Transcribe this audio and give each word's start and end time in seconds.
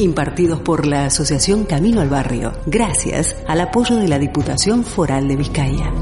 Impartidos 0.00 0.60
por 0.60 0.86
la 0.86 1.04
Asociación 1.04 1.64
Camino 1.64 2.00
al 2.00 2.08
Barrio, 2.08 2.54
gracias 2.64 3.36
al 3.46 3.60
apoyo 3.60 3.96
de 3.96 4.08
la 4.08 4.18
Diputación 4.18 4.82
Foral 4.82 5.28
de 5.28 5.36
Vizcaya. 5.36 5.92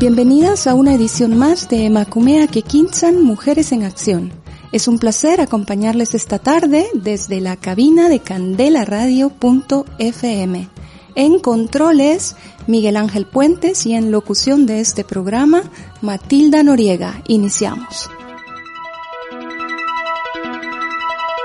Bienvenidas 0.00 0.66
a 0.66 0.72
una 0.72 0.94
edición 0.94 1.36
más 1.36 1.68
de 1.68 1.90
Macumea 1.90 2.46
Kekinsan 2.46 3.22
Mujeres 3.22 3.72
en 3.72 3.84
Acción. 3.84 4.41
Es 4.72 4.88
un 4.88 4.98
placer 4.98 5.40
acompañarles 5.40 6.14
esta 6.14 6.38
tarde 6.38 6.86
desde 6.94 7.40
la 7.40 7.56
cabina 7.56 8.08
de 8.08 8.20
candelaradio.fm. 8.20 10.68
En 11.14 11.38
controles, 11.40 12.36
Miguel 12.66 12.96
Ángel 12.96 13.26
Puentes 13.26 13.84
y 13.84 13.92
en 13.92 14.10
locución 14.10 14.64
de 14.64 14.80
este 14.80 15.04
programa, 15.04 15.62
Matilda 16.00 16.62
Noriega. 16.62 17.22
Iniciamos. 17.28 18.08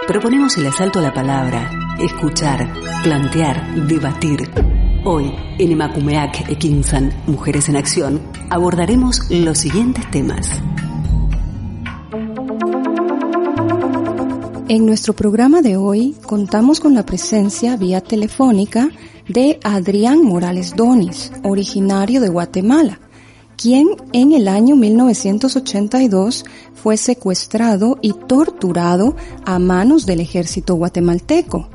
Proponemos 0.08 0.56
el 0.58 0.67
asalto 0.67 1.00
a 1.00 1.02
la 1.02 1.14
palabra, 1.14 1.69
escuchar, 2.00 2.72
plantear, 3.03 3.88
debatir 3.88 4.50
Hoy, 5.09 5.34
en 5.58 5.72
Emakumeak 5.72 6.50
Ekinsan, 6.50 7.14
Mujeres 7.28 7.69
en 7.69 7.78
Acción, 7.78 8.22
abordaremos 8.50 9.22
los 9.30 9.58
siguientes 9.58 10.03
temas. 10.12 10.50
En 14.70 14.86
nuestro 14.86 15.16
programa 15.16 15.62
de 15.62 15.78
hoy 15.78 16.14
contamos 16.26 16.82
con 16.82 16.94
la 16.94 17.06
presencia 17.06 17.78
vía 17.78 18.02
telefónica 18.02 18.90
de 19.30 19.59
Adrián 19.64 20.24
Morales 20.24 20.76
Donis, 20.76 21.32
originario 21.44 22.20
de 22.20 22.28
Guatemala, 22.28 23.00
quien 23.56 23.88
en 24.12 24.34
el 24.34 24.50
año 24.50 24.76
1982 24.76 26.44
fue 26.74 26.98
secuestrado 26.98 27.98
y 28.02 28.12
torturado 28.12 29.16
a 29.46 29.58
manos 29.58 30.06
del 30.06 30.20
ejército 30.20 30.76
guatemalteco 30.76 31.70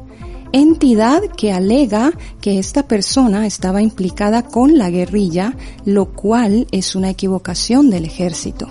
entidad 0.53 1.23
que 1.37 1.51
alega 1.51 2.12
que 2.41 2.59
esta 2.59 2.87
persona 2.87 3.47
estaba 3.47 3.83
implicada 3.83 4.43
con 4.43 4.77
la 4.79 4.91
guerrilla, 4.91 5.56
lo 5.84 6.12
cual 6.12 6.67
es 6.71 6.95
una 6.95 7.11
equivocación 7.11 7.91
del 7.91 8.05
ejército. 8.05 8.69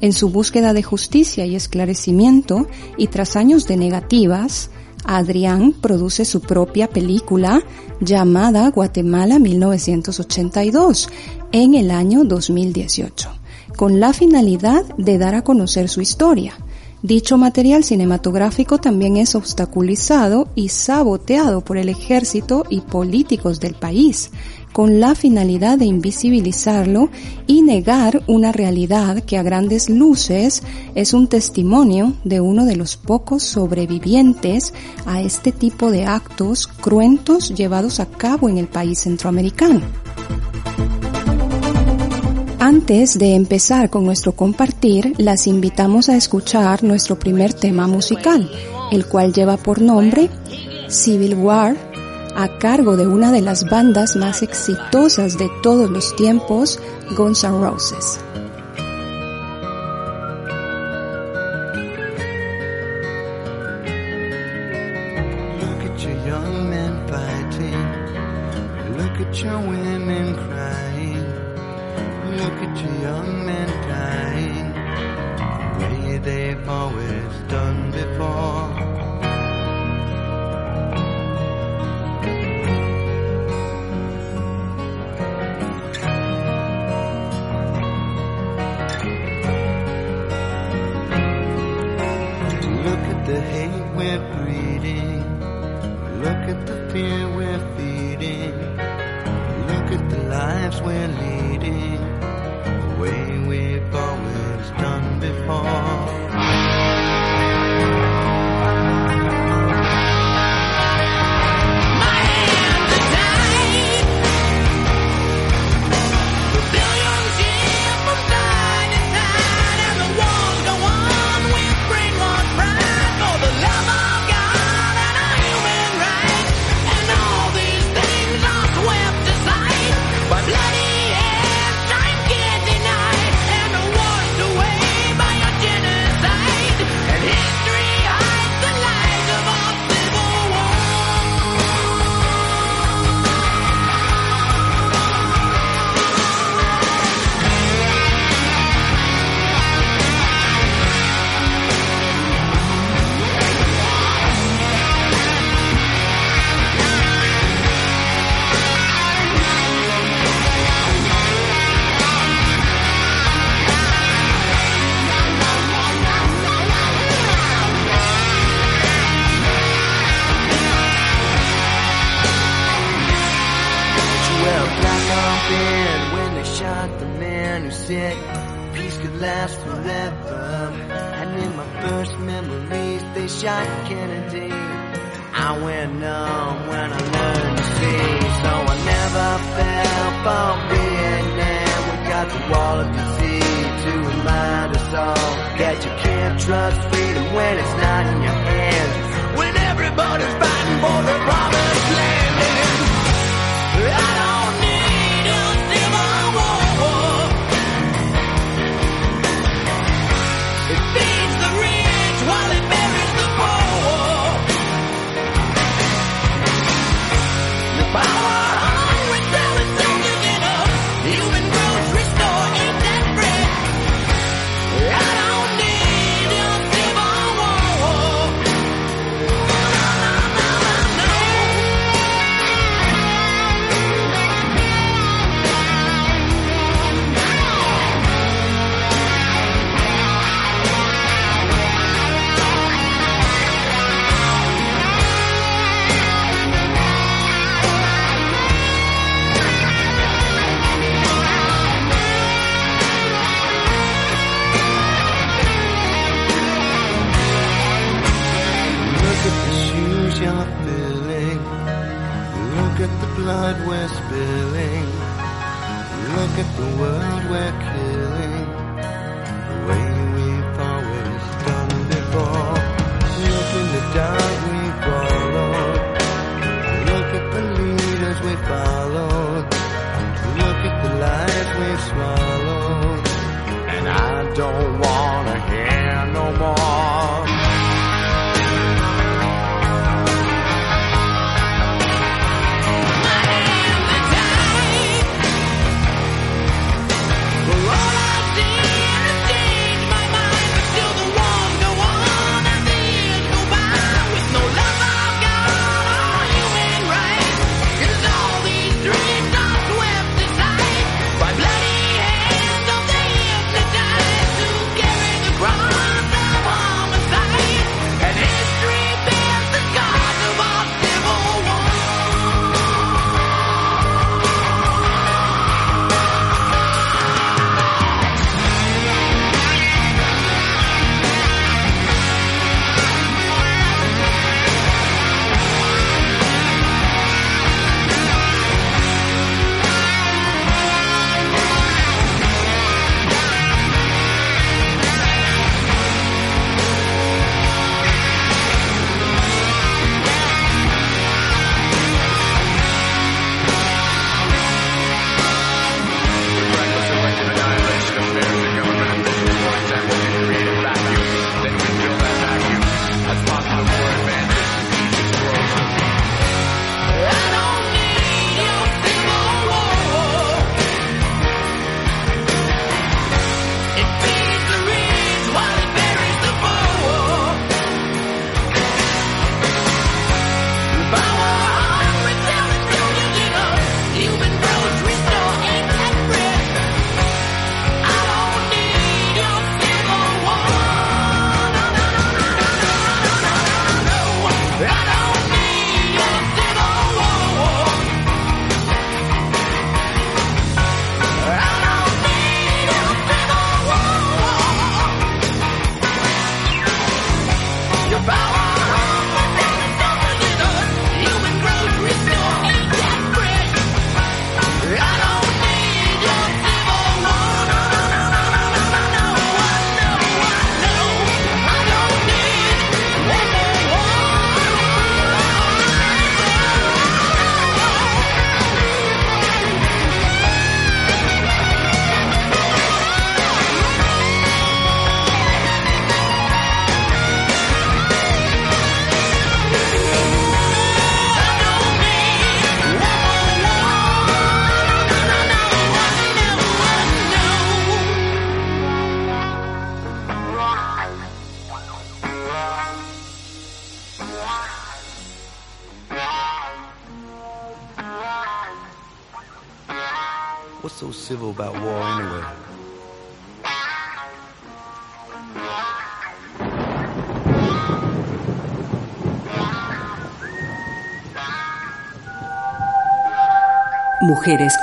En 0.00 0.12
su 0.12 0.28
búsqueda 0.28 0.72
de 0.72 0.82
justicia 0.82 1.46
y 1.46 1.56
esclarecimiento, 1.56 2.66
y 2.98 3.06
tras 3.06 3.36
años 3.36 3.66
de 3.66 3.76
negativas, 3.76 4.70
Adrián 5.04 5.72
produce 5.72 6.24
su 6.24 6.40
propia 6.40 6.88
película 6.88 7.62
llamada 8.00 8.68
Guatemala 8.70 9.38
1982 9.38 11.08
en 11.52 11.74
el 11.74 11.90
año 11.90 12.24
2018, 12.24 13.30
con 13.76 14.00
la 14.00 14.12
finalidad 14.12 14.84
de 14.96 15.18
dar 15.18 15.34
a 15.34 15.42
conocer 15.42 15.88
su 15.88 16.00
historia. 16.00 16.54
Dicho 17.02 17.38
material 17.38 17.84
cinematográfico 17.84 18.78
también 18.78 19.16
es 19.16 19.34
obstaculizado 19.34 20.48
y 20.56 20.70
saboteado 20.70 21.60
por 21.60 21.78
el 21.78 21.88
ejército 21.88 22.64
y 22.68 22.80
políticos 22.80 23.60
del 23.60 23.74
país, 23.74 24.30
con 24.76 25.00
la 25.00 25.14
finalidad 25.14 25.78
de 25.78 25.86
invisibilizarlo 25.86 27.08
y 27.46 27.62
negar 27.62 28.22
una 28.26 28.52
realidad 28.52 29.24
que 29.24 29.38
a 29.38 29.42
grandes 29.42 29.88
luces 29.88 30.62
es 30.94 31.14
un 31.14 31.28
testimonio 31.28 32.12
de 32.24 32.42
uno 32.42 32.66
de 32.66 32.76
los 32.76 32.98
pocos 32.98 33.42
sobrevivientes 33.42 34.74
a 35.06 35.22
este 35.22 35.50
tipo 35.50 35.90
de 35.90 36.04
actos 36.04 36.66
cruentos 36.66 37.54
llevados 37.54 38.00
a 38.00 38.04
cabo 38.04 38.50
en 38.50 38.58
el 38.58 38.66
país 38.66 38.98
centroamericano. 38.98 39.80
Antes 42.58 43.18
de 43.18 43.34
empezar 43.34 43.88
con 43.88 44.04
nuestro 44.04 44.32
compartir, 44.32 45.14
las 45.16 45.46
invitamos 45.46 46.10
a 46.10 46.18
escuchar 46.18 46.84
nuestro 46.84 47.18
primer 47.18 47.54
tema 47.54 47.86
musical, 47.86 48.50
el 48.92 49.06
cual 49.06 49.32
lleva 49.32 49.56
por 49.56 49.80
nombre 49.80 50.28
Civil 50.90 51.34
War, 51.34 51.95
a 52.36 52.58
cargo 52.58 52.96
de 52.96 53.06
una 53.06 53.32
de 53.32 53.40
las 53.40 53.68
bandas 53.68 54.14
más 54.14 54.42
exitosas 54.42 55.38
de 55.38 55.50
todos 55.62 55.90
los 55.90 56.14
tiempos, 56.16 56.78
Guns 57.16 57.42
N' 57.44 57.58
Roses. 57.58 58.20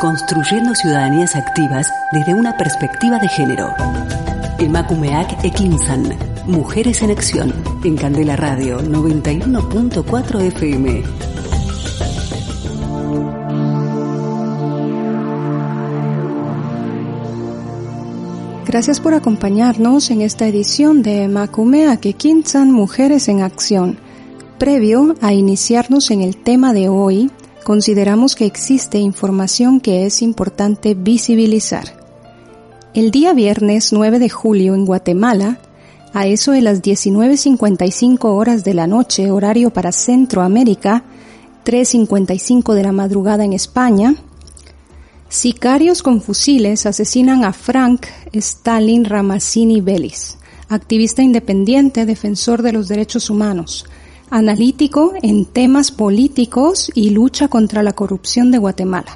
construyendo 0.02 0.76
ciudadanías 0.76 1.38
activas 1.38 1.90
desde 2.12 2.34
una 2.34 2.58
perspectiva 2.58 3.18
de 3.18 3.30
género. 3.30 3.74
Emakumeak 4.60 5.46
Ekinsan, 5.46 6.18
Mujeres 6.46 7.02
en 7.02 7.12
Acción, 7.12 7.54
en 7.86 7.96
Candela 7.96 8.36
Radio 8.36 8.82
91.4 8.82 10.42
FM. 10.42 11.04
Gracias 18.66 19.00
por 19.00 19.14
acompañarnos 19.14 20.12
en 20.12 20.22
esta 20.22 20.46
edición 20.46 21.04
de 21.04 21.24
Emakumeak 21.24 22.06
Ekinsan, 22.06 22.70
Mujeres 22.70 23.30
en 23.30 23.42
Acción. 23.42 23.98
Previo 24.58 25.16
a 25.22 25.32
iniciarnos 25.32 26.12
en 26.12 26.22
el 26.22 26.36
tema 26.36 26.74
de 26.74 26.90
hoy, 26.90 27.32
consideramos 27.64 28.36
que 28.36 28.46
existe 28.46 28.98
información 29.00 29.80
que 29.80 30.06
es 30.06 30.22
importante 30.22 30.94
visibilizar. 30.94 32.04
El 32.94 33.10
día 33.10 33.34
viernes 33.34 33.92
9 33.92 34.20
de 34.20 34.30
julio 34.30 34.76
en 34.76 34.86
Guatemala, 34.86 35.60
a 36.14 36.28
eso 36.28 36.52
de 36.52 36.62
las 36.62 36.82
19.55 36.84 38.26
horas 38.26 38.64
de 38.64 38.76
la 38.76 38.86
noche, 38.86 39.32
horario 39.32 39.72
para 39.72 39.92
Centroamérica, 39.92 41.04
3.55 41.66 42.74
de 42.76 42.84
la 42.84 42.92
madrugada 42.92 43.44
en 43.46 43.54
España, 43.54 44.16
sicarios 45.30 46.04
con 46.04 46.22
fusiles 46.22 46.86
asesinan 46.86 47.44
a 47.44 47.54
Frank 47.54 48.06
Stalin 48.32 49.06
Ramazzini 49.06 49.82
Vélez, 49.82 50.38
activista 50.70 51.24
independiente, 51.24 52.06
defensor 52.06 52.62
de 52.62 52.74
los 52.74 52.88
derechos 52.88 53.32
humanos, 53.32 53.86
analítico 54.34 55.14
en 55.22 55.46
temas 55.46 55.92
políticos 55.92 56.90
y 56.96 57.12
lucha 57.12 57.50
contra 57.50 57.84
la 57.84 57.94
corrupción 57.94 58.50
de 58.50 58.58
Guatemala 58.58 59.16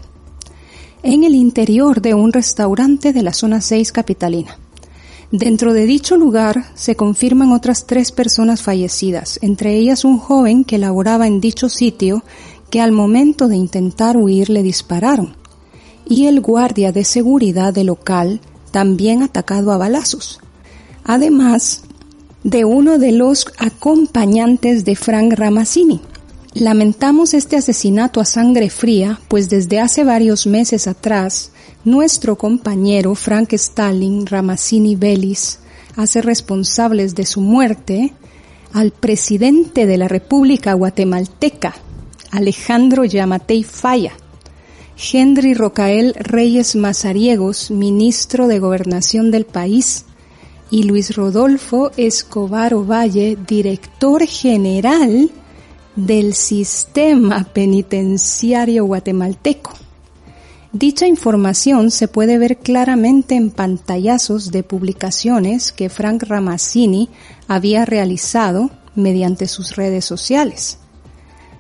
en 1.01 1.23
el 1.23 1.33
interior 1.33 2.01
de 2.01 2.13
un 2.13 2.31
restaurante 2.31 3.13
de 3.13 3.23
la 3.23 3.33
zona 3.33 3.61
6 3.61 3.91
capitalina. 3.91 4.59
Dentro 5.31 5.73
de 5.73 5.87
dicho 5.87 6.17
lugar 6.17 6.65
se 6.75 6.95
confirman 6.95 7.51
otras 7.51 7.87
tres 7.87 8.11
personas 8.11 8.61
fallecidas, 8.61 9.39
entre 9.41 9.75
ellas 9.75 10.05
un 10.05 10.19
joven 10.19 10.63
que 10.63 10.77
laboraba 10.77 11.25
en 11.25 11.41
dicho 11.41 11.67
sitio 11.67 12.23
que 12.69 12.79
al 12.79 12.91
momento 12.91 13.47
de 13.47 13.55
intentar 13.55 14.17
huir 14.17 14.51
le 14.51 14.61
dispararon, 14.61 15.35
y 16.07 16.27
el 16.27 16.41
guardia 16.41 16.91
de 16.91 17.03
seguridad 17.03 17.73
del 17.73 17.87
local 17.87 18.39
también 18.69 19.23
atacado 19.23 19.71
a 19.71 19.77
balazos. 19.77 20.41
Además 21.03 21.86
de 22.47 22.63
uno 22.63 22.97
de 22.97 23.11
los 23.11 23.45
acompañantes 23.57 24.85
de 24.85 24.95
Frank 24.95 25.33
Ramazzini, 25.33 25.99
Lamentamos 26.53 27.33
este 27.35 27.57
asesinato 27.57 28.21
a 28.21 28.25
sangre 28.25 28.69
fría, 28.69 29.19
pues 29.27 29.47
desde 29.47 29.79
hace 29.79 30.03
varios 30.03 30.47
meses 30.47 30.87
atrás, 30.87 31.51
nuestro 31.83 32.37
compañero 32.37 33.13
Frank 33.15 33.53
Stalin 33.53 34.25
Ramazzini 34.25 34.95
Vélez 34.95 35.59
hace 35.97 36.21
responsables 36.21 37.13
de 37.15 37.27
su 37.27 37.41
muerte 37.41 38.13
al 38.73 38.91
presidente 38.91 39.85
de 39.85 39.97
la 39.97 40.07
República 40.07 40.73
Guatemalteca, 40.73 41.75
Alejandro 42.31 43.03
Yamatei 43.03 43.63
Falla, 43.63 44.13
Henry 45.11 45.53
Rocael 45.53 46.15
Reyes 46.15 46.75
Mazariegos, 46.75 47.71
ministro 47.71 48.47
de 48.47 48.57
Gobernación 48.57 49.31
del 49.31 49.45
país, 49.45 50.05
y 50.69 50.83
Luis 50.83 51.15
Rodolfo 51.15 51.91
Escobar 51.97 52.73
Ovalle, 52.73 53.37
director 53.47 54.25
general 54.25 55.31
del 55.95 56.33
sistema 56.33 57.43
penitenciario 57.45 58.85
guatemalteco. 58.85 59.73
Dicha 60.73 61.07
información 61.07 61.89
se 61.91 62.07
puede 62.07 62.37
ver 62.37 62.57
claramente 62.57 63.35
en 63.35 63.49
pantallazos 63.49 64.51
de 64.51 64.63
publicaciones 64.63 65.71
que 65.71 65.89
Frank 65.89 66.23
Ramazzini 66.23 67.09
había 67.47 67.85
realizado 67.85 68.69
mediante 68.93 69.47
sus 69.47 69.75
redes 69.75 70.05
sociales. 70.05 70.79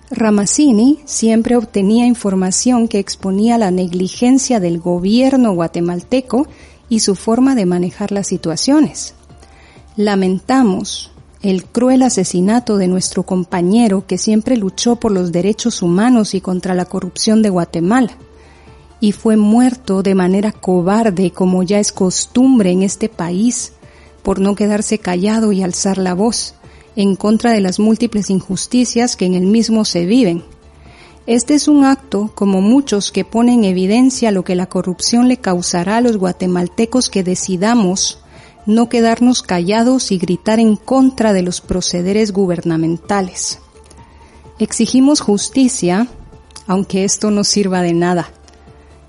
Ramazzini 0.09 0.99
siempre 1.05 1.55
obtenía 1.55 2.05
información 2.05 2.87
que 2.87 2.99
exponía 2.99 3.57
la 3.57 3.71
negligencia 3.71 4.59
del 4.59 4.79
gobierno 4.79 5.53
guatemalteco 5.53 6.47
y 6.89 6.99
su 6.99 7.15
forma 7.15 7.55
de 7.55 7.65
manejar 7.65 8.11
las 8.11 8.27
situaciones. 8.27 9.13
Lamentamos 9.95 11.11
el 11.41 11.65
cruel 11.65 12.03
asesinato 12.03 12.77
de 12.77 12.87
nuestro 12.87 13.23
compañero 13.23 14.05
que 14.07 14.17
siempre 14.17 14.57
luchó 14.57 14.95
por 14.95 15.11
los 15.11 15.31
derechos 15.31 15.81
humanos 15.81 16.33
y 16.33 16.41
contra 16.41 16.73
la 16.73 16.85
corrupción 16.85 17.41
de 17.41 17.49
Guatemala, 17.49 18.17
y 18.99 19.11
fue 19.11 19.37
muerto 19.37 20.01
de 20.01 20.15
manera 20.15 20.51
cobarde 20.51 21.31
como 21.31 21.61
ya 21.63 21.79
es 21.79 21.91
costumbre 21.91 22.71
en 22.71 22.83
este 22.83 23.09
país, 23.09 23.73
por 24.23 24.39
no 24.39 24.55
quedarse 24.55 24.97
callado 24.97 25.51
y 25.51 25.61
alzar 25.61 25.97
la 25.97 26.13
voz 26.13 26.55
en 26.95 27.15
contra 27.15 27.51
de 27.51 27.61
las 27.61 27.79
múltiples 27.79 28.31
injusticias 28.31 29.15
que 29.15 29.25
en 29.25 29.35
el 29.35 29.45
mismo 29.45 29.85
se 29.85 30.05
viven. 30.05 30.43
Este 31.27 31.55
es 31.55 31.67
un 31.67 31.83
acto, 31.83 32.31
como 32.33 32.61
muchos, 32.61 33.11
que 33.11 33.25
pone 33.25 33.53
en 33.53 33.65
evidencia 33.65 34.31
lo 34.31 34.45
que 34.45 34.55
la 34.55 34.67
corrupción 34.67 35.27
le 35.27 35.35
causará 35.35 35.97
a 35.97 36.01
los 36.01 36.15
guatemaltecos 36.15 37.09
que 37.09 37.21
decidamos 37.21 38.19
no 38.65 38.87
quedarnos 38.87 39.41
callados 39.41 40.13
y 40.13 40.19
gritar 40.19 40.61
en 40.61 40.77
contra 40.77 41.33
de 41.33 41.41
los 41.41 41.59
procederes 41.59 42.31
gubernamentales. 42.31 43.59
Exigimos 44.57 45.19
justicia, 45.19 46.07
aunque 46.65 47.03
esto 47.03 47.29
no 47.29 47.43
sirva 47.43 47.81
de 47.81 47.91
nada, 47.91 48.29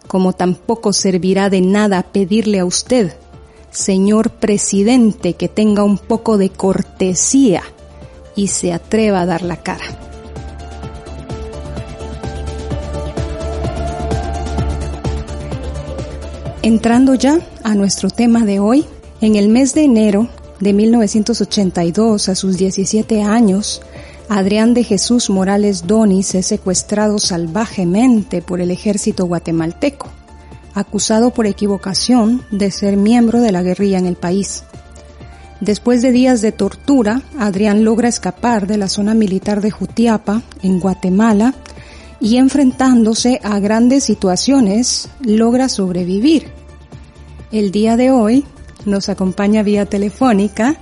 como 0.08 0.32
tampoco 0.32 0.92
servirá 0.92 1.50
de 1.50 1.60
nada 1.60 2.02
pedirle 2.02 2.58
a 2.58 2.64
usted, 2.64 3.16
señor 3.70 4.30
presidente, 4.30 5.34
que 5.34 5.46
tenga 5.46 5.84
un 5.84 5.98
poco 5.98 6.36
de 6.36 6.50
cortesía 6.50 7.62
y 8.34 8.48
se 8.48 8.72
atreva 8.72 9.20
a 9.20 9.26
dar 9.26 9.42
la 9.42 9.62
cara. 9.62 10.07
Entrando 16.62 17.14
ya 17.14 17.38
a 17.62 17.74
nuestro 17.76 18.10
tema 18.10 18.44
de 18.44 18.58
hoy, 18.58 18.84
en 19.20 19.36
el 19.36 19.48
mes 19.48 19.74
de 19.74 19.84
enero 19.84 20.28
de 20.58 20.72
1982, 20.72 22.28
a 22.28 22.34
sus 22.34 22.58
17 22.58 23.22
años, 23.22 23.80
Adrián 24.28 24.74
de 24.74 24.82
Jesús 24.82 25.30
Morales 25.30 25.86
Donis 25.86 26.34
es 26.34 26.46
secuestrado 26.46 27.20
salvajemente 27.20 28.42
por 28.42 28.60
el 28.60 28.72
ejército 28.72 29.26
guatemalteco, 29.26 30.08
acusado 30.74 31.30
por 31.30 31.46
equivocación 31.46 32.42
de 32.50 32.72
ser 32.72 32.96
miembro 32.96 33.40
de 33.40 33.52
la 33.52 33.62
guerrilla 33.62 33.98
en 33.98 34.06
el 34.06 34.16
país. 34.16 34.64
Después 35.60 36.02
de 36.02 36.10
días 36.10 36.40
de 36.40 36.50
tortura, 36.50 37.22
Adrián 37.38 37.84
logra 37.84 38.08
escapar 38.08 38.66
de 38.66 38.78
la 38.78 38.88
zona 38.88 39.14
militar 39.14 39.60
de 39.60 39.70
Jutiapa, 39.70 40.42
en 40.62 40.80
Guatemala, 40.80 41.54
y 42.20 42.36
enfrentándose 42.36 43.40
a 43.42 43.58
grandes 43.60 44.04
situaciones, 44.04 45.08
logra 45.20 45.68
sobrevivir. 45.68 46.50
El 47.52 47.70
día 47.70 47.96
de 47.96 48.10
hoy, 48.10 48.44
nos 48.84 49.08
acompaña 49.08 49.62
vía 49.62 49.86
telefónica 49.86 50.76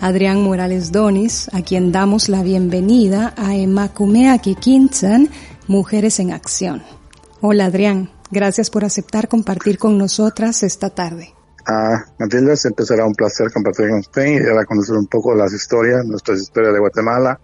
Adrián 0.00 0.42
Morales 0.42 0.90
Donis, 0.90 1.48
a 1.52 1.62
quien 1.62 1.92
damos 1.92 2.28
la 2.28 2.42
bienvenida 2.42 3.34
a 3.36 3.54
Emakumea 3.54 4.36
Kikinsan, 4.38 5.28
Mujeres 5.68 6.18
en 6.18 6.32
Acción. 6.32 6.82
Hola 7.40 7.66
Adrián, 7.66 8.10
gracias 8.30 8.68
por 8.68 8.84
aceptar 8.84 9.28
compartir 9.28 9.78
con 9.78 9.96
nosotras 9.96 10.64
esta 10.64 10.90
tarde. 10.90 11.34
Ah, 11.66 12.04
Matilda, 12.18 12.56
siempre 12.56 12.84
será 12.84 13.06
un 13.06 13.14
placer 13.14 13.52
compartir 13.52 13.90
con 13.90 14.00
usted 14.00 14.26
y 14.26 14.40
dar 14.40 14.66
conocer 14.66 14.96
un 14.96 15.06
poco 15.06 15.34
las 15.36 15.52
historias, 15.52 16.04
nuestras 16.04 16.40
historias 16.40 16.72
de 16.72 16.80
Guatemala 16.80 17.38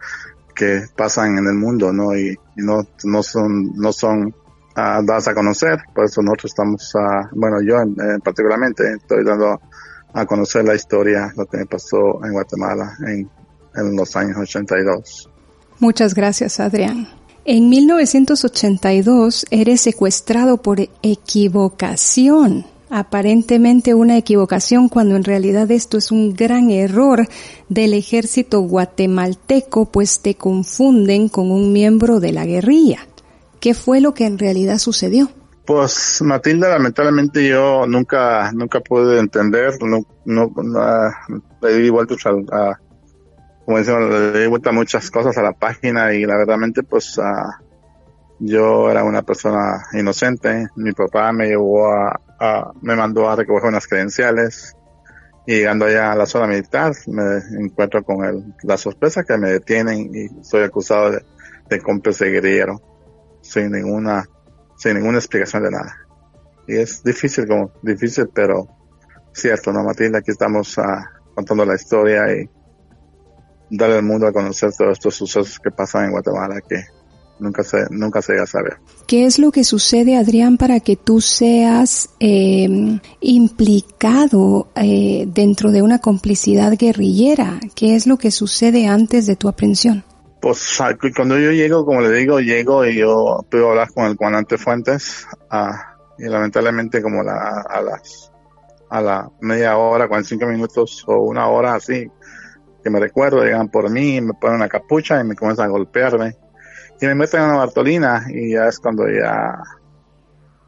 que 0.58 0.82
pasan 0.96 1.38
en 1.38 1.46
el 1.46 1.54
mundo, 1.54 1.92
¿no? 1.92 2.16
Y, 2.16 2.36
no, 2.56 2.86
no 3.04 3.22
son, 3.22 3.72
no 3.76 3.92
son 3.92 4.34
ah, 4.74 5.00
dadas 5.04 5.28
a 5.28 5.34
conocer, 5.34 5.78
por 5.94 6.04
eso 6.04 6.20
nosotros 6.22 6.50
estamos, 6.50 6.92
uh, 6.96 7.28
bueno, 7.32 7.62
yo 7.62 7.76
particularmente 8.24 8.94
estoy 8.94 9.24
dando 9.24 9.60
a 10.12 10.26
conocer 10.26 10.64
la 10.64 10.74
historia, 10.74 11.32
lo 11.36 11.46
que 11.46 11.58
me 11.58 11.66
pasó 11.66 12.24
en 12.24 12.32
Guatemala 12.32 12.96
en, 13.06 13.30
en 13.76 13.96
los 13.96 14.16
años 14.16 14.36
82. 14.38 15.30
Muchas 15.78 16.14
gracias, 16.14 16.58
Adrián. 16.58 17.06
En 17.44 17.68
1982 17.68 19.46
eres 19.50 19.80
secuestrado 19.80 20.60
por 20.60 20.80
equivocación. 21.02 22.66
Aparentemente 22.90 23.92
una 23.92 24.16
equivocación 24.16 24.88
cuando 24.88 25.16
en 25.16 25.25
realidad 25.25 25.71
esto 25.71 25.99
es 25.99 26.11
un 26.11 26.35
gran 26.35 26.71
error 26.71 27.28
del 27.68 27.92
ejército 27.92 28.61
guatemalteco, 28.61 29.87
pues 29.87 30.21
te 30.21 30.37
confunden 30.37 31.28
con 31.28 31.50
un 31.50 31.73
miembro 31.73 32.18
de 32.18 32.33
la 32.33 32.47
guerrilla. 32.47 33.00
¿Qué 33.61 33.75
fue 33.75 34.00
lo 34.00 34.14
que 34.14 34.25
en 34.25 34.38
realidad 34.38 34.78
sucedió? 34.78 35.28
Pues 35.66 36.23
Matilda, 36.23 36.71
lamentablemente 36.71 37.47
yo 37.47 37.87
nunca, 37.87 38.50
nunca 38.52 38.80
pude 38.80 39.18
entender, 39.18 39.75
no, 39.83 40.00
no, 40.25 40.50
le 41.61 41.75
di 41.75 41.90
vuelta 41.90 42.14
a, 42.52 42.80
como 43.66 43.76
decimos, 43.76 44.09
le 44.09 44.40
di 44.40 44.47
vuelta 44.47 44.73
muchas 44.73 45.11
cosas 45.11 45.37
a 45.37 45.42
la 45.42 45.52
página 45.52 46.14
y 46.14 46.25
la 46.25 46.38
verdad 46.38 46.57
pues 46.88 47.21
yo 48.38 48.90
era 48.90 49.04
una 49.04 49.21
persona 49.21 49.83
inocente. 49.92 50.68
Mi 50.76 50.92
papá 50.92 51.33
me 51.33 51.49
llevó 51.49 51.92
a, 51.92 52.18
me 52.83 52.97
mandó 52.97 53.28
a 53.28 53.37
recoger 53.37 53.68
unas 53.68 53.87
credenciales 53.87 54.76
y 55.47 55.57
llegando 55.57 55.87
allá 55.87 56.12
a 56.12 56.16
la 56.16 56.26
zona 56.26 56.47
militar 56.47 56.92
me 57.07 57.38
encuentro 57.59 58.04
con 58.04 58.25
el, 58.25 58.54
la 58.62 58.76
sorpresa 58.76 59.25
que 59.25 59.37
me 59.38 59.50
detienen 59.50 60.14
y 60.14 60.45
soy 60.45 60.62
acusado 60.62 61.11
de, 61.12 61.25
de 61.68 61.80
cómplice 61.80 62.26
guerrillero 62.26 62.80
sin 63.42 63.73
ninguna 63.73 64.25
sin 64.78 64.95
ninguna 64.95 65.18
explicación 65.18 65.64
de 65.64 65.71
nada. 65.71 65.97
Y 66.66 66.76
es 66.76 67.02
difícil, 67.02 67.47
como 67.47 67.73
difícil, 67.83 68.28
pero 68.33 68.68
cierto, 69.33 69.73
¿no, 69.73 69.83
Matilda? 69.83 70.18
Aquí 70.18 70.30
estamos 70.30 70.78
ah, 70.78 71.11
contando 71.35 71.64
la 71.64 71.75
historia 71.75 72.33
y 72.33 72.49
darle 73.71 73.97
al 73.97 74.04
mundo 74.04 74.26
a 74.26 74.33
conocer 74.33 74.71
todos 74.73 74.92
estos 74.92 75.14
sucesos 75.14 75.59
que 75.59 75.71
pasan 75.71 76.07
en 76.07 76.11
Guatemala 76.12 76.61
que 76.66 76.85
nunca 77.40 77.62
se, 77.62 77.87
nunca 77.90 78.23
se 78.23 78.33
llega 78.33 78.45
a 78.45 78.47
saber. 78.47 78.78
¿Qué 79.07 79.26
es 79.26 79.38
lo 79.38 79.50
que 79.50 79.64
sucede, 79.64 80.16
Adrián, 80.16 80.57
para 80.57 80.80
que 80.80 80.97
tú 80.97 81.21
seas 81.21 82.11
eh, 82.21 82.99
implicado 83.21 84.68
eh, 84.75 85.26
dentro 85.26 85.71
de 85.71 85.83
una 85.83 85.99
complicidad 85.99 86.73
guerrillera? 86.78 87.59
¿Qué 87.75 87.95
es 87.95 88.07
lo 88.07 88.16
que 88.18 88.30
sucede 88.30 88.87
antes 88.87 89.26
de 89.26 89.37
tu 89.37 89.49
aprehensión? 89.49 90.04
Pues 90.40 90.78
cuando 91.16 91.38
yo 91.38 91.50
llego, 91.50 91.85
como 91.85 92.00
le 92.00 92.12
digo, 92.12 92.38
llego 92.38 92.87
y 92.87 92.97
yo 92.97 93.45
puedo 93.50 93.71
hablar 93.71 93.92
con 93.92 94.07
el 94.07 94.16
comandante 94.16 94.57
Fuentes 94.57 95.26
ah, 95.50 95.97
y 96.16 96.28
lamentablemente 96.28 97.02
como 97.02 97.25
la, 97.25 97.64
a 97.68 97.83
las 97.83 98.30
a 98.90 99.00
la 99.00 99.30
media 99.40 99.76
hora, 99.76 100.09
45 100.09 100.47
minutos 100.47 101.04
o 101.07 101.23
una 101.23 101.49
hora 101.49 101.75
así, 101.75 102.11
que 102.83 102.90
me 102.90 103.00
recuerdo, 103.00 103.42
llegan 103.42 103.68
por 103.68 103.90
mí, 103.90 104.21
me 104.21 104.35
ponen 104.35 104.57
una 104.57 104.68
capucha 104.68 105.21
y 105.21 105.25
me 105.25 105.35
comienzan 105.35 105.66
a 105.66 105.71
golpearme 105.71 106.37
y 107.00 107.07
me 107.07 107.14
meten 107.14 107.40
en 107.40 107.47
una 107.47 107.57
Bartolina 107.59 108.26
y 108.28 108.52
ya 108.52 108.69
es 108.69 108.78
cuando 108.78 109.09
ya 109.09 109.59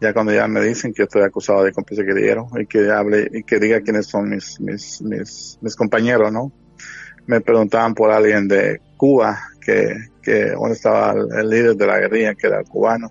ya 0.01 0.15
cuando 0.15 0.33
ya 0.33 0.49
me 0.49 0.63
dicen 0.63 0.95
que 0.95 1.03
estoy 1.03 1.23
acusado 1.23 1.63
de 1.63 1.73
cómplice 1.73 2.03
guerrillero 2.03 2.49
y 2.59 2.67
que 2.67 2.91
hable 2.91 3.29
y 3.33 3.43
que 3.43 3.59
diga 3.59 3.81
quiénes 3.81 4.07
son 4.07 4.31
mis 4.31 4.61
mis 4.61 5.03
mis, 5.03 5.59
mis 5.61 5.77
compañeros 5.77 6.33
no 6.33 6.53
me 7.27 7.41
preguntaban 7.41 7.95
por 7.95 8.11
alguien 8.11 8.49
de 8.49 8.81
Cuba 8.97 9.39
que 9.61 9.95
que 10.23 10.51
dónde 10.51 10.73
estaba 10.73 11.13
el, 11.13 11.49
líder 11.49 11.77
de 11.77 11.87
la 11.87 11.99
guerrilla 11.99 12.35
que 12.35 12.47
era 12.47 12.63
cubano 12.65 13.11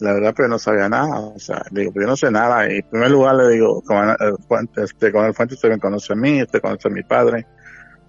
la 0.00 0.12
verdad 0.12 0.34
pero 0.36 0.48
no 0.48 0.58
sabía 0.58 0.88
nada 0.88 1.20
o 1.20 1.38
sea 1.38 1.62
digo 1.70 1.92
yo 1.94 2.06
no 2.06 2.16
sé 2.16 2.30
nada 2.30 2.70
y 2.72 2.78
en 2.78 2.90
primer 2.90 3.10
lugar 3.10 3.36
le 3.36 3.48
digo 3.50 3.82
con 3.82 4.08
el 4.08 4.36
este 4.76 5.12
con 5.12 5.24
el 5.26 5.34
fuente 5.34 5.54
usted 5.54 5.70
me 5.70 5.78
conoce 5.78 6.12
a 6.12 6.16
mí 6.16 6.42
usted 6.42 6.60
conoce 6.60 6.88
a 6.88 6.90
mi 6.90 7.02
padre 7.02 7.46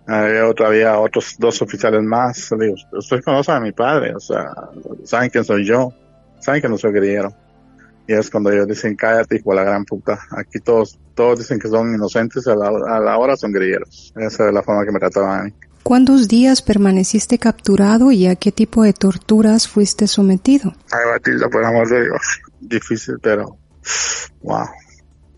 había 0.08 0.48
otro, 0.48 0.68
había 0.68 1.00
otros 1.00 1.36
dos 1.38 1.62
oficiales 1.62 2.02
más. 2.02 2.50
Digo, 2.58 2.76
ustedes 2.94 3.24
conocen 3.24 3.56
a 3.56 3.60
mi 3.60 3.72
padre, 3.72 4.16
o 4.16 4.20
sea, 4.20 4.46
saben 5.04 5.30
quién 5.30 5.44
soy 5.44 5.66
yo, 5.66 5.94
saben 6.40 6.62
que 6.62 6.70
no 6.70 6.78
soy 6.78 6.94
guerrillero. 6.94 7.34
Y 8.08 8.14
es 8.14 8.30
cuando 8.30 8.52
ellos 8.52 8.68
dicen, 8.68 8.96
cállate, 8.96 9.36
hijo 9.36 9.50
de 9.50 9.58
la 9.58 9.64
gran 9.64 9.84
puta. 9.84 10.18
Aquí 10.32 10.60
todos, 10.60 10.98
todos 11.14 11.40
dicen 11.40 11.60
que 11.60 11.68
son 11.68 11.94
inocentes, 11.94 12.48
a 12.48 12.56
la, 12.56 12.68
a 12.68 13.00
la 13.02 13.18
hora 13.18 13.36
son 13.36 13.52
guerrilleros. 13.52 14.14
Esa 14.16 14.48
es 14.48 14.54
la 14.54 14.64
forma 14.64 14.86
que 14.86 14.92
me 14.94 15.00
trataban 15.00 15.40
a 15.40 15.44
mí. 15.44 15.54
¿Cuántos 15.84 16.28
días 16.28 16.62
permaneciste 16.62 17.38
capturado 17.38 18.12
y 18.12 18.28
a 18.28 18.36
qué 18.36 18.52
tipo 18.52 18.84
de 18.84 18.94
torturas 18.94 19.68
fuiste 19.68 20.08
sometido? 20.08 20.74
Ay, 20.92 21.12
Matilda, 21.12 21.50
por 21.50 21.66
amor 21.66 21.90
de 21.90 22.04
Dios. 22.04 22.42
Difícil, 22.62 23.16
pero... 23.22 23.58
Wow. 24.42 24.68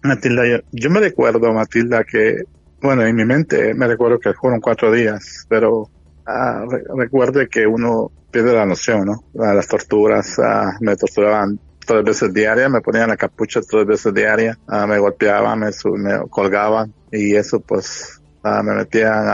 Matilda, 0.03 0.47
yo, 0.47 0.57
yo 0.71 0.89
me 0.89 0.99
recuerdo, 0.99 1.53
Matilda, 1.53 2.03
que 2.03 2.43
bueno, 2.81 3.03
en 3.03 3.15
mi 3.15 3.25
mente 3.25 3.73
me 3.73 3.87
recuerdo 3.87 4.19
que 4.19 4.33
fueron 4.33 4.59
cuatro 4.59 4.91
días, 4.91 5.45
pero 5.49 5.89
ah, 6.25 6.65
recuerde 6.95 7.47
que 7.49 7.65
uno 7.65 8.11
pierde 8.31 8.53
la 8.53 8.65
noción, 8.65 9.05
¿no? 9.05 9.23
las 9.33 9.67
torturas, 9.67 10.37
ah, 10.39 10.71
me 10.81 10.95
torturaban 10.95 11.59
tres 11.85 12.03
veces 12.03 12.33
diarias, 12.33 12.69
me 12.69 12.81
ponían 12.81 13.09
la 13.09 13.17
capucha 13.17 13.61
tres 13.61 13.85
veces 13.85 14.13
diarias, 14.13 14.57
ah, 14.67 14.85
me 14.85 14.99
golpeaban, 14.99 15.59
me, 15.59 15.69
me 15.97 16.29
colgaban 16.29 16.93
y 17.11 17.35
eso 17.35 17.59
pues 17.59 18.21
me 18.43 18.73
metían 18.73 19.27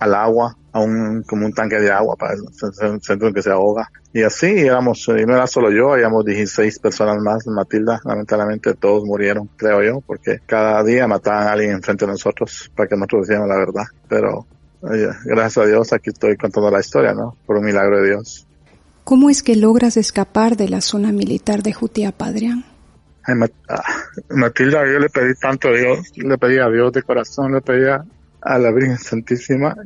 al 0.00 0.14
agua 0.14 0.56
a 0.78 0.84
un, 0.84 1.22
como 1.22 1.46
un 1.46 1.52
tanque 1.52 1.76
de 1.76 1.90
agua 1.90 2.16
para 2.16 2.34
el 2.34 3.00
centro 3.02 3.28
en 3.28 3.34
que 3.34 3.42
se 3.42 3.50
ahoga. 3.50 3.90
Y 4.12 4.22
así 4.22 4.46
éramos, 4.46 5.06
y 5.08 5.26
no 5.26 5.34
era 5.34 5.46
solo 5.46 5.70
yo, 5.70 5.92
habíamos 5.92 6.24
16 6.24 6.78
personas 6.78 7.18
más, 7.18 7.46
Matilda, 7.46 8.00
lamentablemente 8.04 8.74
todos 8.74 9.04
murieron, 9.04 9.48
creo 9.56 9.82
yo, 9.82 10.00
porque 10.00 10.38
cada 10.46 10.82
día 10.82 11.06
mataban 11.06 11.48
a 11.48 11.52
alguien 11.52 11.72
enfrente 11.72 12.06
de 12.06 12.12
nosotros 12.12 12.70
para 12.74 12.88
que 12.88 12.96
nosotros 12.96 13.28
decíamos 13.28 13.48
la 13.48 13.58
verdad. 13.58 13.84
Pero 14.08 14.46
gracias 14.80 15.58
a 15.58 15.66
Dios 15.66 15.92
aquí 15.92 16.10
estoy 16.10 16.36
contando 16.36 16.70
la 16.70 16.80
historia, 16.80 17.12
¿no? 17.12 17.36
Por 17.46 17.56
un 17.56 17.64
milagro 17.64 18.00
de 18.00 18.08
Dios. 18.08 18.46
¿Cómo 19.04 19.30
es 19.30 19.42
que 19.42 19.56
logras 19.56 19.96
escapar 19.96 20.56
de 20.56 20.68
la 20.68 20.80
zona 20.80 21.12
militar 21.12 21.62
de 21.62 21.72
Jutiapa, 21.72 22.26
Adrián? 22.26 22.64
Ah, 23.26 23.82
Matilda, 24.30 24.86
yo 24.90 24.98
le 24.98 25.10
pedí 25.10 25.34
tanto 25.34 25.68
a 25.68 25.72
Dios, 25.72 26.16
le 26.16 26.38
pedí 26.38 26.58
a 26.58 26.68
Dios 26.68 26.92
de 26.92 27.02
corazón, 27.02 27.52
le 27.52 27.60
pedí 27.60 27.84
a 27.86 28.58
la 28.58 28.70
Virgen 28.70 28.96
Santísima 28.96 29.76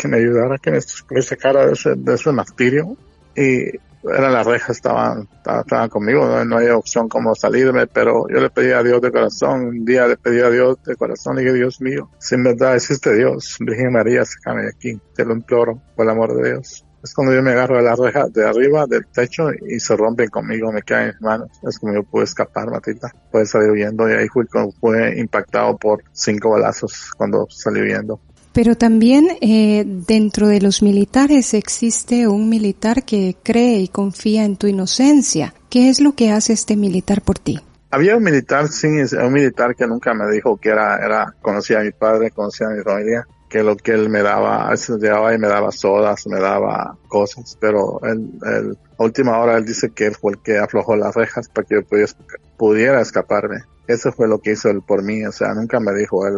que 0.00 0.08
me 0.08 0.16
ayudara, 0.16 0.58
que 0.58 0.70
me, 0.70 0.80
sacara 1.22 1.66
de 1.66 1.72
ese, 1.72 1.94
de 1.94 2.14
ese 2.14 2.32
martirio. 2.32 2.96
Y 3.36 3.70
eran 4.02 4.32
las 4.32 4.46
rejas, 4.46 4.76
estaban, 4.76 5.28
estaban, 5.36 5.88
conmigo, 5.90 6.26
no, 6.26 6.42
no 6.44 6.56
había 6.56 6.76
opción 6.76 7.08
como 7.08 7.34
salirme, 7.34 7.86
pero 7.86 8.26
yo 8.28 8.40
le 8.40 8.48
pedí 8.48 8.72
a 8.72 8.82
Dios 8.82 9.02
de 9.02 9.12
corazón, 9.12 9.66
un 9.66 9.84
día 9.84 10.06
le 10.06 10.16
pedí 10.16 10.40
a 10.40 10.48
Dios 10.48 10.82
de 10.84 10.96
corazón, 10.96 11.38
y 11.38 11.42
dije, 11.42 11.52
Dios 11.52 11.80
mío, 11.82 12.08
si 12.18 12.34
en 12.34 12.44
verdad 12.44 12.76
existe 12.76 13.14
Dios, 13.14 13.56
Virgen 13.60 13.92
María, 13.92 14.24
sácame 14.24 14.62
de 14.62 14.68
aquí, 14.70 15.00
te 15.14 15.24
lo 15.24 15.34
imploro, 15.34 15.82
por 15.94 16.06
el 16.06 16.10
amor 16.10 16.34
de 16.34 16.50
Dios. 16.50 16.84
Es 17.02 17.14
cuando 17.14 17.34
yo 17.34 17.42
me 17.42 17.52
agarro 17.52 17.76
de 17.76 17.82
las 17.82 17.98
rejas 17.98 18.30
de 18.32 18.46
arriba 18.46 18.86
del 18.86 19.06
techo 19.06 19.48
y 19.66 19.80
se 19.80 19.96
rompen 19.96 20.28
conmigo, 20.28 20.70
me 20.70 20.82
caen 20.82 21.08
en 21.08 21.14
mis 21.14 21.20
manos. 21.22 21.48
Es 21.62 21.78
como 21.78 21.94
yo 21.94 22.02
pude 22.02 22.24
escapar, 22.24 22.70
Matilda. 22.70 23.10
Pude 23.32 23.46
salir 23.46 23.70
huyendo 23.70 24.06
y 24.06 24.12
ahí 24.12 24.26
fue 24.28 25.18
impactado 25.18 25.78
por 25.78 26.04
cinco 26.12 26.50
balazos 26.50 27.10
cuando 27.16 27.46
salí 27.48 27.80
huyendo. 27.80 28.20
Pero 28.52 28.74
también 28.76 29.28
eh, 29.40 29.84
dentro 29.86 30.48
de 30.48 30.60
los 30.60 30.82
militares 30.82 31.54
existe 31.54 32.26
un 32.26 32.48
militar 32.48 33.04
que 33.04 33.36
cree 33.42 33.78
y 33.78 33.88
confía 33.88 34.44
en 34.44 34.56
tu 34.56 34.66
inocencia. 34.66 35.54
¿Qué 35.68 35.88
es 35.88 36.00
lo 36.00 36.14
que 36.14 36.32
hace 36.32 36.52
este 36.52 36.76
militar 36.76 37.22
por 37.22 37.38
ti? 37.38 37.60
Había 37.92 38.16
un 38.16 38.22
militar, 38.22 38.68
sí, 38.68 38.88
un 38.88 39.32
militar 39.32 39.74
que 39.74 39.86
nunca 39.86 40.14
me 40.14 40.30
dijo 40.30 40.56
que 40.56 40.70
era, 40.70 40.96
era, 41.04 41.34
conocía 41.40 41.80
a 41.80 41.82
mi 41.82 41.90
padre, 41.92 42.30
conocía 42.30 42.68
a 42.68 42.70
mi 42.70 42.82
familia, 42.82 43.26
que 43.48 43.64
lo 43.64 43.76
que 43.76 43.92
él 43.92 44.08
me 44.08 44.22
daba, 44.22 44.68
a 44.68 44.70
veces 44.70 44.98
llegaba 44.98 45.34
y 45.34 45.38
me 45.38 45.48
daba 45.48 45.72
sodas, 45.72 46.24
me 46.28 46.38
daba 46.38 46.96
cosas, 47.08 47.58
pero 47.60 48.00
él, 48.04 48.30
él, 48.46 48.78
última 48.96 49.38
hora 49.38 49.56
él 49.56 49.64
dice 49.64 49.90
que 49.90 50.06
él 50.06 50.14
fue 50.14 50.32
el 50.32 50.38
que 50.42 50.58
aflojó 50.58 50.94
las 50.94 51.16
rejas 51.16 51.48
para 51.48 51.66
que 51.66 51.74
yo 51.74 51.84
pudiera, 51.84 52.12
pudiera 52.56 53.00
escaparme. 53.00 53.64
Eso 53.88 54.12
fue 54.12 54.28
lo 54.28 54.38
que 54.38 54.52
hizo 54.52 54.70
él 54.70 54.82
por 54.86 55.02
mí, 55.02 55.24
o 55.26 55.32
sea, 55.32 55.52
nunca 55.54 55.80
me 55.80 55.92
dijo 55.92 56.28
él 56.28 56.34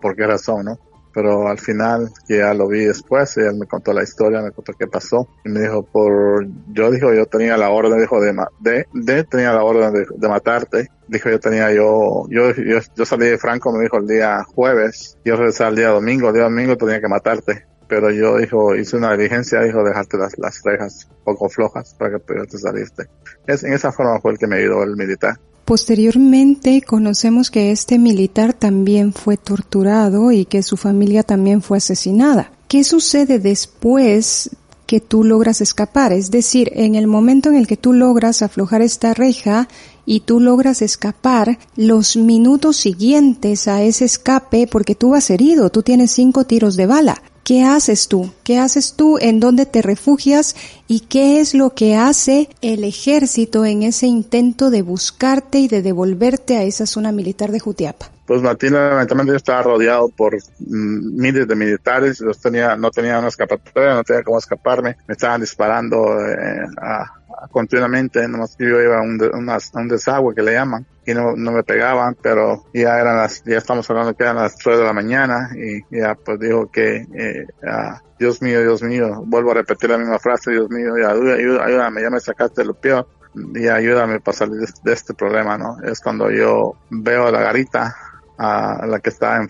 por 0.00 0.14
qué 0.14 0.24
razón, 0.24 0.66
¿no? 0.66 0.78
Pero 1.12 1.48
al 1.48 1.58
final 1.58 2.10
que 2.26 2.38
ya 2.38 2.54
lo 2.54 2.68
vi 2.68 2.84
después 2.84 3.36
y 3.36 3.40
él 3.40 3.56
me 3.58 3.66
contó 3.66 3.92
la 3.92 4.02
historia, 4.02 4.42
me 4.42 4.50
contó 4.50 4.72
qué 4.72 4.86
pasó 4.86 5.28
y 5.44 5.50
me 5.50 5.60
dijo 5.60 5.82
por 5.82 6.46
yo 6.72 6.90
dijo 6.90 7.12
yo 7.12 7.26
tenía 7.26 7.56
la 7.56 7.70
orden 7.70 8.00
dijo 8.00 8.20
de 8.20 8.34
de, 8.60 8.86
de 8.92 9.24
tenía 9.24 9.52
la 9.52 9.62
orden 9.62 9.92
de, 9.92 10.28
matarte 10.28 10.90
dijo 11.08 11.30
yo 11.30 11.38
tenía 11.38 11.72
yo, 11.72 12.26
yo 12.28 12.52
yo 12.96 13.04
salí 13.04 13.26
de 13.26 13.38
Franco 13.38 13.72
me 13.72 13.82
dijo 13.82 13.98
el 13.98 14.06
día 14.06 14.42
jueves 14.44 15.18
yo 15.24 15.36
regresé 15.36 15.64
el 15.66 15.76
día 15.76 15.88
domingo 15.88 16.28
el 16.28 16.34
día 16.34 16.44
domingo 16.44 16.76
tenía 16.76 17.00
que 17.00 17.08
matarte 17.08 17.66
pero 17.88 18.10
yo 18.10 18.38
dijo 18.38 18.74
hice 18.74 18.96
una 18.96 19.12
diligencia 19.12 19.60
dijo 19.60 19.84
dejarte 19.84 20.16
las, 20.16 20.38
las 20.38 20.62
rejas 20.64 21.08
poco 21.24 21.48
flojas 21.48 21.94
para 21.98 22.12
que 22.12 22.18
pudieras 22.20 22.48
salirte. 22.60 23.04
Es 23.46 23.64
en 23.64 23.74
esa 23.74 23.92
forma 23.92 24.18
fue 24.20 24.32
el 24.32 24.38
que 24.38 24.46
me 24.46 24.56
ayudó 24.56 24.82
el 24.82 24.96
militar 24.96 25.36
Posteriormente 25.64 26.82
conocemos 26.82 27.50
que 27.50 27.70
este 27.70 27.98
militar 27.98 28.52
también 28.52 29.12
fue 29.12 29.36
torturado 29.36 30.32
y 30.32 30.44
que 30.44 30.62
su 30.62 30.76
familia 30.76 31.22
también 31.22 31.62
fue 31.62 31.78
asesinada. 31.78 32.52
¿Qué 32.66 32.84
sucede 32.84 33.38
después 33.38 34.50
que 34.86 35.00
tú 35.00 35.22
logras 35.22 35.60
escapar? 35.60 36.12
Es 36.12 36.30
decir, 36.30 36.72
en 36.74 36.96
el 36.96 37.06
momento 37.06 37.48
en 37.48 37.54
el 37.54 37.66
que 37.66 37.76
tú 37.76 37.92
logras 37.92 38.42
aflojar 38.42 38.82
esta 38.82 39.14
reja 39.14 39.68
y 40.04 40.20
tú 40.20 40.40
logras 40.40 40.82
escapar, 40.82 41.58
los 41.76 42.16
minutos 42.16 42.76
siguientes 42.76 43.68
a 43.68 43.82
ese 43.82 44.04
escape, 44.04 44.66
porque 44.66 44.96
tú 44.96 45.10
vas 45.10 45.30
herido, 45.30 45.70
tú 45.70 45.82
tienes 45.82 46.10
cinco 46.10 46.44
tiros 46.44 46.74
de 46.76 46.86
bala, 46.86 47.22
¿Qué 47.44 47.64
haces 47.64 48.06
tú? 48.06 48.32
¿Qué 48.44 48.58
haces 48.58 48.94
tú? 48.94 49.18
¿En 49.20 49.40
dónde 49.40 49.66
te 49.66 49.82
refugias? 49.82 50.54
¿Y 50.86 51.00
qué 51.00 51.40
es 51.40 51.54
lo 51.54 51.74
que 51.74 51.96
hace 51.96 52.48
el 52.60 52.84
ejército 52.84 53.64
en 53.64 53.82
ese 53.82 54.06
intento 54.06 54.70
de 54.70 54.82
buscarte 54.82 55.58
y 55.58 55.66
de 55.66 55.82
devolverte 55.82 56.56
a 56.56 56.62
esa 56.62 56.86
zona 56.86 57.10
militar 57.10 57.50
de 57.50 57.58
Jutiapa? 57.58 58.10
Pues 58.26 58.40
Martín, 58.40 58.74
lamentablemente 58.74 59.36
estaba 59.36 59.62
rodeado 59.62 60.08
por 60.08 60.36
mm, 60.36 61.20
miles 61.20 61.48
de 61.48 61.56
militares, 61.56 62.20
los 62.20 62.40
tenía, 62.40 62.76
no 62.76 62.90
tenía 62.92 63.18
una 63.18 63.28
escapatoria, 63.28 63.94
no 63.94 64.04
tenía 64.04 64.22
cómo 64.22 64.38
escaparme, 64.38 64.96
me 65.08 65.12
estaban 65.12 65.40
disparando 65.40 66.18
eh, 66.24 66.64
a, 66.80 67.21
continuamente, 67.50 68.26
nomás 68.28 68.56
que 68.56 68.68
yo 68.68 68.80
iba 68.80 68.98
a 68.98 69.02
un, 69.02 69.88
desagüe 69.88 70.34
que 70.34 70.42
le 70.42 70.52
llaman 70.52 70.86
y 71.06 71.14
no, 71.14 71.34
no 71.36 71.52
me 71.52 71.62
pegaban, 71.62 72.16
pero 72.20 72.64
ya 72.72 72.98
eran 72.98 73.16
las, 73.16 73.42
ya 73.44 73.58
estamos 73.58 73.88
hablando 73.90 74.14
que 74.14 74.22
eran 74.22 74.36
las 74.36 74.56
3 74.56 74.78
de 74.78 74.84
la 74.84 74.92
mañana 74.92 75.50
y 75.54 75.82
ya 75.96 76.14
pues 76.14 76.38
dijo 76.38 76.70
que, 76.70 77.06
eh, 77.14 77.46
ah, 77.66 78.00
Dios 78.18 78.40
mío, 78.40 78.60
Dios 78.60 78.82
mío, 78.82 79.22
vuelvo 79.26 79.50
a 79.50 79.54
repetir 79.54 79.90
la 79.90 79.98
misma 79.98 80.18
frase, 80.18 80.52
Dios 80.52 80.70
mío, 80.70 80.94
ya, 80.96 81.10
ayúdame, 81.10 82.02
ya 82.02 82.10
me 82.10 82.20
sacaste 82.20 82.64
lo 82.64 82.74
peor 82.74 83.06
y 83.34 83.66
ayúdame 83.66 84.20
para 84.20 84.36
salir 84.36 84.60
de, 84.82 84.92
este 84.92 85.14
problema, 85.14 85.58
¿no? 85.58 85.76
Es 85.82 86.00
cuando 86.00 86.30
yo 86.30 86.76
veo 86.90 87.30
la 87.30 87.40
garita 87.40 87.96
a 88.38 88.86
la 88.86 89.00
que 89.00 89.10
está 89.10 89.36
en 89.36 89.48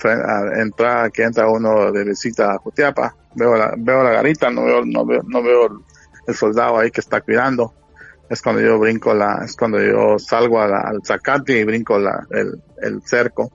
entrada 0.59 1.11
que 1.11 1.23
entra 1.23 1.49
uno 1.49 1.93
de 1.93 2.05
visita 2.05 2.53
a 2.53 2.59
Jutiapa, 2.59 3.15
veo 3.35 3.57
la, 3.57 3.75
veo 3.77 4.03
la 4.03 4.11
garita, 4.11 4.51
no 4.51 4.65
veo, 4.65 4.85
no 4.85 5.07
veo, 5.07 5.23
no 5.27 5.43
veo 5.43 5.83
el 6.27 6.35
soldado 6.35 6.79
ahí 6.79 6.91
que 6.91 7.01
está 7.01 7.21
cuidando 7.21 7.75
es 8.29 8.41
cuando 8.41 8.63
yo 8.63 8.79
brinco 8.79 9.13
la, 9.13 9.43
es 9.45 9.57
cuando 9.57 9.81
yo 9.81 10.19
salgo 10.19 10.61
al 10.61 11.01
zacate 11.05 11.59
y 11.59 11.65
brinco 11.65 11.99
la, 11.99 12.27
el, 12.31 12.63
el 12.81 13.03
cerco 13.03 13.51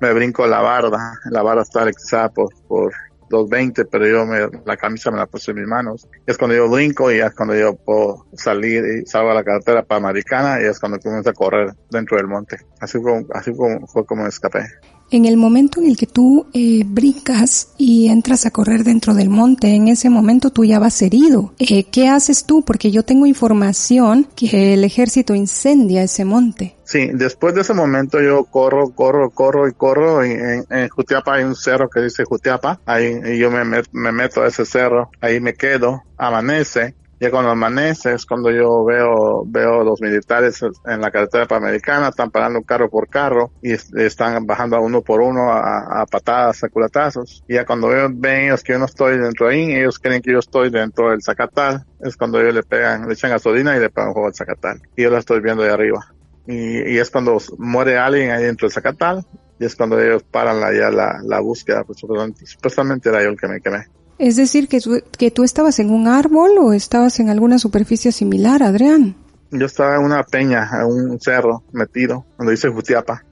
me 0.00 0.12
brinco 0.12 0.46
la 0.46 0.60
barda, 0.60 1.18
la 1.30 1.42
barda 1.42 1.62
está 1.62 1.82
electrizada 1.82 2.28
por, 2.28 2.48
por 2.66 2.92
220, 3.28 3.84
pero 3.86 4.06
yo 4.06 4.26
me, 4.26 4.48
la 4.64 4.76
camisa 4.76 5.10
me 5.10 5.18
la 5.18 5.26
puse 5.26 5.50
en 5.50 5.58
mis 5.58 5.66
manos. 5.66 6.08
Es 6.26 6.38
cuando 6.38 6.56
yo 6.56 6.68
brinco 6.68 7.10
y 7.10 7.20
es 7.20 7.34
cuando 7.34 7.54
yo 7.54 7.74
puedo 7.76 8.26
salir 8.34 8.84
y 8.84 9.06
salgo 9.06 9.30
a 9.30 9.34
la 9.34 9.44
carretera 9.44 9.82
Panamericana 9.82 10.60
y 10.60 10.64
es 10.64 10.78
cuando 10.78 10.98
comienzo 10.98 11.30
a 11.30 11.32
correr 11.32 11.72
dentro 11.90 12.16
del 12.16 12.26
monte. 12.26 12.58
Así 12.80 12.98
fue, 13.00 13.24
así 13.32 13.52
fue, 13.52 13.80
fue 13.86 14.04
como 14.04 14.26
escapé. 14.26 14.64
En 15.10 15.24
el 15.24 15.36
momento 15.36 15.80
en 15.80 15.86
el 15.86 15.96
que 15.96 16.06
tú 16.06 16.46
eh, 16.52 16.82
brincas 16.84 17.68
y 17.78 18.08
entras 18.08 18.44
a 18.44 18.50
correr 18.50 18.82
dentro 18.82 19.14
del 19.14 19.30
monte, 19.30 19.68
en 19.68 19.88
ese 19.88 20.10
momento 20.10 20.50
tú 20.50 20.64
ya 20.64 20.78
vas 20.78 21.00
herido. 21.02 21.52
Eh, 21.58 21.84
¿Qué 21.84 22.08
haces 22.08 22.44
tú? 22.44 22.64
Porque 22.64 22.90
yo 22.90 23.04
tengo 23.04 23.26
información 23.26 24.26
que 24.34 24.74
el 24.74 24.82
ejército 24.82 25.34
incendia 25.34 26.02
ese 26.02 26.24
monte. 26.24 26.74
Sí, 26.84 27.08
después 27.12 27.54
de 27.54 27.60
ese 27.60 27.74
momento 27.74 28.20
yo 28.20 28.44
corro, 28.44 28.90
corro, 28.90 29.30
corro 29.30 29.68
y 29.68 29.72
corro. 29.72 30.24
Y 30.26 30.32
en, 30.32 30.64
en 30.70 30.88
Jutiapa 30.88 31.34
hay 31.34 31.44
un 31.44 31.54
cerro 31.54 31.88
que 31.88 32.00
dice 32.00 32.24
Jutiapa. 32.24 32.80
Ahí 32.86 33.20
y 33.26 33.38
yo 33.38 33.50
me, 33.50 33.64
me 33.92 34.12
meto 34.12 34.42
a 34.42 34.48
ese 34.48 34.64
cerro. 34.64 35.10
Ahí 35.20 35.40
me 35.40 35.54
quedo. 35.54 36.02
Amanece 36.16 36.94
ya 37.18 37.30
cuando 37.30 37.50
amanece 37.50 38.12
es 38.12 38.26
cuando 38.26 38.50
yo 38.50 38.84
veo, 38.84 39.44
veo 39.46 39.82
los 39.82 40.00
militares 40.00 40.60
en 40.84 41.00
la 41.00 41.10
carretera 41.10 41.46
panamericana, 41.46 42.08
están 42.08 42.30
parando 42.30 42.62
carro 42.62 42.90
por 42.90 43.08
carro 43.08 43.52
y 43.62 43.72
están 43.72 44.46
bajando 44.46 44.76
a 44.76 44.80
uno 44.80 45.00
por 45.00 45.22
uno 45.22 45.50
a, 45.50 46.04
patadas, 46.10 46.62
a 46.64 46.68
culatazos. 46.68 47.42
Y 47.48 47.54
ya 47.54 47.64
cuando 47.64 47.88
ven 47.88 48.46
ellos 48.46 48.62
que 48.62 48.74
yo 48.74 48.78
no 48.78 48.84
estoy 48.84 49.18
dentro 49.18 49.48
ahí, 49.48 49.72
ellos 49.72 49.98
creen 49.98 50.20
que 50.20 50.32
yo 50.32 50.40
estoy 50.40 50.70
dentro 50.70 51.10
del 51.10 51.22
zacatal, 51.22 51.86
es 52.00 52.16
cuando 52.16 52.40
ellos 52.40 52.54
le 52.54 52.62
pegan, 52.62 53.06
le 53.06 53.14
echan 53.14 53.30
gasolina 53.30 53.76
y 53.76 53.80
le 53.80 53.88
pegan 53.88 54.12
fuego 54.12 54.28
al 54.28 54.34
zacatal. 54.34 54.82
Y 54.94 55.02
yo 55.02 55.10
lo 55.10 55.16
estoy 55.16 55.40
viendo 55.40 55.62
de 55.62 55.70
arriba. 55.70 56.06
Y, 56.46 56.98
es 56.98 57.10
cuando 57.10 57.38
muere 57.58 57.98
alguien 57.98 58.30
ahí 58.30 58.44
dentro 58.44 58.66
del 58.66 58.72
zacatal 58.72 59.26
y 59.58 59.64
es 59.64 59.74
cuando 59.74 59.98
ellos 60.00 60.22
paran 60.22 60.60
la, 60.60 60.72
ya 60.72 60.90
la, 60.90 61.18
la 61.24 61.40
búsqueda, 61.40 61.82
pues 61.84 61.98
supuestamente 61.98 63.08
era 63.08 63.22
yo 63.22 63.30
el 63.30 63.40
que 63.40 63.48
me 63.48 63.60
quemé. 63.60 63.86
Es 64.18 64.36
decir, 64.36 64.68
que 64.68 64.80
tú, 64.80 65.02
que 65.18 65.30
tú 65.30 65.44
estabas 65.44 65.78
en 65.78 65.90
un 65.90 66.08
árbol 66.08 66.52
o 66.58 66.72
estabas 66.72 67.20
en 67.20 67.28
alguna 67.28 67.58
superficie 67.58 68.12
similar, 68.12 68.62
Adrián. 68.62 69.14
Yo 69.50 69.66
estaba 69.66 69.96
en 69.96 70.04
una 70.04 70.22
peña, 70.22 70.68
en 70.80 70.86
un 70.86 71.20
cerro 71.20 71.62
metido, 71.72 72.24
donde 72.38 72.52
dice 72.52 72.68
Jutiapa. 72.68 73.22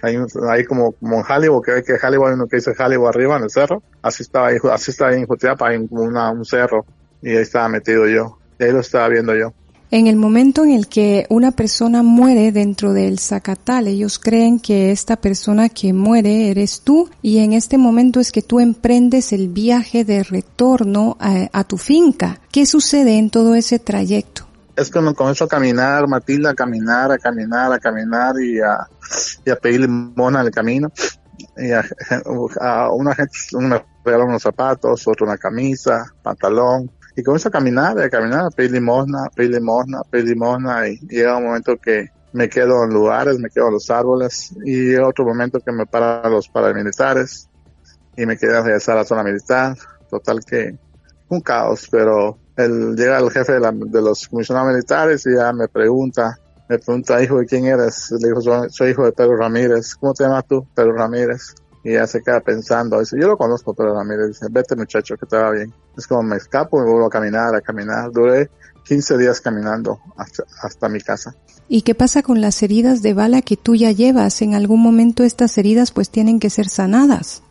Ahí, 0.00 0.16
ahí 0.48 0.64
como, 0.64 0.92
como 0.92 1.16
en 1.16 1.24
Hollywood, 1.28 1.64
que 1.64 1.72
ve 1.72 1.82
que 1.82 1.94
Hollywood 1.94 2.28
hay 2.28 2.34
uno 2.34 2.46
que 2.46 2.56
dice 2.56 2.72
Hollywood 2.78 3.08
arriba 3.08 3.36
en 3.36 3.42
el 3.42 3.50
cerro. 3.50 3.82
Así 4.00 4.22
estaba 4.22 4.48
ahí, 4.48 4.58
así 4.70 4.92
estaba 4.92 5.10
ahí 5.10 5.18
en 5.18 5.26
Jutiapa, 5.26 5.74
en 5.74 5.88
una, 5.90 6.30
un 6.30 6.44
cerro. 6.44 6.86
Y 7.20 7.30
ahí 7.30 7.42
estaba 7.42 7.68
metido 7.68 8.06
yo. 8.06 8.38
Y 8.60 8.64
ahí 8.64 8.72
lo 8.72 8.80
estaba 8.80 9.08
viendo 9.08 9.34
yo. 9.34 9.52
En 9.90 10.06
el 10.06 10.16
momento 10.16 10.64
en 10.64 10.72
el 10.72 10.86
que 10.86 11.24
una 11.30 11.50
persona 11.50 12.02
muere 12.02 12.52
dentro 12.52 12.92
del 12.92 13.18
zacatal, 13.18 13.86
ellos 13.86 14.18
creen 14.18 14.60
que 14.60 14.90
esta 14.90 15.16
persona 15.16 15.70
que 15.70 15.94
muere 15.94 16.50
eres 16.50 16.82
tú 16.82 17.08
y 17.22 17.38
en 17.38 17.54
este 17.54 17.78
momento 17.78 18.20
es 18.20 18.30
que 18.30 18.42
tú 18.42 18.60
emprendes 18.60 19.32
el 19.32 19.48
viaje 19.48 20.04
de 20.04 20.24
retorno 20.24 21.16
a, 21.18 21.64
tu 21.64 21.78
finca. 21.78 22.38
¿Qué 22.52 22.66
sucede 22.66 23.16
en 23.16 23.30
todo 23.30 23.54
ese 23.54 23.78
trayecto? 23.78 24.46
es 24.76 24.90
cuando 24.90 25.12
comienzo 25.14 25.44
a 25.44 25.48
caminar, 25.48 26.06
Matilda, 26.06 26.50
a 26.50 26.54
caminar, 26.54 27.10
a 27.10 27.18
caminar, 27.18 27.72
a 27.72 27.78
caminar 27.80 28.40
y 28.40 28.60
a, 28.60 28.86
y 29.44 29.50
a 29.50 29.56
pedir 29.56 29.88
mona 29.88 30.42
el 30.42 30.50
camino. 30.50 30.92
Y 31.56 31.72
a, 31.72 31.82
una 32.92 33.14
gente 33.14 33.32
me 33.54 33.82
regaló 34.04 34.26
unos 34.26 34.42
zapatos, 34.42 35.08
otro 35.08 35.26
una 35.26 35.38
camisa, 35.38 36.12
pantalón, 36.22 36.90
y 37.18 37.22
comienzo 37.24 37.48
a 37.48 37.50
caminar, 37.50 37.98
a 37.98 38.08
caminar, 38.08 38.44
a 38.44 38.50
pedir 38.50 38.70
limosna, 38.70 39.24
a 39.24 39.30
pedir 39.30 39.54
limosna, 39.54 39.98
a 39.98 40.04
pedir 40.04 40.28
limosna 40.28 40.86
y 40.86 41.00
llega 41.00 41.36
un 41.36 41.46
momento 41.46 41.76
que 41.76 42.10
me 42.32 42.48
quedo 42.48 42.84
en 42.84 42.90
lugares, 42.90 43.40
me 43.40 43.50
quedo 43.50 43.66
en 43.66 43.72
los 43.72 43.90
árboles 43.90 44.54
y 44.64 44.94
otro 44.94 45.24
momento 45.24 45.58
que 45.58 45.72
me 45.72 45.84
paran 45.84 46.30
los 46.30 46.48
paramilitares 46.48 47.48
y 48.16 48.24
me 48.24 48.36
quedé 48.36 48.56
a 48.56 48.62
regresar 48.62 48.94
a 48.94 49.00
la 49.00 49.04
zona 49.04 49.24
militar. 49.24 49.76
Total 50.08 50.38
que 50.44 50.78
un 51.28 51.40
caos, 51.40 51.88
pero 51.90 52.38
él 52.56 52.94
llega 52.94 53.18
el 53.18 53.32
jefe 53.32 53.54
de, 53.54 54.00
los 54.00 54.28
comisionados 54.28 54.72
militares 54.72 55.26
y 55.26 55.34
ya 55.34 55.52
me 55.52 55.66
pregunta, 55.66 56.38
me 56.68 56.78
pregunta, 56.78 57.20
hijo, 57.20 57.38
¿de 57.38 57.46
quién 57.46 57.66
eres? 57.66 58.12
Le 58.12 58.28
digo, 58.28 58.40
soy, 58.40 58.70
soy 58.70 58.90
hijo 58.90 59.04
de 59.04 59.10
Pedro 59.10 59.36
Ramírez. 59.36 59.96
¿Cómo 59.96 60.14
te 60.14 60.22
llamas 60.22 60.46
tú? 60.46 60.64
Pedro 60.72 60.92
Ramírez. 60.92 61.56
Y 61.84 61.92
ya 61.92 62.06
se 62.06 62.22
queda 62.22 62.40
pensando, 62.40 62.98
dice, 62.98 63.16
yo 63.20 63.28
lo 63.28 63.36
conozco, 63.36 63.72
pero 63.74 63.94
Ramírez 63.94 64.28
dice, 64.28 64.46
vete 64.50 64.74
muchacho, 64.76 65.16
que 65.16 65.26
te 65.26 65.36
va 65.36 65.50
bien. 65.50 65.72
Es 65.96 66.06
como 66.06 66.22
me 66.22 66.36
escapo 66.36 66.80
y 66.82 66.84
vuelvo 66.84 67.06
a 67.06 67.10
caminar, 67.10 67.54
a 67.54 67.60
caminar. 67.60 68.10
Duré 68.10 68.50
15 68.84 69.18
días 69.18 69.40
caminando 69.40 70.00
hasta, 70.16 70.44
hasta 70.62 70.88
mi 70.88 71.00
casa. 71.00 71.34
¿Y 71.68 71.82
qué 71.82 71.94
pasa 71.94 72.22
con 72.22 72.40
las 72.40 72.62
heridas 72.62 73.02
de 73.02 73.12
bala 73.14 73.42
que 73.42 73.56
tú 73.56 73.74
ya 73.76 73.92
llevas? 73.92 74.40
En 74.40 74.54
algún 74.54 74.82
momento 74.82 75.22
estas 75.22 75.56
heridas 75.58 75.92
pues 75.92 76.10
tienen 76.10 76.40
que 76.40 76.50
ser 76.50 76.68
sanadas. 76.68 77.42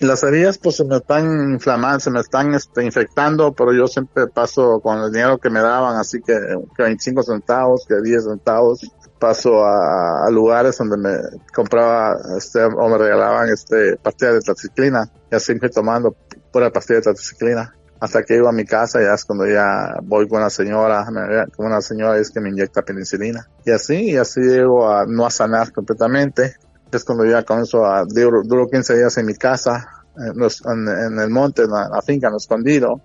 Las 0.00 0.22
heridas 0.22 0.58
pues 0.58 0.76
se 0.76 0.84
me 0.84 0.96
están 0.96 1.52
inflamando, 1.52 2.00
se 2.00 2.10
me 2.10 2.20
están 2.20 2.54
este, 2.54 2.82
infectando, 2.84 3.52
pero 3.52 3.72
yo 3.72 3.86
siempre 3.86 4.26
paso 4.26 4.80
con 4.80 4.98
el 4.98 5.12
dinero 5.12 5.38
que 5.38 5.50
me 5.50 5.60
daban, 5.60 5.96
así 5.98 6.20
que, 6.20 6.34
que 6.74 6.82
25 6.82 7.22
centavos, 7.22 7.84
que 7.86 8.00
10 8.02 8.24
centavos, 8.24 8.80
paso 9.20 9.64
a, 9.64 10.28
lugares 10.30 10.78
donde 10.78 10.96
me 10.96 11.16
compraba 11.54 12.16
este 12.36 12.64
o 12.64 12.88
me 12.88 12.98
regalaban 12.98 13.48
este 13.50 13.96
pastillas 13.96 14.34
de 14.34 14.40
taxiclina 14.40 15.08
y 15.30 15.34
así 15.36 15.56
fui 15.58 15.70
tomando 15.70 16.16
pura 16.50 16.70
pastilla 16.70 17.00
de 17.00 17.04
taxiclina 17.04 17.74
hasta 18.00 18.22
que 18.22 18.34
llego 18.34 18.48
a 18.48 18.52
mi 18.52 18.64
casa 18.64 19.00
ya 19.00 19.12
es 19.12 19.24
cuando 19.24 19.46
ya 19.46 19.94
voy 20.02 20.26
con 20.26 20.38
una 20.38 20.48
señora 20.50 21.06
con 21.54 21.66
una 21.66 21.82
señora 21.82 22.18
es 22.18 22.30
que 22.30 22.40
me 22.40 22.48
inyecta 22.48 22.82
penicilina. 22.82 23.46
Y 23.66 23.72
así 23.72 24.12
y 24.12 24.16
así 24.16 24.40
llego 24.40 24.90
a 24.90 25.04
no 25.06 25.26
a 25.26 25.30
sanar 25.30 25.70
completamente. 25.70 26.56
Es 26.90 27.04
cuando 27.04 27.26
ya 27.26 27.44
comienzo 27.44 27.84
a 27.84 28.04
duro, 28.06 28.42
duro 28.42 28.66
15 28.68 28.96
días 28.96 29.16
en 29.18 29.26
mi 29.26 29.34
casa 29.34 29.86
en, 30.16 31.18
el 31.18 31.30
monte 31.30 31.62
en 31.62 31.70
la, 31.70 32.00
finca 32.02 32.28
en 32.28 32.36
escondido. 32.36 33.02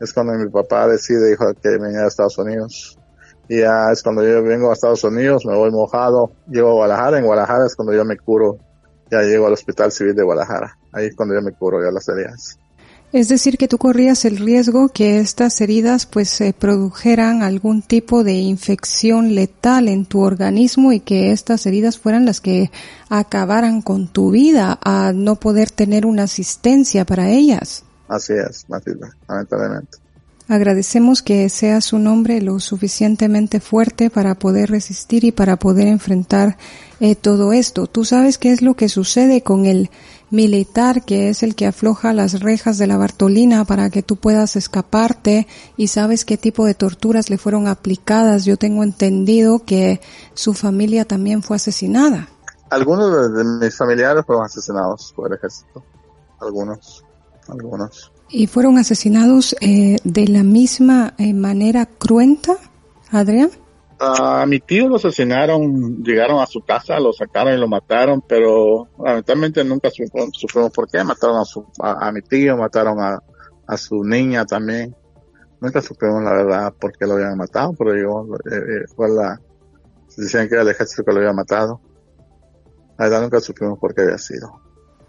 Es 0.00 0.12
cuando 0.12 0.34
mi 0.34 0.50
papá 0.50 0.88
decide 0.88 1.30
dijo 1.30 1.46
que 1.54 1.78
venía 1.78 2.00
a 2.00 2.08
Estados 2.08 2.36
Unidos 2.36 2.98
y 3.48 3.60
ya 3.60 3.90
es 3.92 4.02
cuando 4.02 4.24
yo 4.24 4.42
vengo 4.42 4.70
a 4.70 4.74
Estados 4.74 5.04
Unidos, 5.04 5.44
me 5.46 5.54
voy 5.54 5.70
mojado, 5.70 6.32
llego 6.48 6.70
a 6.70 6.74
Guadalajara, 6.74 7.18
en 7.18 7.24
Guadalajara 7.24 7.66
es 7.66 7.76
cuando 7.76 7.94
yo 7.94 8.04
me 8.04 8.16
curo, 8.16 8.58
ya 9.10 9.22
llego 9.22 9.46
al 9.46 9.52
Hospital 9.52 9.92
Civil 9.92 10.14
de 10.14 10.22
Guadalajara, 10.22 10.76
ahí 10.92 11.06
es 11.06 11.16
cuando 11.16 11.34
yo 11.34 11.42
me 11.42 11.52
curo 11.52 11.82
ya 11.82 11.90
las 11.90 12.08
heridas. 12.08 12.58
Es 13.12 13.28
decir, 13.28 13.56
que 13.56 13.68
tú 13.68 13.78
corrías 13.78 14.24
el 14.24 14.36
riesgo 14.36 14.88
que 14.88 15.20
estas 15.20 15.60
heridas 15.60 16.06
pues 16.06 16.28
se 16.28 16.52
produjeran 16.52 17.42
algún 17.42 17.80
tipo 17.80 18.24
de 18.24 18.34
infección 18.34 19.34
letal 19.34 19.88
en 19.88 20.06
tu 20.06 20.20
organismo 20.20 20.92
y 20.92 21.00
que 21.00 21.30
estas 21.30 21.66
heridas 21.66 21.98
fueran 21.98 22.26
las 22.26 22.40
que 22.40 22.70
acabaran 23.08 23.80
con 23.80 24.08
tu 24.08 24.32
vida 24.32 24.78
a 24.82 25.12
no 25.14 25.36
poder 25.36 25.70
tener 25.70 26.04
una 26.04 26.24
asistencia 26.24 27.04
para 27.04 27.30
ellas. 27.30 27.84
Así 28.08 28.32
es, 28.34 28.68
Matilda, 28.68 29.08
lamentablemente. 29.28 29.98
Agradecemos 30.48 31.22
que 31.22 31.48
sea 31.48 31.80
su 31.80 31.98
nombre 31.98 32.40
lo 32.40 32.60
suficientemente 32.60 33.58
fuerte 33.58 34.10
para 34.10 34.36
poder 34.36 34.70
resistir 34.70 35.24
y 35.24 35.32
para 35.32 35.56
poder 35.56 35.88
enfrentar 35.88 36.56
eh, 37.00 37.16
todo 37.16 37.52
esto. 37.52 37.88
Tú 37.88 38.04
sabes 38.04 38.38
qué 38.38 38.52
es 38.52 38.62
lo 38.62 38.74
que 38.74 38.88
sucede 38.88 39.42
con 39.42 39.66
el 39.66 39.90
militar 40.30 41.04
que 41.04 41.28
es 41.28 41.42
el 41.42 41.54
que 41.54 41.66
afloja 41.66 42.12
las 42.12 42.40
rejas 42.40 42.78
de 42.78 42.86
la 42.86 42.96
Bartolina 42.96 43.64
para 43.64 43.90
que 43.90 44.02
tú 44.02 44.16
puedas 44.16 44.56
escaparte 44.56 45.46
y 45.76 45.88
sabes 45.88 46.24
qué 46.24 46.36
tipo 46.36 46.64
de 46.64 46.74
torturas 46.74 47.28
le 47.28 47.38
fueron 47.38 47.66
aplicadas. 47.66 48.44
Yo 48.44 48.56
tengo 48.56 48.84
entendido 48.84 49.64
que 49.64 50.00
su 50.34 50.54
familia 50.54 51.04
también 51.04 51.42
fue 51.42 51.56
asesinada. 51.56 52.28
Algunos 52.70 53.32
de 53.32 53.44
mis 53.44 53.76
familiares 53.76 54.24
fueron 54.24 54.44
asesinados 54.44 55.12
por 55.14 55.28
el 55.28 55.38
ejército. 55.38 55.82
Algunos, 56.40 57.04
algunos. 57.48 58.12
¿Y 58.28 58.48
fueron 58.48 58.76
asesinados 58.76 59.54
eh, 59.60 59.98
de 60.02 60.26
la 60.26 60.42
misma 60.42 61.14
eh, 61.16 61.32
manera 61.32 61.86
cruenta, 61.86 62.56
Adrián? 63.10 63.50
A 63.98 64.44
mi 64.46 64.60
tío 64.60 64.88
lo 64.88 64.96
asesinaron, 64.96 66.02
llegaron 66.02 66.40
a 66.40 66.46
su 66.46 66.60
casa, 66.60 66.98
lo 66.98 67.12
sacaron 67.12 67.54
y 67.54 67.56
lo 67.56 67.68
mataron, 67.68 68.22
pero 68.28 68.88
lamentablemente 68.98 69.64
nunca 69.64 69.90
supimos, 69.90 70.72
por 70.72 70.90
qué. 70.90 71.02
Mataron 71.02 71.38
a, 71.38 71.44
su, 71.44 71.64
a, 71.80 72.10
mi 72.12 72.20
tío, 72.20 72.56
mataron 72.56 72.98
a, 73.00 73.76
su 73.76 74.04
niña 74.04 74.44
también. 74.44 74.94
Nunca 75.60 75.80
supimos 75.80 76.22
la 76.22 76.32
verdad 76.32 76.74
por 76.78 76.92
qué 76.92 77.06
lo 77.06 77.14
habían 77.14 77.38
matado, 77.38 77.72
pero 77.78 77.96
yo, 77.96 78.26
eh, 78.52 78.84
fue 78.94 79.08
la, 79.08 79.40
decían 80.16 80.48
que 80.48 80.54
era 80.54 80.62
el 80.62 80.68
ejército 80.68 81.04
que 81.04 81.12
lo 81.12 81.20
había 81.20 81.32
matado. 81.32 81.80
La 82.98 83.06
verdad 83.06 83.22
nunca 83.22 83.40
supimos 83.40 83.78
por 83.78 83.94
qué 83.94 84.02
había 84.02 84.18
sido 84.18 84.65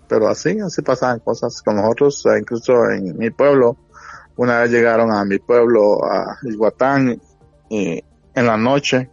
pero 0.08 0.28
así, 0.28 0.60
así 0.60 0.82
pasaban 0.82 1.20
cosas 1.20 1.62
con 1.62 1.76
nosotros, 1.76 2.24
incluso 2.40 2.90
en 2.90 3.18
mi 3.18 3.30
pueblo, 3.30 3.78
una 4.36 4.60
vez 4.60 4.72
llegaron 4.72 5.12
a 5.12 5.26
mi 5.26 5.40
pueblo, 5.40 6.04
a 6.06 6.38
Iguatán, 6.44 7.20
y 7.70 8.04
en 8.34 8.46
la 8.46 8.58
noche, 8.58 9.10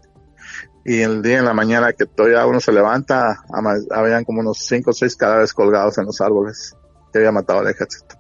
y 0.84 1.00
el 1.00 1.22
día 1.22 1.38
en 1.38 1.46
la 1.46 1.54
mañana 1.54 1.92
que 1.92 2.04
todavía 2.06 2.46
uno 2.46 2.60
se 2.60 2.72
levanta, 2.72 3.42
habían 3.90 4.24
como 4.24 4.40
unos 4.40 4.58
cinco 4.58 4.90
o 4.90 4.92
seis 4.92 5.16
cadáveres 5.16 5.52
colgados 5.52 5.96
en 5.98 6.04
los 6.04 6.20
árboles 6.20 6.76
que 7.12 7.18
había 7.18 7.32
matado 7.32 7.60
al 7.60 7.68
ejército. 7.68 8.16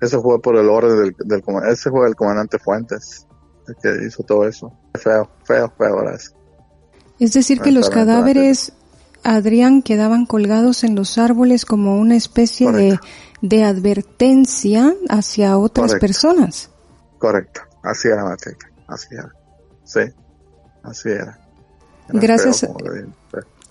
Eso 0.00 0.22
fue 0.22 0.40
por 0.40 0.56
el 0.56 0.68
orden 0.68 0.96
del, 0.96 1.16
del 1.24 1.42
ese 1.68 1.90
fue 1.90 2.06
el 2.06 2.14
comandante 2.14 2.58
Fuentes, 2.58 3.26
el 3.66 3.76
que 3.76 4.06
hizo 4.06 4.22
todo 4.22 4.46
eso. 4.46 4.72
Feo, 4.94 5.30
feo, 5.44 5.72
feo 5.76 5.88
ahora 5.88 6.14
eso. 6.14 6.32
Es 7.18 7.34
decir 7.34 7.60
que 7.60 7.70
los 7.70 7.90
cadáveres 7.90 8.72
Adrián, 9.22 9.82
quedaban 9.82 10.26
colgados 10.26 10.84
en 10.84 10.94
los 10.94 11.18
árboles 11.18 11.64
como 11.64 11.98
una 11.98 12.16
especie 12.16 12.70
de, 12.72 12.98
de, 13.40 13.64
advertencia 13.64 14.94
hacia 15.08 15.58
otras 15.58 15.94
personas. 15.96 16.70
Correcto, 17.18 17.60
así 17.82 18.08
era 18.08 18.36
así 18.86 19.08
era. 19.12 19.32
Sí, 19.84 20.00
así 20.82 21.08
era. 21.10 21.38
Gracias. 22.08 22.66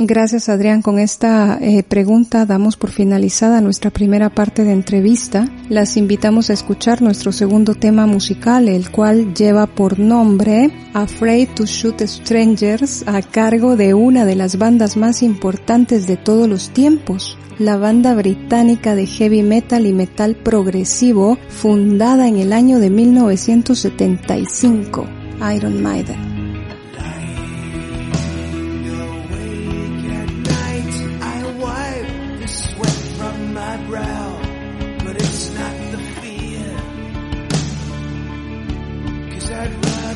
Gracias, 0.02 0.48
Adrián. 0.48 0.82
Con 0.82 0.98
esta 0.98 1.58
eh, 1.60 1.84
pregunta 1.84 2.46
damos 2.46 2.78
por 2.78 2.90
finalizada 2.90 3.60
nuestra 3.60 3.92
primera 3.92 4.30
parte 4.30 4.64
de 4.64 4.72
entrevista. 4.72 5.50
Las 5.68 5.98
invitamos 5.98 6.50
a 6.50 6.54
escuchar 6.54 7.02
nuestro 7.02 7.34
segundo 7.34 7.76
tema 7.76 8.06
musical, 8.06 8.70
el 8.70 8.92
cual 8.92 9.34
lleva 9.34 9.68
por 9.68 10.00
nombre 10.00 10.72
Afraid 10.94 11.50
to 11.50 11.66
Shoot 11.66 12.00
Strangers, 12.00 13.06
a 13.10 13.22
cargo 13.22 13.76
de 13.76 13.94
una 13.94 14.24
de 14.24 14.36
las 14.36 14.58
bandas 14.58 14.96
más 14.96 15.22
importantes 15.22 16.08
de 16.08 16.16
todos 16.16 16.48
los 16.48 16.70
tiempos, 16.70 17.38
la 17.58 17.76
banda 17.76 18.16
británica 18.16 18.96
de 18.96 19.06
heavy 19.06 19.44
metal 19.44 19.86
y 19.86 19.92
metal 19.92 20.38
progresivo, 20.38 21.38
fundada 21.50 22.30
en 22.30 22.38
el 22.38 22.54
año 22.54 22.80
de 22.80 22.90
1975, 22.90 25.06
Iron 25.54 25.84
Maiden. 25.84 26.29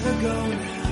never 0.04 0.22
gonna 0.22 0.83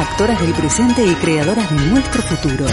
actoras 0.00 0.40
del 0.40 0.54
presente 0.54 1.06
y 1.06 1.14
creadoras 1.16 1.70
de 1.70 1.90
nuestro 1.90 2.22
futuro. 2.22 2.64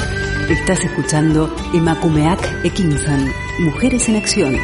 Estás 0.50 0.80
escuchando 0.86 1.54
Emakumeak 1.74 2.64
Ekinsan, 2.64 3.30
Mujeres 3.60 4.08
en 4.08 4.16
Acción. 4.16 4.58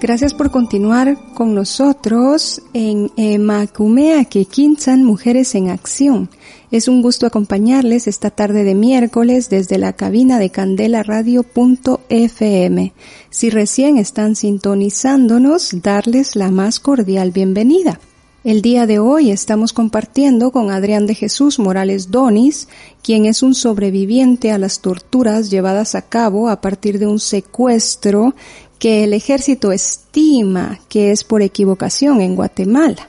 Gracias 0.00 0.32
por 0.32 0.52
continuar 0.52 1.18
con 1.34 1.54
nosotros 1.56 2.62
en 2.72 3.10
Emakumeak 3.16 4.36
Ekinsan, 4.36 5.02
Mujeres 5.02 5.56
en 5.56 5.70
Acción. 5.70 6.30
Es 6.70 6.86
un 6.86 7.02
gusto 7.02 7.26
acompañarles 7.26 8.06
esta 8.06 8.30
tarde 8.30 8.62
de 8.62 8.76
miércoles 8.76 9.50
desde 9.50 9.76
la 9.76 9.92
cabina 9.92 10.38
de 10.38 10.50
Candela 10.50 11.02
Radio.fm. 11.02 12.92
Si 13.28 13.50
recién 13.50 13.98
están 13.98 14.36
sintonizándonos, 14.36 15.82
darles 15.82 16.36
la 16.36 16.52
más 16.52 16.78
cordial 16.78 17.32
bienvenida. 17.32 17.98
El 18.44 18.62
día 18.62 18.86
de 18.86 19.00
hoy 19.00 19.32
estamos 19.32 19.72
compartiendo 19.72 20.52
con 20.52 20.70
Adrián 20.70 21.08
de 21.08 21.16
Jesús 21.16 21.58
Morales 21.58 22.12
Donis, 22.12 22.68
quien 23.02 23.26
es 23.26 23.42
un 23.42 23.56
sobreviviente 23.56 24.52
a 24.52 24.58
las 24.58 24.80
torturas 24.80 25.50
llevadas 25.50 25.96
a 25.96 26.02
cabo 26.02 26.48
a 26.48 26.60
partir 26.60 27.00
de 27.00 27.08
un 27.08 27.18
secuestro 27.18 28.36
que 28.78 29.02
el 29.02 29.12
ejército 29.12 29.72
estima 29.72 30.78
que 30.88 31.10
es 31.10 31.24
por 31.24 31.42
equivocación 31.42 32.20
en 32.20 32.36
Guatemala 32.36 33.08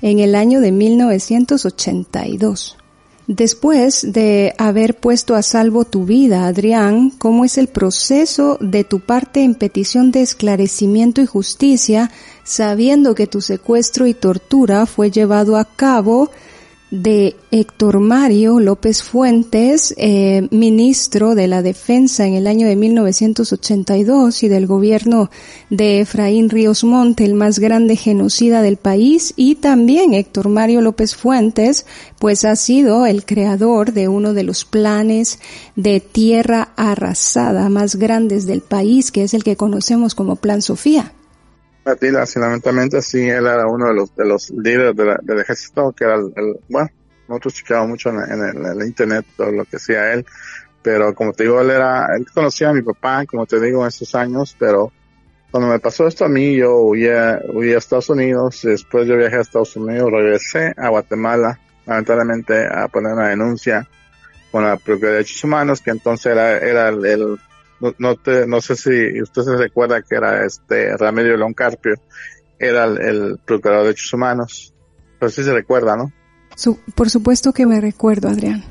en 0.00 0.18
el 0.18 0.34
año 0.34 0.62
de 0.62 0.72
1982. 0.72 2.78
Después 3.28 4.12
de 4.12 4.52
haber 4.58 4.96
puesto 4.96 5.36
a 5.36 5.42
salvo 5.42 5.84
tu 5.84 6.04
vida, 6.04 6.46
Adrián, 6.46 7.10
¿cómo 7.10 7.44
es 7.44 7.56
el 7.56 7.68
proceso 7.68 8.58
de 8.60 8.82
tu 8.82 8.98
parte 8.98 9.42
en 9.44 9.54
petición 9.54 10.10
de 10.10 10.22
esclarecimiento 10.22 11.20
y 11.20 11.26
justicia, 11.26 12.10
sabiendo 12.42 13.14
que 13.14 13.28
tu 13.28 13.40
secuestro 13.40 14.08
y 14.08 14.14
tortura 14.14 14.86
fue 14.86 15.12
llevado 15.12 15.56
a 15.56 15.64
cabo 15.64 16.30
de 16.92 17.36
Héctor 17.50 18.00
Mario 18.00 18.60
López 18.60 19.02
Fuentes, 19.02 19.94
eh, 19.96 20.46
ministro 20.50 21.34
de 21.34 21.48
la 21.48 21.62
Defensa 21.62 22.26
en 22.26 22.34
el 22.34 22.46
año 22.46 22.66
de 22.66 22.76
1982 22.76 24.42
y 24.42 24.48
del 24.48 24.66
gobierno 24.66 25.30
de 25.70 26.00
Efraín 26.00 26.50
Ríos 26.50 26.84
Monte, 26.84 27.24
el 27.24 27.32
más 27.32 27.58
grande 27.58 27.96
genocida 27.96 28.60
del 28.60 28.76
país, 28.76 29.32
y 29.36 29.54
también 29.54 30.12
Héctor 30.12 30.50
Mario 30.50 30.82
López 30.82 31.16
Fuentes, 31.16 31.86
pues 32.18 32.44
ha 32.44 32.56
sido 32.56 33.06
el 33.06 33.24
creador 33.24 33.94
de 33.94 34.08
uno 34.08 34.34
de 34.34 34.42
los 34.42 34.66
planes 34.66 35.38
de 35.76 36.00
tierra 36.00 36.74
arrasada 36.76 37.70
más 37.70 37.96
grandes 37.96 38.44
del 38.44 38.60
país, 38.60 39.10
que 39.10 39.22
es 39.22 39.32
el 39.32 39.44
que 39.44 39.56
conocemos 39.56 40.14
como 40.14 40.36
Plan 40.36 40.60
Sofía. 40.60 41.14
Atila, 41.84 42.24
lamentablemente 42.36 43.02
sí, 43.02 43.28
él 43.28 43.46
era 43.46 43.66
uno 43.66 43.88
de 43.88 43.94
los, 43.94 44.14
de 44.14 44.24
los 44.24 44.50
líderes 44.50 44.94
del 44.96 45.40
ejército, 45.40 45.92
que 45.92 46.04
era 46.04 46.14
el, 46.16 46.60
bueno, 46.68 46.90
nosotros 47.28 47.54
chequeamos 47.54 47.88
mucho 47.88 48.10
en, 48.10 48.66
el 48.66 48.86
internet 48.86 49.26
todo 49.36 49.50
lo 49.50 49.64
que 49.64 49.76
hacía 49.76 50.12
él, 50.12 50.24
pero 50.82 51.14
como 51.14 51.32
te 51.32 51.44
digo, 51.44 51.60
él 51.60 51.70
era, 51.70 52.06
él 52.16 52.26
conocía 52.32 52.70
a 52.70 52.72
mi 52.72 52.82
papá, 52.82 53.24
como 53.26 53.46
te 53.46 53.60
digo, 53.60 53.82
en 53.82 53.88
esos 53.88 54.14
años, 54.14 54.54
pero 54.58 54.92
cuando 55.50 55.68
me 55.68 55.78
pasó 55.80 56.06
esto 56.06 56.24
a 56.24 56.28
mí, 56.28 56.56
yo 56.56 56.76
huí 56.76 57.08
a, 57.08 57.34
a 57.34 57.40
Estados 57.76 58.10
Unidos, 58.10 58.60
después 58.62 59.06
yo 59.06 59.16
viajé 59.16 59.36
a 59.36 59.40
Estados 59.40 59.76
Unidos, 59.76 60.10
regresé 60.10 60.72
a 60.76 60.88
Guatemala, 60.88 61.58
lamentablemente 61.84 62.66
a 62.66 62.88
poner 62.88 63.12
una 63.12 63.28
denuncia 63.28 63.88
con 64.50 64.64
la 64.64 64.76
Procuraduría 64.76 65.08
de 65.08 65.14
Derechos 65.16 65.44
Humanos, 65.44 65.80
que 65.80 65.90
entonces 65.90 66.26
era, 66.26 66.58
era 66.58 66.88
el 66.88 67.00
no, 67.82 67.94
no, 67.98 68.16
te, 68.16 68.46
no 68.46 68.60
sé 68.60 68.76
si 68.76 69.20
usted 69.20 69.42
se 69.42 69.56
recuerda 69.56 70.02
que 70.02 70.14
era 70.14 70.46
este 70.46 70.96
Ramiro 70.96 71.36
León 71.36 71.52
Carpio, 71.52 71.94
era 72.58 72.84
el, 72.84 73.40
procurador 73.44 73.82
de 73.82 73.88
derechos 73.88 74.12
humanos, 74.14 74.72
pero 75.18 75.30
sí 75.30 75.42
se 75.42 75.52
recuerda, 75.52 75.96
¿no? 75.96 76.12
por 76.94 77.10
supuesto 77.10 77.52
que 77.52 77.66
me 77.66 77.80
recuerdo, 77.80 78.28
Adrián. 78.28 78.62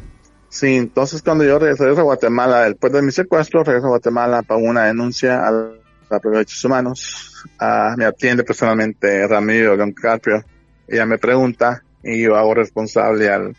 Sí, 0.48 0.76
entonces 0.76 1.22
cuando 1.22 1.44
yo 1.44 1.60
regreso 1.60 1.86
a 1.86 2.04
Guatemala, 2.04 2.70
después 2.70 2.94
de 2.94 3.02
mi 3.02 3.12
secuestro, 3.12 3.64
regreso 3.64 3.88
a 3.88 3.90
Guatemala 3.90 4.44
para 4.44 4.62
una 4.62 4.86
denuncia 4.86 5.46
a 5.46 5.52
la 5.52 5.72
Procuraduría 6.08 6.30
de 6.32 6.38
Derechos 6.38 6.66
Humanos. 6.66 7.46
Ah, 7.60 7.96
me 7.98 8.06
atiende 8.06 8.44
personalmente 8.44 9.28
Ramiro 9.28 9.76
León 9.76 9.94
Carpio. 9.94 10.44
Ella 10.88 11.06
me 11.06 11.18
pregunta 11.18 11.84
y 12.04 12.22
yo 12.22 12.36
hago 12.36 12.54
responsable 12.54 13.30
al, 13.30 13.56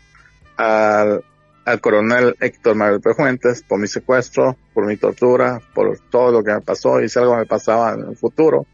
al 0.57 1.23
al 1.65 1.79
coronel 1.79 2.35
Héctor 2.39 2.75
Manuel 2.75 3.01
Pejuentes 3.01 3.63
por 3.63 3.79
mi 3.79 3.87
secuestro, 3.87 4.57
por 4.73 4.85
mi 4.85 4.97
tortura, 4.97 5.61
por 5.73 5.97
todo 6.09 6.31
lo 6.31 6.43
que 6.43 6.53
me 6.53 6.61
pasó 6.61 7.01
y 7.01 7.09
si 7.09 7.19
algo 7.19 7.35
me 7.35 7.45
pasaba 7.45 7.93
en 7.93 8.09
el 8.09 8.17
futuro, 8.17 8.65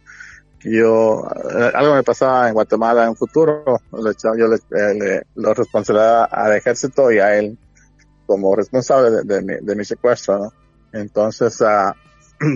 yo, 0.62 1.26
eh, 1.58 1.72
algo 1.74 1.96
me 1.96 2.04
pasaba 2.04 2.48
en 2.48 2.54
Guatemala 2.54 3.04
en 3.04 3.12
el 3.12 3.16
futuro, 3.16 3.64
yo 3.92 4.48
le, 4.48 4.56
eh, 4.56 4.94
le, 4.94 5.22
lo 5.36 5.54
responsabilidad 5.54 6.28
al 6.30 6.54
ejército 6.54 7.12
y 7.12 7.20
a 7.20 7.38
él 7.38 7.58
como 8.26 8.56
responsable 8.56 9.24
de, 9.24 9.42
mi, 9.42 9.56
de 9.62 9.76
mi, 9.76 9.86
secuestro, 9.86 10.38
¿no? 10.38 10.54
Entonces, 10.92 11.62
uh, 11.62 11.94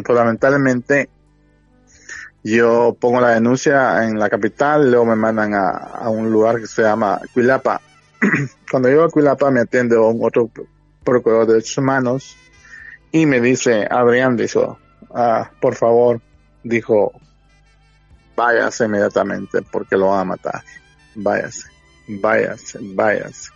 fundamentalmente, 0.05 1.09
yo 2.43 2.95
pongo 2.99 3.21
la 3.21 3.29
denuncia 3.29 4.05
en 4.05 4.19
la 4.19 4.29
capital, 4.29 4.91
luego 4.91 5.05
me 5.05 5.15
mandan 5.15 5.53
a, 5.53 5.69
a 5.69 6.09
un 6.09 6.29
lugar 6.31 6.59
que 6.59 6.67
se 6.67 6.81
llama 6.81 7.21
Cuilapa, 7.33 7.81
cuando 8.71 8.89
yo 8.89 9.03
a 9.03 9.09
Cuilapa 9.09 9.51
me 9.51 9.61
atiende 9.61 9.97
un 9.97 10.19
otro 10.23 10.49
procurador 11.03 11.47
de 11.47 11.53
derechos 11.53 11.77
humanos 11.77 12.37
y 13.11 13.25
me 13.25 13.39
dice, 13.39 13.87
Adrián 13.89 14.35
dijo, 14.35 14.79
ah, 15.13 15.51
por 15.59 15.75
favor, 15.75 16.21
dijo, 16.63 17.11
váyase 18.35 18.85
inmediatamente 18.85 19.61
porque 19.61 19.97
lo 19.97 20.07
va 20.07 20.21
a 20.21 20.25
matar. 20.25 20.63
Váyase, 21.15 21.67
váyase, 22.07 22.79
váyase. 22.81 23.49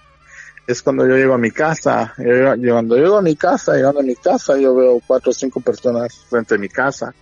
Es 0.68 0.84
cuando 0.84 1.07
yo 1.07 1.15
llego 1.15 1.34
a 1.34 1.38
mi 1.38 1.51
casa, 1.51 2.13
yo, 2.18 2.74
cuando 2.74 2.97
llego 2.97 3.18
a 3.18 3.22
mi 3.22 3.36
casa, 3.36 3.74
llegando 3.74 4.01
a 4.01 4.03
mi 4.03 4.15
casa, 4.15 4.57
yo 4.57 4.76
veo 4.76 5.01
cuatro 5.05 5.32
o 5.32 5.34
cinco 5.34 5.61
personas 5.61 6.13
frente 6.30 6.55
a 6.55 6.57
mi 6.57 6.68
casa 6.68 7.13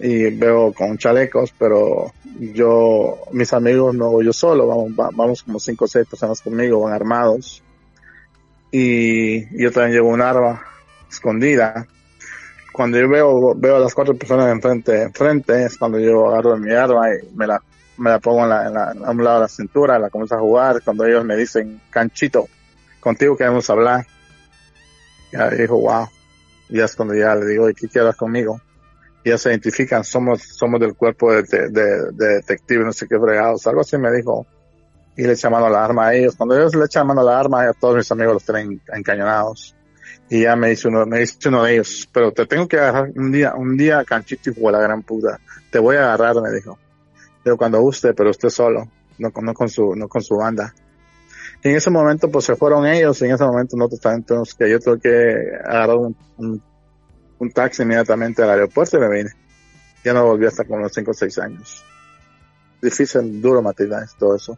y 0.00 0.30
veo 0.30 0.72
con 0.72 0.98
chalecos, 0.98 1.52
pero 1.58 2.12
yo, 2.38 3.18
mis 3.32 3.52
amigos 3.52 3.94
no 3.94 4.10
voy 4.10 4.24
yo 4.24 4.32
solo, 4.32 4.66
vamos, 4.66 4.94
vamos 5.14 5.42
como 5.42 5.58
cinco 5.58 5.84
o 5.84 5.88
seis 5.88 6.06
personas 6.06 6.40
conmigo, 6.40 6.80
van 6.80 6.94
armados. 6.94 7.62
Y 8.70 9.62
yo 9.62 9.70
también 9.70 9.94
llevo 9.94 10.08
un 10.08 10.22
arma 10.22 10.62
escondida. 11.10 11.86
Cuando 12.72 12.98
yo 12.98 13.08
veo, 13.08 13.54
veo 13.54 13.76
a 13.76 13.80
las 13.80 13.94
cuatro 13.94 14.14
personas 14.14 14.50
enfrente, 14.50 15.02
enfrente, 15.02 15.64
es 15.64 15.76
cuando 15.76 15.98
yo 15.98 16.30
agarro 16.30 16.56
mi 16.56 16.72
arma 16.72 17.10
y 17.10 17.36
me 17.36 17.46
la, 17.46 17.62
me 17.98 18.10
la 18.10 18.18
pongo 18.18 18.44
en 18.44 18.48
la, 18.48 18.94
a 19.04 19.10
un 19.10 19.22
lado 19.22 19.36
de 19.36 19.42
la 19.42 19.48
cintura, 19.48 19.98
la 19.98 20.08
comienzo 20.08 20.36
a 20.36 20.40
jugar, 20.40 20.80
cuando 20.82 21.04
ellos 21.04 21.22
me 21.22 21.36
dicen, 21.36 21.82
canchito, 21.90 22.48
contigo 22.98 23.36
queremos 23.36 23.68
hablar. 23.68 24.06
Ya 25.32 25.50
dijo, 25.50 25.78
wow. 25.78 26.08
Y 26.70 26.80
es 26.80 26.96
cuando 26.96 27.14
ya 27.14 27.34
le 27.34 27.46
digo, 27.46 27.68
¿y 27.68 27.74
qué 27.74 27.88
quieres 27.88 28.16
conmigo? 28.16 28.60
Ya 29.30 29.38
se 29.38 29.50
identifican, 29.50 30.04
somos, 30.04 30.42
somos 30.42 30.80
del 30.80 30.94
cuerpo 30.94 31.32
de, 31.32 31.42
de, 31.42 31.68
de 32.12 32.26
detectives, 32.36 32.84
no 32.84 32.92
sé 32.92 33.06
qué 33.06 33.18
fregados, 33.18 33.66
algo 33.66 33.82
así 33.82 33.96
me 33.98 34.10
dijo. 34.12 34.46
Y 35.16 35.22
le 35.22 35.34
echa 35.34 35.50
mano 35.50 35.66
a 35.66 35.70
la 35.70 35.84
arma 35.84 36.08
a 36.08 36.14
ellos. 36.14 36.34
Cuando 36.36 36.56
ellos 36.56 36.74
le 36.74 36.86
echan 36.86 37.06
mano 37.06 37.20
a 37.20 37.24
la 37.24 37.38
arma, 37.38 37.62
a 37.68 37.72
todos 37.74 37.96
mis 37.96 38.10
amigos 38.10 38.34
los 38.34 38.44
tienen 38.44 38.80
encañonados. 38.92 39.76
Y 40.30 40.42
ya 40.42 40.56
me 40.56 40.70
dice 40.70 40.88
uno, 40.88 41.04
me 41.04 41.18
dice 41.18 41.48
uno 41.48 41.64
de 41.64 41.74
ellos, 41.74 42.08
pero 42.10 42.32
te 42.32 42.46
tengo 42.46 42.66
que 42.66 42.78
agarrar 42.78 43.10
un 43.14 43.30
día, 43.30 43.54
un 43.54 43.76
día 43.76 44.02
canchito 44.04 44.50
y 44.50 44.72
la 44.72 44.80
gran 44.80 45.02
puta. 45.02 45.38
Te 45.70 45.78
voy 45.78 45.96
a 45.96 46.14
agarrar, 46.14 46.40
me 46.40 46.50
dijo. 46.50 46.78
Digo, 47.44 47.58
cuando 47.58 47.80
guste, 47.80 48.14
pero 48.14 48.30
usted 48.30 48.48
solo, 48.48 48.88
no, 49.18 49.30
no 49.42 49.54
con 49.54 49.68
su, 49.68 49.94
no 49.94 50.08
con 50.08 50.22
su 50.22 50.36
banda. 50.36 50.72
Y 51.62 51.68
en 51.68 51.76
ese 51.76 51.90
momento, 51.90 52.30
pues 52.30 52.46
se 52.46 52.56
fueron 52.56 52.86
ellos, 52.86 53.20
y 53.20 53.26
en 53.26 53.32
ese 53.32 53.44
momento 53.44 53.76
nosotros 53.76 54.00
también 54.00 54.24
tenemos 54.24 54.54
que, 54.54 54.70
yo 54.70 54.80
tengo 54.80 54.98
que 54.98 55.52
agarrar 55.64 55.96
un, 55.96 56.16
un 56.38 56.62
un 57.42 57.50
taxi 57.50 57.82
inmediatamente 57.82 58.40
al 58.42 58.50
aeropuerto 58.50 58.96
y 58.96 59.00
me 59.00 59.08
vine. 59.08 59.30
Ya 60.04 60.12
no 60.14 60.24
volví 60.24 60.46
hasta 60.46 60.64
con 60.64 60.80
los 60.80 60.92
5 60.92 61.10
o 61.10 61.14
6 61.14 61.38
años. 61.38 61.82
Difícil, 62.80 63.42
duro, 63.42 63.60
Matilda, 63.60 64.06
todo 64.16 64.36
eso. 64.36 64.56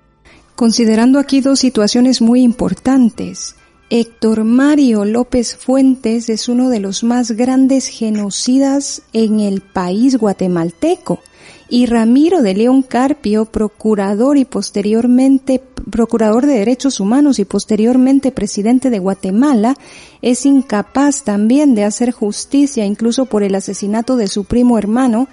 Considerando 0.55 1.18
aquí 1.18 1.41
dos 1.41 1.61
situaciones 1.61 2.20
muy 2.20 2.43
importantes. 2.43 3.57
Héctor 3.89 4.45
Mario 4.45 5.05
López 5.07 5.57
Fuentes 5.57 6.28
es 6.28 6.49
uno 6.49 6.68
de 6.68 6.80
los 6.80 7.05
más 7.05 7.32
grandes 7.32 7.89
genocidas 7.89 9.03
en 9.12 9.41
el 9.41 9.62
país 9.62 10.16
guatemalteco 10.16 11.20
y 11.69 11.87
Ramiro 11.87 12.43
de 12.43 12.55
León 12.55 12.83
Carpio, 12.83 13.47
procurador 13.47 14.37
y 14.37 14.45
posteriormente 14.45 15.62
procurador 15.91 16.47
de 16.47 16.55
derechos 16.59 17.01
humanos 17.01 17.39
y 17.39 17.45
posteriormente 17.45 18.33
presidente 18.33 18.91
de 18.91 18.99
Guatemala, 18.99 19.77
es 20.23 20.47
incapaz 20.47 21.25
también 21.25 21.75
de 21.75 21.85
hacer 21.85 22.11
justicia 22.11 22.85
incluso 22.85 23.27
por 23.27 23.43
el 23.43 23.55
asesinato 23.55 24.17
de 24.17 24.29
su 24.29 24.45
primo 24.45 24.79
hermano, 24.79 25.29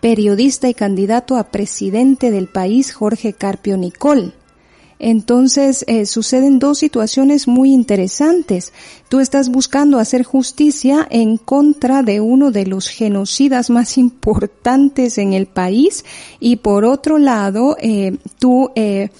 periodista 0.00 0.68
y 0.68 0.74
candidato 0.74 1.36
a 1.36 1.50
presidente 1.50 2.30
del 2.30 2.48
país 2.48 2.92
Jorge 2.92 3.32
Carpio 3.32 3.76
Nicol. 3.76 4.34
Entonces 4.98 5.84
eh, 5.88 6.06
suceden 6.06 6.58
dos 6.58 6.78
situaciones 6.78 7.48
muy 7.48 7.72
interesantes. 7.72 8.72
Tú 9.08 9.20
estás 9.20 9.50
buscando 9.50 9.98
hacer 9.98 10.22
justicia 10.22 11.06
en 11.10 11.36
contra 11.36 12.02
de 12.02 12.20
uno 12.20 12.50
de 12.50 12.66
los 12.66 12.88
genocidas 12.88 13.70
más 13.70 13.98
importantes 13.98 15.18
en 15.18 15.32
el 15.32 15.46
país 15.46 16.04
y 16.40 16.56
por 16.56 16.84
otro 16.84 17.18
lado 17.18 17.76
eh, 17.80 18.16
tú 18.38 18.70
eh, 18.74 19.10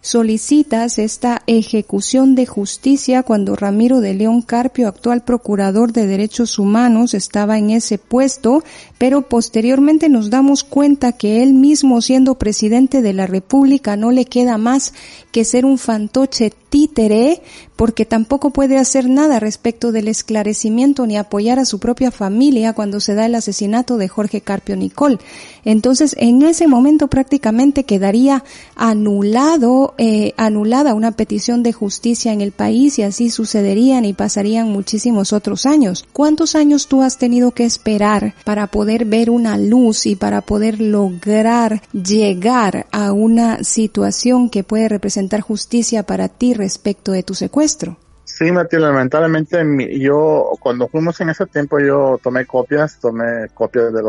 solicitas 0.00 0.98
esta 0.98 1.42
ejecución 1.46 2.34
de 2.34 2.46
justicia 2.46 3.22
cuando 3.22 3.56
Ramiro 3.56 4.00
de 4.00 4.14
León 4.14 4.42
Carpio, 4.42 4.88
actual 4.88 5.22
procurador 5.22 5.92
de 5.92 6.06
derechos 6.06 6.58
humanos, 6.58 7.14
estaba 7.14 7.58
en 7.58 7.70
ese 7.70 7.98
puesto, 7.98 8.64
pero 8.98 9.22
posteriormente 9.22 10.08
nos 10.08 10.30
damos 10.30 10.64
cuenta 10.64 11.12
que 11.12 11.42
él 11.42 11.52
mismo 11.52 12.00
siendo 12.00 12.36
presidente 12.36 13.02
de 13.02 13.12
la 13.12 13.26
República 13.26 13.96
no 13.96 14.10
le 14.10 14.24
queda 14.24 14.58
más 14.58 14.94
que 15.32 15.44
ser 15.44 15.64
un 15.64 15.78
fantoche 15.78 16.52
títere 16.68 17.42
porque 17.78 18.04
tampoco 18.04 18.50
puede 18.50 18.76
hacer 18.76 19.08
nada 19.08 19.38
respecto 19.38 19.92
del 19.92 20.08
esclarecimiento 20.08 21.06
ni 21.06 21.16
apoyar 21.16 21.60
a 21.60 21.64
su 21.64 21.78
propia 21.78 22.10
familia 22.10 22.72
cuando 22.72 22.98
se 22.98 23.14
da 23.14 23.24
el 23.24 23.36
asesinato 23.36 23.98
de 23.98 24.08
Jorge 24.08 24.40
Carpio 24.40 24.74
Nicol. 24.74 25.20
Entonces, 25.64 26.16
en 26.18 26.42
ese 26.42 26.66
momento 26.66 27.06
prácticamente 27.06 27.84
quedaría 27.84 28.42
anulado, 28.74 29.94
eh, 29.96 30.32
anulada 30.36 30.92
una 30.94 31.12
petición 31.12 31.62
de 31.62 31.72
justicia 31.72 32.32
en 32.32 32.40
el 32.40 32.50
país 32.50 32.98
y 32.98 33.04
así 33.04 33.30
sucederían 33.30 34.04
y 34.04 34.12
pasarían 34.12 34.72
muchísimos 34.72 35.32
otros 35.32 35.64
años. 35.64 36.04
¿Cuántos 36.12 36.56
años 36.56 36.88
tú 36.88 37.02
has 37.02 37.16
tenido 37.16 37.52
que 37.52 37.64
esperar 37.64 38.34
para 38.44 38.66
poder 38.66 39.04
ver 39.04 39.30
una 39.30 39.56
luz 39.56 40.06
y 40.06 40.16
para 40.16 40.40
poder 40.40 40.80
lograr 40.80 41.80
llegar 41.92 42.88
a 42.90 43.12
una 43.12 43.62
situación 43.62 44.50
que 44.50 44.64
puede 44.64 44.88
representar 44.88 45.42
justicia 45.42 46.02
para 46.02 46.28
ti 46.28 46.54
respecto 46.54 47.12
de 47.12 47.22
tu 47.22 47.34
secuestro. 47.34 47.67
Sí, 48.24 48.52
Matilde, 48.52 48.86
lamentablemente 48.86 49.98
yo 49.98 50.52
cuando 50.60 50.86
fuimos 50.86 51.20
en 51.20 51.30
ese 51.30 51.46
tiempo 51.46 51.80
yo 51.80 52.20
tomé 52.22 52.44
copias, 52.44 53.00
tomé 53.00 53.48
copias 53.54 53.92
de, 53.92 54.02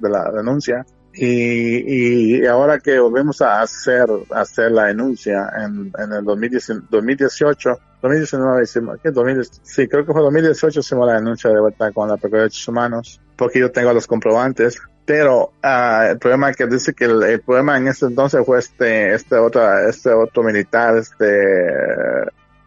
de, 0.00 0.08
la, 0.08 0.30
denuncia 0.30 0.86
y, 1.12 2.38
y, 2.38 2.46
ahora 2.46 2.78
que 2.78 2.98
volvemos 2.98 3.42
a 3.42 3.60
hacer 3.60 4.06
hacer 4.30 4.70
la 4.70 4.86
denuncia 4.86 5.50
en, 5.58 5.92
en 5.98 6.12
el 6.12 6.24
2018, 6.24 7.78
2019, 8.00 8.64
¿qué? 9.02 9.10
2000, 9.10 9.44
sí, 9.62 9.88
creo 9.88 10.06
que 10.06 10.12
fue 10.12 10.22
2018 10.22 10.80
hicimos 10.80 11.06
la 11.06 11.14
denuncia 11.14 11.50
de 11.50 11.60
vuelta 11.60 11.90
con 11.90 12.08
la 12.08 12.16
Procuraduría 12.16 12.44
de 12.44 12.48
Derechos 12.48 12.68
Humanos 12.68 13.20
porque 13.36 13.58
yo 13.58 13.72
tengo 13.72 13.92
los 13.92 14.06
comprobantes 14.06 14.80
pero 15.04 15.52
uh, 15.62 16.10
el 16.10 16.18
problema 16.18 16.52
que 16.52 16.66
dice 16.66 16.94
que 16.94 17.04
el, 17.06 17.40
problema 17.40 17.76
en 17.76 17.88
ese 17.88 18.06
entonces 18.06 18.46
fue 18.46 18.60
este 18.60 19.14
este 19.14 19.36
otro 19.36 19.88
este 19.88 20.10
otro 20.10 20.42
militar 20.42 20.96
este 20.96 22.24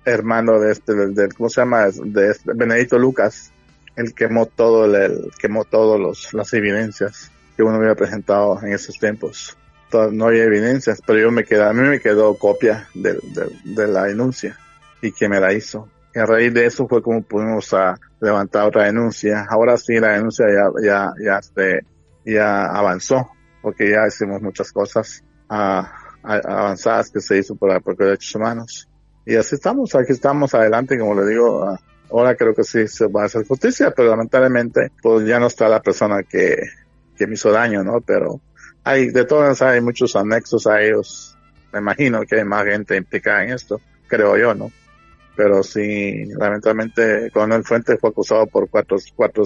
hermano 0.07 0.59
de 0.59 0.71
este 0.71 0.93
del, 0.93 1.33
cómo 1.33 1.49
se 1.49 1.61
llama 1.61 1.87
de 1.91 2.31
este, 2.31 2.53
Benedito 2.53 2.97
Lucas 2.97 3.51
el 3.95 4.13
quemó 4.13 4.45
todo 4.45 4.85
el, 4.85 5.31
quemó 5.39 5.65
todos 5.65 5.99
los 5.99 6.33
las 6.33 6.53
evidencias 6.53 7.31
que 7.55 7.63
uno 7.63 7.75
había 7.77 7.95
presentado 7.95 8.61
en 8.61 8.71
esos 8.73 8.97
tiempos. 8.99 9.57
No 10.11 10.27
había 10.27 10.43
evidencias 10.43 11.01
pero 11.05 11.19
yo 11.19 11.31
me 11.31 11.43
quedé 11.43 11.63
a 11.63 11.73
mí 11.73 11.81
me 11.81 11.99
quedó 11.99 12.35
copia 12.35 12.87
de, 12.93 13.19
de, 13.63 13.87
la 13.87 14.03
denuncia 14.03 14.57
y 15.01 15.11
que 15.11 15.27
me 15.27 15.39
la 15.39 15.53
hizo. 15.53 15.89
Y 16.13 16.19
a 16.19 16.25
raíz 16.25 16.53
de 16.53 16.65
eso 16.65 16.87
fue 16.87 17.01
como 17.01 17.21
pudimos 17.21 17.73
a 17.73 17.95
levantar 18.19 18.67
otra 18.67 18.85
denuncia. 18.85 19.45
Ahora 19.49 19.77
sí 19.77 19.99
la 19.99 20.13
denuncia 20.13 20.45
ya 20.47 20.69
ya 20.81 21.13
ya 21.23 21.37
este 21.37 21.85
ya 22.25 22.65
avanzó, 22.65 23.29
porque 23.61 23.89
ya 23.89 24.07
hicimos 24.07 24.41
muchas 24.41 24.71
cosas 24.71 25.23
ah, 25.49 25.91
avanzadas 26.23 27.09
que 27.09 27.21
se 27.21 27.37
hizo 27.37 27.55
por, 27.55 27.71
de 27.71 28.05
derechos 28.05 28.35
humanos. 28.35 28.86
Y 29.27 29.35
así 29.35 29.55
estamos, 29.55 29.93
aquí 29.93 30.13
estamos 30.13 30.53
adelante, 30.53 30.97
como 30.97 31.13
le 31.13 31.27
digo, 31.27 31.61
ah, 31.61 31.77
ahora 32.09 32.33
creo 32.37 32.55
que 32.55 32.63
sí 32.63 32.87
se 32.87 33.07
va 33.07 33.23
a 33.23 33.25
hacer 33.25 33.45
justicia, 33.45 33.91
pero 33.91 34.09
lamentablemente 34.09 34.93
pues 35.01 35.27
ya 35.27 35.37
no 35.37 35.47
está 35.47 35.67
la 35.67 35.81
persona 35.81 36.23
que, 36.23 36.55
que 37.17 37.27
me 37.27 37.33
hizo 37.33 37.51
daño, 37.51 37.83
¿no? 37.83 37.99
Pero 37.99 38.39
hay, 38.85 39.09
de 39.09 39.25
todas 39.25 39.61
hay 39.61 39.81
muchos 39.81 40.15
anexos 40.15 40.65
a 40.65 40.81
ellos. 40.81 41.37
Me 41.73 41.79
imagino 41.79 42.21
que 42.21 42.37
hay 42.37 42.45
más 42.45 42.63
gente 42.67 42.95
implicada 42.95 43.43
en 43.43 43.51
esto, 43.51 43.81
creo 44.07 44.37
yo, 44.37 44.53
¿no? 44.53 44.71
Pero 45.35 45.61
sí, 45.61 46.23
lamentablemente, 46.27 47.29
Coronel 47.33 47.65
Fuentes 47.65 47.99
fue 47.99 48.11
acusado 48.11 48.47
por 48.47 48.69
cuatro, 48.69 48.95
cuatro, 49.13 49.43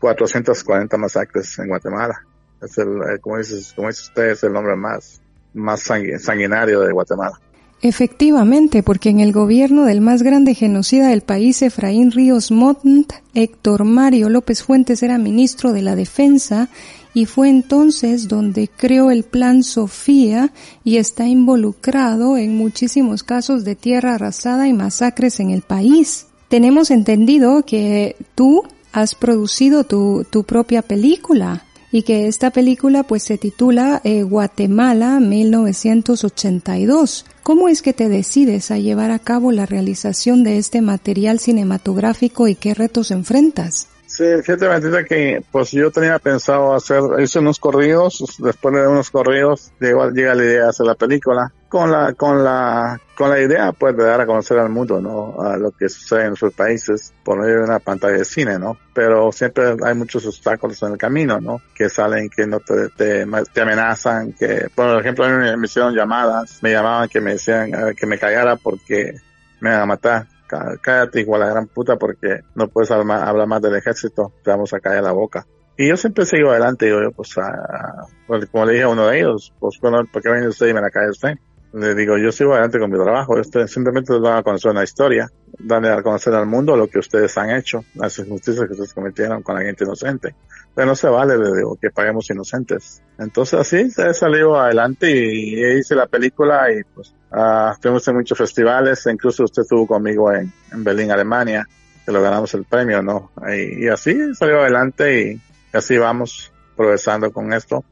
440 0.00 0.96
masacres 0.96 1.56
en 1.60 1.68
Guatemala. 1.68 2.20
Es 2.60 2.76
el, 2.78 2.88
eh, 2.88 3.20
como, 3.20 3.38
dice, 3.38 3.62
como 3.76 3.86
dice 3.86 4.02
usted, 4.02 4.30
es 4.30 4.42
el 4.42 4.52
nombre 4.52 4.74
más, 4.74 5.22
más 5.54 5.82
sanguinario 5.82 6.80
de 6.80 6.92
Guatemala. 6.92 7.38
Efectivamente, 7.82 8.82
porque 8.82 9.10
en 9.10 9.20
el 9.20 9.32
gobierno 9.32 9.84
del 9.84 10.00
más 10.00 10.22
grande 10.22 10.54
genocida 10.54 11.08
del 11.08 11.20
país, 11.20 11.60
Efraín 11.60 12.10
Ríos 12.10 12.50
Montt, 12.50 13.12
Héctor 13.34 13.84
Mario 13.84 14.30
López 14.30 14.62
Fuentes 14.62 15.02
era 15.02 15.18
ministro 15.18 15.72
de 15.72 15.82
la 15.82 15.94
Defensa 15.94 16.70
y 17.12 17.26
fue 17.26 17.48
entonces 17.48 18.28
donde 18.28 18.68
creó 18.68 19.10
el 19.10 19.24
Plan 19.24 19.62
Sofía 19.62 20.52
y 20.84 20.96
está 20.96 21.26
involucrado 21.26 22.38
en 22.38 22.56
muchísimos 22.56 23.22
casos 23.22 23.64
de 23.64 23.74
tierra 23.74 24.14
arrasada 24.14 24.68
y 24.68 24.72
masacres 24.72 25.38
en 25.40 25.50
el 25.50 25.62
país. 25.62 26.26
Tenemos 26.48 26.90
entendido 26.90 27.62
que 27.64 28.16
tú 28.34 28.62
has 28.92 29.14
producido 29.14 29.84
tu, 29.84 30.26
tu 30.30 30.44
propia 30.44 30.80
película 30.80 31.64
y 31.96 32.02
que 32.02 32.26
esta 32.26 32.50
película 32.50 33.04
pues 33.04 33.22
se 33.22 33.38
titula 33.38 34.02
eh, 34.04 34.22
Guatemala 34.22 35.18
1982. 35.18 37.24
¿Cómo 37.42 37.70
es 37.70 37.80
que 37.80 37.94
te 37.94 38.10
decides 38.10 38.70
a 38.70 38.76
llevar 38.76 39.10
a 39.10 39.18
cabo 39.18 39.50
la 39.50 39.64
realización 39.64 40.44
de 40.44 40.58
este 40.58 40.82
material 40.82 41.40
cinematográfico 41.40 42.48
y 42.48 42.54
qué 42.54 42.74
retos 42.74 43.10
enfrentas? 43.10 43.88
Sí, 44.16 44.24
fíjate, 44.42 45.04
que 45.04 45.42
pues 45.52 45.72
yo 45.72 45.90
tenía 45.90 46.18
pensado 46.18 46.74
hacer, 46.74 47.02
hice 47.18 47.38
unos 47.38 47.60
corridos, 47.60 48.24
después 48.38 48.74
de 48.74 48.88
unos 48.88 49.10
corridos 49.10 49.72
llega, 49.78 50.10
llega 50.10 50.34
la 50.34 50.42
idea 50.42 50.62
de 50.62 50.68
hacer 50.70 50.86
la 50.86 50.94
película, 50.94 51.52
con 51.68 51.92
la, 51.92 52.14
con 52.14 52.42
la, 52.42 52.98
con 53.14 53.28
la 53.28 53.38
idea 53.42 53.72
pues 53.72 53.94
de 53.94 54.04
dar 54.04 54.22
a 54.22 54.26
conocer 54.26 54.58
al 54.58 54.70
mundo, 54.70 55.02
¿no? 55.02 55.38
A 55.42 55.58
lo 55.58 55.70
que 55.70 55.90
sucede 55.90 56.22
en 56.22 56.28
nuestros 56.28 56.54
países 56.54 57.12
por 57.22 57.38
medio 57.40 57.58
de 57.58 57.64
una 57.64 57.78
pantalla 57.78 58.16
de 58.16 58.24
cine, 58.24 58.58
¿no? 58.58 58.78
Pero 58.94 59.30
siempre 59.32 59.76
hay 59.84 59.94
muchos 59.94 60.24
obstáculos 60.24 60.82
en 60.82 60.92
el 60.92 60.98
camino, 60.98 61.38
¿no? 61.38 61.60
Que 61.74 61.90
salen, 61.90 62.30
que 62.30 62.46
no 62.46 62.60
te, 62.60 62.88
te, 62.88 63.60
amenazan, 63.60 64.32
que, 64.32 64.70
por 64.74 64.98
ejemplo, 64.98 65.26
a 65.26 65.28
mí 65.28 65.56
me 65.58 65.66
hicieron 65.66 65.94
llamadas, 65.94 66.58
me 66.62 66.72
llamaban 66.72 67.10
que 67.10 67.20
me 67.20 67.32
decían 67.32 67.68
eh, 67.74 67.94
que 67.94 68.06
me 68.06 68.18
callara 68.18 68.56
porque 68.56 69.14
me 69.60 69.68
iban 69.68 69.82
a 69.82 69.86
matar 69.86 70.26
cállate 70.46 71.20
igual 71.20 71.42
a 71.42 71.50
gran 71.50 71.66
puta 71.66 71.96
porque 71.96 72.40
no 72.54 72.68
puedes 72.68 72.90
hablar, 72.90 73.46
más 73.46 73.62
del 73.62 73.76
ejército, 73.76 74.32
te 74.42 74.50
vamos 74.50 74.72
a 74.72 74.80
caer 74.80 75.02
la 75.02 75.12
boca. 75.12 75.46
Y 75.76 75.88
yo 75.88 75.96
siempre 75.96 76.24
sigo 76.24 76.50
adelante, 76.50 76.86
digo 76.86 77.02
yo, 77.02 77.12
pues, 77.12 77.36
a, 77.36 78.06
pues, 78.26 78.46
como 78.46 78.64
le 78.64 78.72
dije 78.72 78.84
a 78.84 78.88
uno 78.88 79.08
de 79.08 79.18
ellos, 79.18 79.52
pues, 79.58 79.78
bueno, 79.80 79.98
¿por 80.10 80.22
qué 80.22 80.30
viene 80.30 80.48
usted 80.48 80.68
y 80.68 80.74
me 80.74 80.80
la 80.80 80.90
cae 80.90 81.10
usted? 81.10 81.34
Le 81.76 81.94
digo, 81.94 82.16
yo 82.16 82.32
sigo 82.32 82.52
adelante 82.52 82.78
con 82.78 82.90
mi 82.90 82.96
trabajo, 82.96 83.34
usted 83.38 83.66
simplemente 83.66 84.18
van 84.18 84.38
a 84.38 84.42
conocer 84.42 84.70
una 84.70 84.82
historia, 84.82 85.30
darle 85.58 85.90
a 85.90 86.02
conocer 86.02 86.32
al 86.32 86.46
mundo 86.46 86.74
lo 86.74 86.88
que 86.88 86.98
ustedes 86.98 87.36
han 87.36 87.50
hecho, 87.50 87.84
las 87.96 88.18
injusticias 88.18 88.64
que 88.64 88.72
ustedes 88.72 88.94
cometieron 88.94 89.42
con 89.42 89.56
la 89.56 89.60
gente 89.60 89.84
inocente. 89.84 90.34
Pero 90.74 90.86
no 90.86 90.96
se 90.96 91.06
vale, 91.06 91.36
le 91.36 91.54
digo, 91.54 91.76
que 91.76 91.90
paguemos 91.90 92.30
inocentes. 92.30 93.02
Entonces 93.18 93.60
así 93.60 93.90
se 93.90 94.14
salió 94.14 94.56
adelante 94.56 95.10
y, 95.10 95.78
hice 95.78 95.94
la 95.94 96.06
película 96.06 96.72
y 96.72 96.82
pues 96.94 97.14
uh, 97.32 97.78
fuimos 97.78 98.08
en 98.08 98.16
muchos 98.16 98.38
festivales, 98.38 99.04
incluso 99.12 99.44
usted 99.44 99.60
estuvo 99.60 99.86
conmigo 99.86 100.32
en, 100.32 100.50
en 100.72 100.82
Berlín, 100.82 101.10
Alemania, 101.10 101.68
que 102.06 102.10
lo 102.10 102.22
ganamos 102.22 102.54
el 102.54 102.64
premio, 102.64 103.02
¿no? 103.02 103.32
Y, 103.54 103.86
así 103.88 104.34
salió 104.34 104.62
adelante 104.62 105.32
y, 105.32 105.76
así 105.76 105.98
vamos 105.98 106.50
progresando 106.74 107.30
con 107.30 107.52
esto 107.52 107.84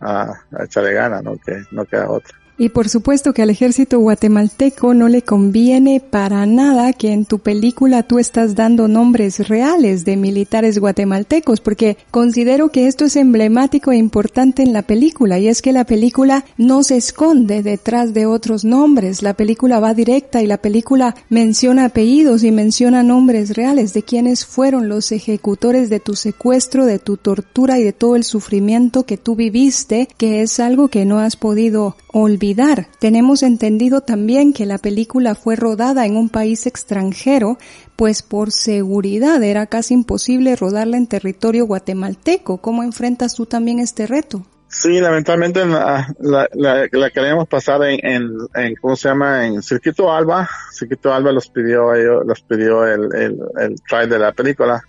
a, 0.00 0.32
a 0.50 0.64
echarle 0.64 0.94
gana, 0.94 1.20
¿no? 1.20 1.36
Que 1.36 1.64
no 1.72 1.84
queda 1.84 2.08
otra. 2.08 2.34
Y 2.60 2.70
por 2.70 2.88
supuesto 2.88 3.32
que 3.32 3.42
al 3.42 3.50
ejército 3.50 4.00
guatemalteco 4.00 4.92
no 4.92 5.06
le 5.06 5.22
conviene 5.22 6.00
para 6.00 6.44
nada 6.44 6.92
que 6.92 7.12
en 7.12 7.24
tu 7.24 7.38
película 7.38 8.02
tú 8.02 8.18
estás 8.18 8.56
dando 8.56 8.88
nombres 8.88 9.48
reales 9.48 10.04
de 10.04 10.16
militares 10.16 10.80
guatemaltecos, 10.80 11.60
porque 11.60 11.96
considero 12.10 12.70
que 12.70 12.88
esto 12.88 13.04
es 13.04 13.14
emblemático 13.14 13.92
e 13.92 13.96
importante 13.96 14.64
en 14.64 14.72
la 14.72 14.82
película, 14.82 15.38
y 15.38 15.46
es 15.46 15.62
que 15.62 15.72
la 15.72 15.84
película 15.84 16.44
no 16.56 16.82
se 16.82 16.96
esconde 16.96 17.62
detrás 17.62 18.12
de 18.12 18.26
otros 18.26 18.64
nombres, 18.64 19.22
la 19.22 19.34
película 19.34 19.78
va 19.78 19.94
directa 19.94 20.42
y 20.42 20.48
la 20.48 20.58
película 20.58 21.14
menciona 21.28 21.84
apellidos 21.84 22.42
y 22.42 22.50
menciona 22.50 23.04
nombres 23.04 23.54
reales 23.54 23.94
de 23.94 24.02
quienes 24.02 24.44
fueron 24.44 24.88
los 24.88 25.12
ejecutores 25.12 25.90
de 25.90 26.00
tu 26.00 26.16
secuestro, 26.16 26.86
de 26.86 26.98
tu 26.98 27.18
tortura 27.18 27.78
y 27.78 27.84
de 27.84 27.92
todo 27.92 28.16
el 28.16 28.24
sufrimiento 28.24 29.04
que 29.04 29.16
tú 29.16 29.36
viviste, 29.36 30.08
que 30.16 30.42
es 30.42 30.58
algo 30.58 30.88
que 30.88 31.04
no 31.04 31.20
has 31.20 31.36
podido 31.36 31.94
olvidar. 32.20 32.88
Tenemos 32.98 33.42
entendido 33.42 34.00
también 34.00 34.52
que 34.52 34.66
la 34.66 34.78
película 34.78 35.34
fue 35.34 35.56
rodada 35.56 36.06
en 36.06 36.16
un 36.16 36.28
país 36.28 36.66
extranjero, 36.66 37.58
pues 37.96 38.22
por 38.22 38.50
seguridad 38.50 39.42
era 39.42 39.66
casi 39.66 39.94
imposible 39.94 40.56
rodarla 40.56 40.96
en 40.96 41.06
territorio 41.06 41.66
guatemalteco. 41.66 42.58
¿Cómo 42.58 42.82
enfrentas 42.82 43.34
tú 43.34 43.46
también 43.46 43.78
este 43.78 44.06
reto? 44.06 44.44
Sí, 44.70 45.00
lamentablemente 45.00 45.64
la, 45.64 46.06
la, 46.52 47.10
queríamos 47.10 47.48
pasar 47.48 47.80
en, 47.84 48.36
¿cómo 48.80 48.96
se 48.96 49.08
llama? 49.08 49.46
En 49.46 49.62
Circuito 49.62 50.12
Alba. 50.12 50.46
Circuito 50.70 51.12
Alba 51.12 51.32
los 51.32 51.48
pidió, 51.48 51.94
ellos, 51.94 52.22
los 52.26 52.42
pidió 52.42 52.86
el, 52.86 53.08
el, 53.14 53.38
el 53.58 54.08
de 54.10 54.18
la 54.18 54.32
película. 54.32 54.82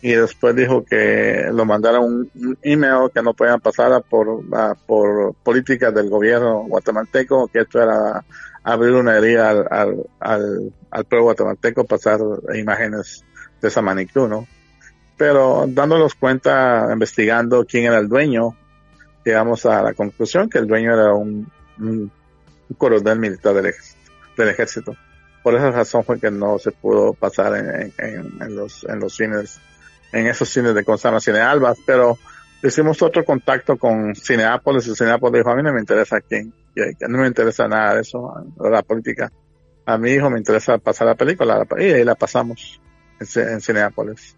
Y 0.00 0.12
después 0.12 0.54
dijo 0.54 0.84
que 0.84 1.48
lo 1.52 1.64
mandaron 1.64 2.30
un, 2.34 2.58
email 2.62 3.10
que 3.12 3.22
no 3.22 3.34
podían 3.34 3.60
pasar 3.60 4.00
por, 4.08 4.44
por 4.86 5.34
políticas 5.42 5.92
del 5.92 6.08
gobierno 6.08 6.64
guatemalteco, 6.68 7.48
que 7.48 7.60
esto 7.60 7.82
era 7.82 8.24
abrir 8.62 8.92
una 8.92 9.16
herida 9.16 9.50
al, 9.50 10.06
al, 10.20 11.04
pueblo 11.06 11.24
guatemalteco, 11.24 11.84
pasar 11.84 12.20
imágenes 12.54 13.24
de 13.60 13.68
esa 13.68 13.82
magnitud, 13.82 14.28
¿no? 14.28 14.46
Pero 15.16 15.64
dándonos 15.66 16.14
cuenta, 16.14 16.88
investigando 16.92 17.64
quién 17.64 17.86
era 17.86 17.98
el 17.98 18.08
dueño, 18.08 18.56
llegamos 19.24 19.66
a 19.66 19.82
la 19.82 19.94
conclusión 19.94 20.48
que 20.48 20.58
el 20.58 20.66
dueño 20.66 20.94
era 20.94 21.12
un, 21.12 21.50
un, 21.78 22.10
coronel 22.76 23.18
militar 23.18 23.54
del 23.54 24.48
ejército, 24.48 24.94
Por 25.42 25.54
esa 25.54 25.70
razón 25.70 26.04
fue 26.04 26.20
que 26.20 26.30
no 26.30 26.58
se 26.58 26.70
pudo 26.70 27.14
pasar 27.14 27.56
en, 27.56 27.92
en, 27.98 28.54
los, 28.54 28.84
en 28.84 29.00
los 29.00 29.16
cines, 29.16 29.58
en 30.12 30.26
esos 30.26 30.48
cines 30.48 30.74
de 30.74 30.84
Constana 30.84 31.20
Cine 31.20 31.40
Albas, 31.40 31.78
pero 31.84 32.18
hicimos 32.62 33.00
otro 33.02 33.24
contacto 33.24 33.76
con 33.76 34.14
Cineápolis 34.14 34.86
y 34.86 34.94
Cineápolis 34.94 35.40
dijo, 35.40 35.50
a 35.50 35.56
mí 35.56 35.62
no 35.62 35.72
me 35.72 35.80
interesa 35.80 36.20
quién, 36.20 36.52
no 37.08 37.18
me 37.18 37.26
interesa 37.26 37.68
nada 37.68 37.94
de 37.94 38.00
eso, 38.00 38.32
la 38.58 38.82
política. 38.82 39.30
A 39.86 39.96
mi 39.96 40.10
hijo 40.10 40.28
me 40.28 40.38
interesa 40.38 40.78
pasar 40.78 41.06
la 41.06 41.14
película 41.14 41.66
y 41.78 41.84
ahí 41.84 42.04
la 42.04 42.14
pasamos 42.14 42.80
en 43.20 43.60
Cineápolis. 43.60 44.36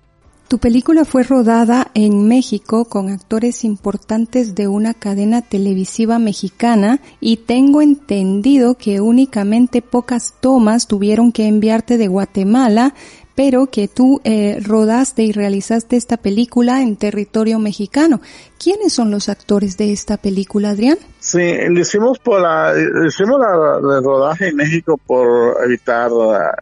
Tu 0.50 0.58
película 0.58 1.04
fue 1.04 1.22
rodada 1.22 1.92
en 1.94 2.26
México 2.26 2.84
con 2.84 3.08
actores 3.08 3.62
importantes 3.62 4.56
de 4.56 4.66
una 4.66 4.94
cadena 4.94 5.42
televisiva 5.42 6.18
mexicana 6.18 7.00
y 7.20 7.36
tengo 7.36 7.82
entendido 7.82 8.74
que 8.74 9.00
únicamente 9.00 9.80
pocas 9.80 10.34
tomas 10.40 10.88
tuvieron 10.88 11.30
que 11.30 11.46
enviarte 11.46 11.98
de 11.98 12.08
Guatemala 12.08 12.94
pero 13.34 13.66
que 13.66 13.88
tú 13.88 14.20
eh, 14.24 14.58
rodaste 14.62 15.22
y 15.22 15.32
realizaste 15.32 15.96
esta 15.96 16.16
película 16.16 16.82
en 16.82 16.96
territorio 16.96 17.58
mexicano. 17.58 18.20
¿Quiénes 18.62 18.92
son 18.92 19.10
los 19.10 19.28
actores 19.28 19.76
de 19.76 19.92
esta 19.92 20.16
película, 20.16 20.70
Adrián? 20.70 20.98
Sí, 21.18 21.56
lo 21.68 21.80
hicimos 21.80 22.18
por 22.18 22.40
la, 22.40 22.74
hicimos 23.06 23.40
la, 23.40 23.78
el 23.96 24.04
rodaje 24.04 24.48
en 24.48 24.56
México 24.56 24.98
por 24.98 25.56
evitar 25.64 26.10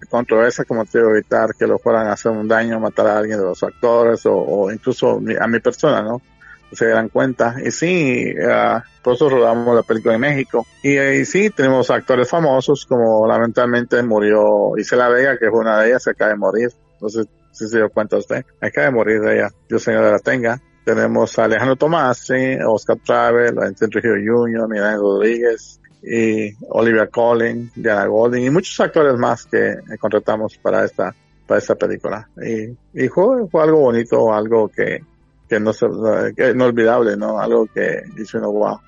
controversia, 0.09 0.65
como 0.65 0.85
te 0.85 0.99
digo, 0.99 1.11
evitar 1.11 1.55
que 1.59 1.67
lo 1.67 1.79
fueran 1.79 2.07
a 2.07 2.13
hacer 2.13 2.33
un 2.33 2.47
daño, 2.47 2.79
matar 2.81 3.07
a 3.07 3.19
alguien 3.19 3.39
de 3.39 3.45
los 3.45 3.63
actores 3.63 4.23
o, 4.25 4.71
incluso 4.73 5.21
a 5.41 5.47
mi 5.47 5.61
persona, 5.61 6.03
¿no? 6.03 6.21
Se 6.73 6.87
dieran 6.87 7.09
cuenta. 7.09 7.57
Y 7.65 7.71
sí, 7.71 8.33
uh, 8.37 8.81
por 9.03 9.15
eso 9.15 9.29
rodamos 9.29 9.75
la 9.75 9.83
película 9.83 10.15
en 10.15 10.21
México. 10.21 10.67
Y, 10.83 10.99
y, 10.99 11.25
sí, 11.25 11.51
tenemos 11.51 11.91
actores 11.91 12.29
famosos, 12.29 12.87
como 12.87 13.27
lamentablemente 13.27 14.03
murió 14.03 14.77
Isela 14.77 15.09
Vega, 15.09 15.39
que 15.39 15.51
fue 15.51 15.61
una 15.61 15.81
de 15.81 15.89
ellas, 15.89 16.07
acaba 16.09 16.31
de 16.31 16.37
morir. 16.37 16.71
No 17.01 17.09
sé 17.09 17.25
si 17.53 17.69
se 17.69 17.79
dio 17.79 17.91
cuenta 17.91 18.17
usted. 18.17 18.45
Acaba 18.61 18.87
de 18.87 18.93
morir 18.93 19.21
de 19.21 19.37
ella. 19.37 19.51
Dios 19.69 19.83
Señor 19.83 20.05
de 20.05 20.13
la 20.13 20.19
tenga. 20.19 20.61
Tenemos 20.85 21.39
a 21.39 21.45
Alejandro 21.45 21.77
Tomás, 21.77 22.19
sí, 22.19 22.57
Oscar 22.67 22.97
Travel, 23.05 23.59
Enrique 23.59 24.09
Jr., 24.27 24.69
Miguel 24.69 24.99
Rodríguez, 24.99 25.81
y 26.03 26.55
Olivia 26.71 27.09
Collin, 27.09 27.71
Diana 27.75 28.07
Golding 28.07 28.45
y 28.45 28.51
muchos 28.51 28.79
actores 28.81 29.19
más 29.19 29.45
que 29.47 29.77
contratamos 30.01 30.57
para 30.59 30.85
esta 30.85 31.15
para 31.49 31.59
esta 31.59 31.75
película. 31.75 32.29
Y, 32.37 33.05
y 33.05 33.09
fue, 33.09 33.49
fue 33.49 33.63
algo 33.63 33.81
bonito, 33.81 34.33
algo 34.33 34.69
que, 34.69 35.03
que 35.49 35.59
no 35.61 35.73
que 36.37 36.51
inolvidable, 36.51 37.17
¿no? 37.17 37.41
Algo 37.41 37.67
que 37.67 38.03
dice 38.15 38.39
uno, 38.39 38.53
wow, 38.53 38.79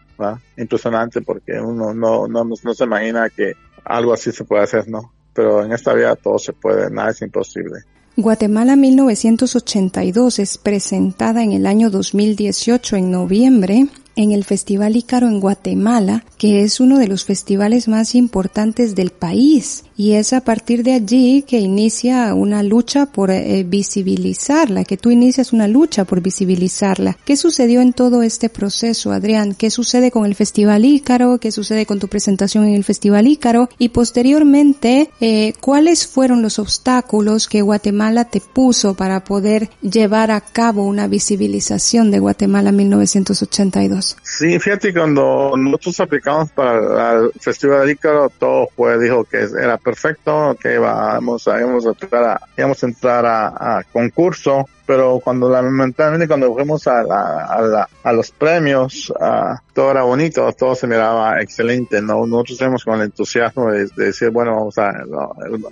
impresionante 0.57 1.23
porque 1.23 1.61
uno 1.61 1.95
no, 1.95 2.29
no, 2.29 2.45
no 2.45 2.75
se 2.75 2.85
imagina 2.85 3.31
que 3.31 3.55
algo 3.85 4.13
así 4.13 4.31
se 4.33 4.45
puede 4.45 4.65
hacer, 4.65 4.89
¿no? 4.89 5.13
Pero 5.33 5.65
en 5.65 5.73
esta 5.73 5.95
vida 5.95 6.15
todo 6.17 6.39
se 6.39 6.53
puede, 6.53 6.91
nada 6.91 7.11
es 7.11 7.23
imposible. 7.23 7.81
Guatemala 8.17 8.77
1982 8.77 10.41
es 10.41 10.59
presentada 10.59 11.43
en 11.43 11.53
el 11.53 11.67
año 11.67 11.91
2018 11.91 12.97
en 12.97 13.11
noviembre 13.11 13.87
en 14.17 14.33
el 14.33 14.45
Festival 14.45 14.97
Ícaro 14.97 15.29
en 15.29 15.41
Guatemala, 15.41 16.25
que 16.37 16.63
es 16.63 16.81
uno 16.81 16.99
de 16.99 17.09
los 17.09 17.25
festivales 17.25 17.89
más 17.89 18.15
importantes 18.15 18.95
del 18.95 19.11
país. 19.11 19.85
Y 20.01 20.15
es 20.15 20.33
a 20.33 20.41
partir 20.41 20.83
de 20.83 20.95
allí 20.95 21.43
que 21.43 21.59
inicia 21.59 22.33
una 22.33 22.63
lucha 22.63 23.05
por 23.05 23.31
eh, 23.31 23.67
visibilizarla, 23.69 24.85
que 24.85 24.97
tú 24.97 25.11
inicias 25.11 25.53
una 25.53 25.69
lucha 25.69 26.07
por 26.07 26.23
visibilizarla. 26.23 27.19
¿Qué 27.27 27.37
sucedió 27.37 27.83
en 27.83 27.93
todo 27.93 28.23
este 28.23 28.49
proceso, 28.49 29.13
Adrián? 29.13 29.55
¿Qué 29.55 29.69
sucede 29.69 30.11
con 30.11 30.25
el 30.25 30.35
Festival 30.35 30.87
Ícaro? 30.87 31.37
¿Qué 31.37 31.53
sucede 31.53 31.85
con 31.85 31.99
tu 31.99 32.09
presentación 32.09 32.65
en 32.65 32.77
el 32.77 32.85
Festival 32.85 33.27
Ícaro? 33.27 33.69
Y 33.77 33.91
posteriormente, 33.91 35.11
eh, 35.21 35.53
¿cuáles 35.61 36.07
fueron 36.07 36.41
los 36.41 36.59
obstáculos 36.59 37.47
que 37.47 37.61
Guatemala 37.61 38.25
te 38.25 38.41
puso 38.41 38.95
para 38.95 39.23
poder 39.23 39.69
llevar 39.83 40.31
a 40.31 40.41
cabo 40.41 40.87
una 40.87 41.09
visibilización 41.09 42.11
de 42.11 42.21
Guatemala 42.21 42.73
1982? 42.73 44.17
Sí, 44.23 44.59
fíjate, 44.59 44.95
cuando 44.95 45.53
nosotros 45.59 46.01
aplicamos 46.01 46.51
para 46.53 47.19
el 47.19 47.33
Festival 47.39 47.91
Ícaro, 47.91 48.31
todo 48.39 48.67
fue, 48.75 48.99
dijo 48.99 49.25
que 49.25 49.41
era 49.63 49.77
perfecto, 49.91 50.57
que 50.61 50.75
íbamos, 50.75 51.47
íbamos 51.49 51.85
a 51.85 51.89
entrar 51.91 52.25
a, 52.25 52.41
íbamos 52.57 52.83
a, 52.83 52.87
entrar 52.87 53.27
a 53.27 53.83
concurso 53.93 54.69
pero 54.87 55.21
cuando 55.23 55.51
lamentablemente 55.51 56.29
cuando 56.29 56.53
fuimos 56.55 56.87
a, 56.87 57.01
a, 57.01 57.89
a 58.03 58.13
los 58.13 58.31
premios, 58.31 59.13
todo 59.73 59.91
era 59.91 60.03
bonito, 60.03 60.53
todo 60.53 60.75
se 60.75 60.87
miraba 60.87 61.41
excelente, 61.41 62.03
¿no? 62.03 62.27
Nosotros 62.27 62.59
tenemos 62.59 62.85
con 62.85 62.97
el 62.97 63.07
entusiasmo 63.07 63.71
de, 63.71 63.89
decir, 63.97 64.31
bueno, 64.31 64.55
vamos 64.55 64.79
a, 64.79 64.93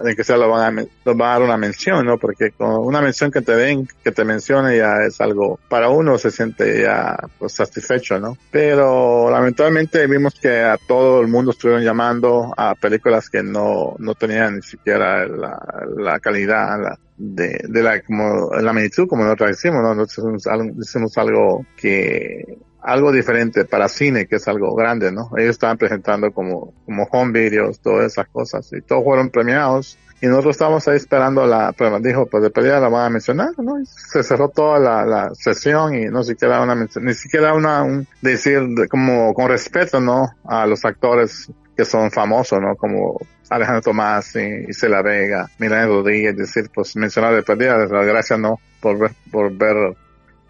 de 0.02 0.16
que 0.16 0.24
sea 0.24 0.36
lo 0.36 0.48
van, 0.48 0.78
a, 0.78 0.82
lo 1.04 1.14
van 1.14 1.28
a 1.28 1.32
dar 1.32 1.42
una 1.42 1.56
mención, 1.56 2.06
¿no? 2.06 2.18
Porque 2.18 2.52
con 2.52 2.70
una 2.70 3.00
mención 3.00 3.30
que 3.30 3.42
te 3.42 3.54
den, 3.56 3.88
que 4.02 4.12
te 4.12 4.24
mencione 4.24 4.76
ya 4.76 5.02
es 5.06 5.20
algo, 5.20 5.58
para 5.68 5.88
uno 5.88 6.16
se 6.18 6.30
siente 6.30 6.82
ya 6.82 7.18
pues, 7.38 7.52
satisfecho, 7.52 8.18
¿no? 8.18 8.36
Pero 8.50 9.30
lamentablemente 9.30 10.06
vimos 10.06 10.34
que 10.40 10.62
a 10.62 10.76
todo 10.86 11.20
el 11.20 11.28
mundo 11.28 11.50
estuvieron 11.50 11.84
llamando 11.84 12.52
a 12.56 12.74
películas 12.74 13.28
que 13.28 13.42
no, 13.42 13.94
no 13.98 14.14
tenían 14.14 14.56
ni 14.56 14.62
siquiera 14.62 15.26
la, 15.26 15.58
la 15.96 16.20
calidad, 16.20 16.80
la, 16.80 16.98
de, 17.18 17.60
de 17.68 17.82
la, 17.82 18.00
como, 18.02 18.50
la 18.52 18.72
magnitud 18.72 19.08
como 19.08 19.24
nosotros 19.24 19.50
decimos, 19.50 19.82
¿no? 19.82 19.94
Nosotros 19.94 20.44
decimos 20.76 21.18
algo 21.18 21.66
que, 21.76 22.58
algo 22.80 23.12
diferente 23.12 23.64
para 23.64 23.88
cine, 23.88 24.26
que 24.26 24.36
es 24.36 24.48
algo 24.48 24.74
grande, 24.74 25.10
¿no? 25.12 25.30
Ellos 25.36 25.50
estaban 25.50 25.76
presentando 25.76 26.30
como, 26.32 26.72
como 26.84 27.08
home 27.10 27.32
videos, 27.32 27.80
todas 27.80 28.12
esas 28.12 28.28
cosas, 28.28 28.70
y 28.72 28.80
todos 28.80 29.04
fueron 29.04 29.30
premiados. 29.30 29.98
Y 30.20 30.26
nosotros 30.26 30.56
estábamos 30.56 30.88
ahí 30.88 30.96
esperando 30.96 31.46
la, 31.46 31.72
pues 31.72 32.02
dijo, 32.02 32.26
pues 32.26 32.42
de 32.42 32.50
pelea 32.50 32.80
la 32.80 32.88
van 32.88 33.06
a 33.06 33.10
mencionar, 33.10 33.50
¿no? 33.58 33.80
Y 33.80 33.84
se 33.86 34.22
cerró 34.24 34.48
toda 34.48 34.78
la, 34.80 35.04
la 35.06 35.30
sesión 35.34 35.94
y 35.94 36.06
no 36.06 36.24
siquiera 36.24 36.60
una 36.60 36.74
ni 36.74 37.14
siquiera 37.14 37.54
una, 37.54 37.82
un 37.82 38.06
decir 38.20 38.62
como 38.90 39.32
con 39.32 39.48
respeto, 39.48 40.00
¿no? 40.00 40.28
A 40.44 40.66
los 40.66 40.84
actores 40.84 41.52
que 41.78 41.84
son 41.84 42.10
famosos, 42.10 42.60
¿no? 42.60 42.74
Como 42.74 43.20
Alejandro 43.48 43.80
Tomás 43.82 44.34
y 44.34 44.68
Isela 44.68 45.00
Vega, 45.00 45.48
Milán 45.58 45.86
Rodríguez, 45.86 46.36
decir, 46.36 46.68
pues 46.74 46.96
mencionar 46.96 47.32
de 47.32 47.44
perdida, 47.44 47.78
las 47.78 47.88
gracias, 47.88 48.36
¿no? 48.36 48.58
Por 48.80 48.98
ver, 48.98 49.12
por 49.30 49.56
ver 49.56 49.94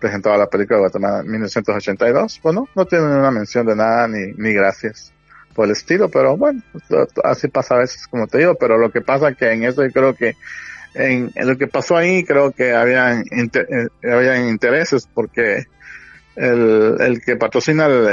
presentado 0.00 0.38
la 0.38 0.46
película 0.46 0.78
de 0.78 0.84
Guatemala 0.84 1.22
1982. 1.24 2.40
Bueno, 2.42 2.66
no 2.74 2.86
tienen 2.86 3.10
una 3.10 3.30
mención 3.30 3.66
de 3.66 3.76
nada 3.76 4.08
ni, 4.08 4.32
ni 4.38 4.54
gracias 4.54 5.12
por 5.52 5.66
el 5.66 5.72
estilo, 5.72 6.08
pero 6.08 6.34
bueno, 6.38 6.62
así 7.22 7.48
pasa 7.48 7.74
a 7.74 7.80
veces, 7.80 8.06
como 8.06 8.26
te 8.26 8.38
digo, 8.38 8.54
pero 8.54 8.78
lo 8.78 8.90
que 8.90 9.02
pasa 9.02 9.34
que 9.34 9.52
en 9.52 9.64
eso 9.64 9.84
yo 9.84 9.92
creo 9.92 10.14
que 10.14 10.34
en, 10.94 11.30
lo 11.36 11.58
que 11.58 11.66
pasó 11.66 11.98
ahí 11.98 12.24
creo 12.24 12.52
que 12.52 12.72
habían, 12.72 13.22
eh, 13.30 13.88
habían 14.02 14.48
intereses 14.48 15.06
porque 15.12 15.66
el, 16.36 16.96
el 17.00 17.20
que 17.20 17.36
patrocina 17.36 17.84
el, 17.84 18.06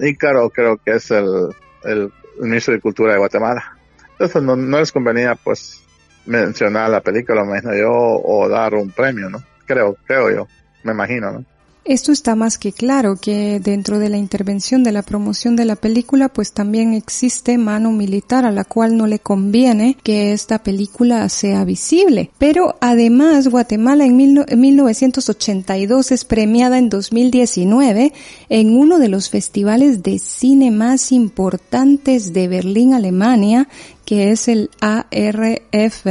el 0.00 0.08
Ícaro 0.08 0.48
creo 0.48 0.78
que 0.78 0.92
es 0.92 1.10
el 1.10 2.10
ministro 2.40 2.74
de 2.74 2.80
Cultura 2.80 3.12
de 3.12 3.18
Guatemala. 3.18 3.76
Entonces 4.12 4.42
no, 4.42 4.56
no 4.56 4.78
les 4.78 4.92
convenía 4.92 5.34
pues 5.34 5.82
mencionar 6.26 6.90
la 6.90 7.00
película, 7.00 7.44
me 7.44 7.58
imagino 7.58 7.74
yo, 7.74 7.92
o 7.92 8.48
dar 8.48 8.74
un 8.74 8.90
premio, 8.90 9.28
¿no? 9.28 9.42
Creo, 9.66 9.96
creo 10.06 10.30
yo, 10.30 10.48
me 10.82 10.92
imagino, 10.92 11.32
¿no? 11.32 11.44
Esto 11.84 12.12
está 12.12 12.34
más 12.34 12.56
que 12.56 12.72
claro 12.72 13.16
que 13.16 13.60
dentro 13.60 13.98
de 13.98 14.08
la 14.08 14.16
intervención 14.16 14.82
de 14.82 14.90
la 14.90 15.02
promoción 15.02 15.54
de 15.54 15.66
la 15.66 15.76
película 15.76 16.30
pues 16.30 16.52
también 16.52 16.94
existe 16.94 17.58
mano 17.58 17.92
militar 17.92 18.46
a 18.46 18.50
la 18.50 18.64
cual 18.64 18.96
no 18.96 19.06
le 19.06 19.18
conviene 19.18 19.98
que 20.02 20.32
esta 20.32 20.62
película 20.62 21.28
sea 21.28 21.62
visible. 21.64 22.30
Pero 22.38 22.76
además 22.80 23.48
Guatemala 23.48 24.06
en, 24.06 24.16
1982 24.16 26.10
es 26.10 26.24
premiada 26.24 26.78
en 26.78 26.88
2019 26.88 28.14
en 28.48 28.78
uno 28.78 28.98
de 28.98 29.08
los 29.08 29.28
festivales 29.28 30.02
de 30.02 30.18
cine 30.18 30.70
más 30.70 31.12
importantes 31.12 32.32
de 32.32 32.48
Berlín, 32.48 32.94
Alemania, 32.94 33.68
que 34.06 34.30
es 34.30 34.48
el 34.48 34.70
ARF 34.80 36.06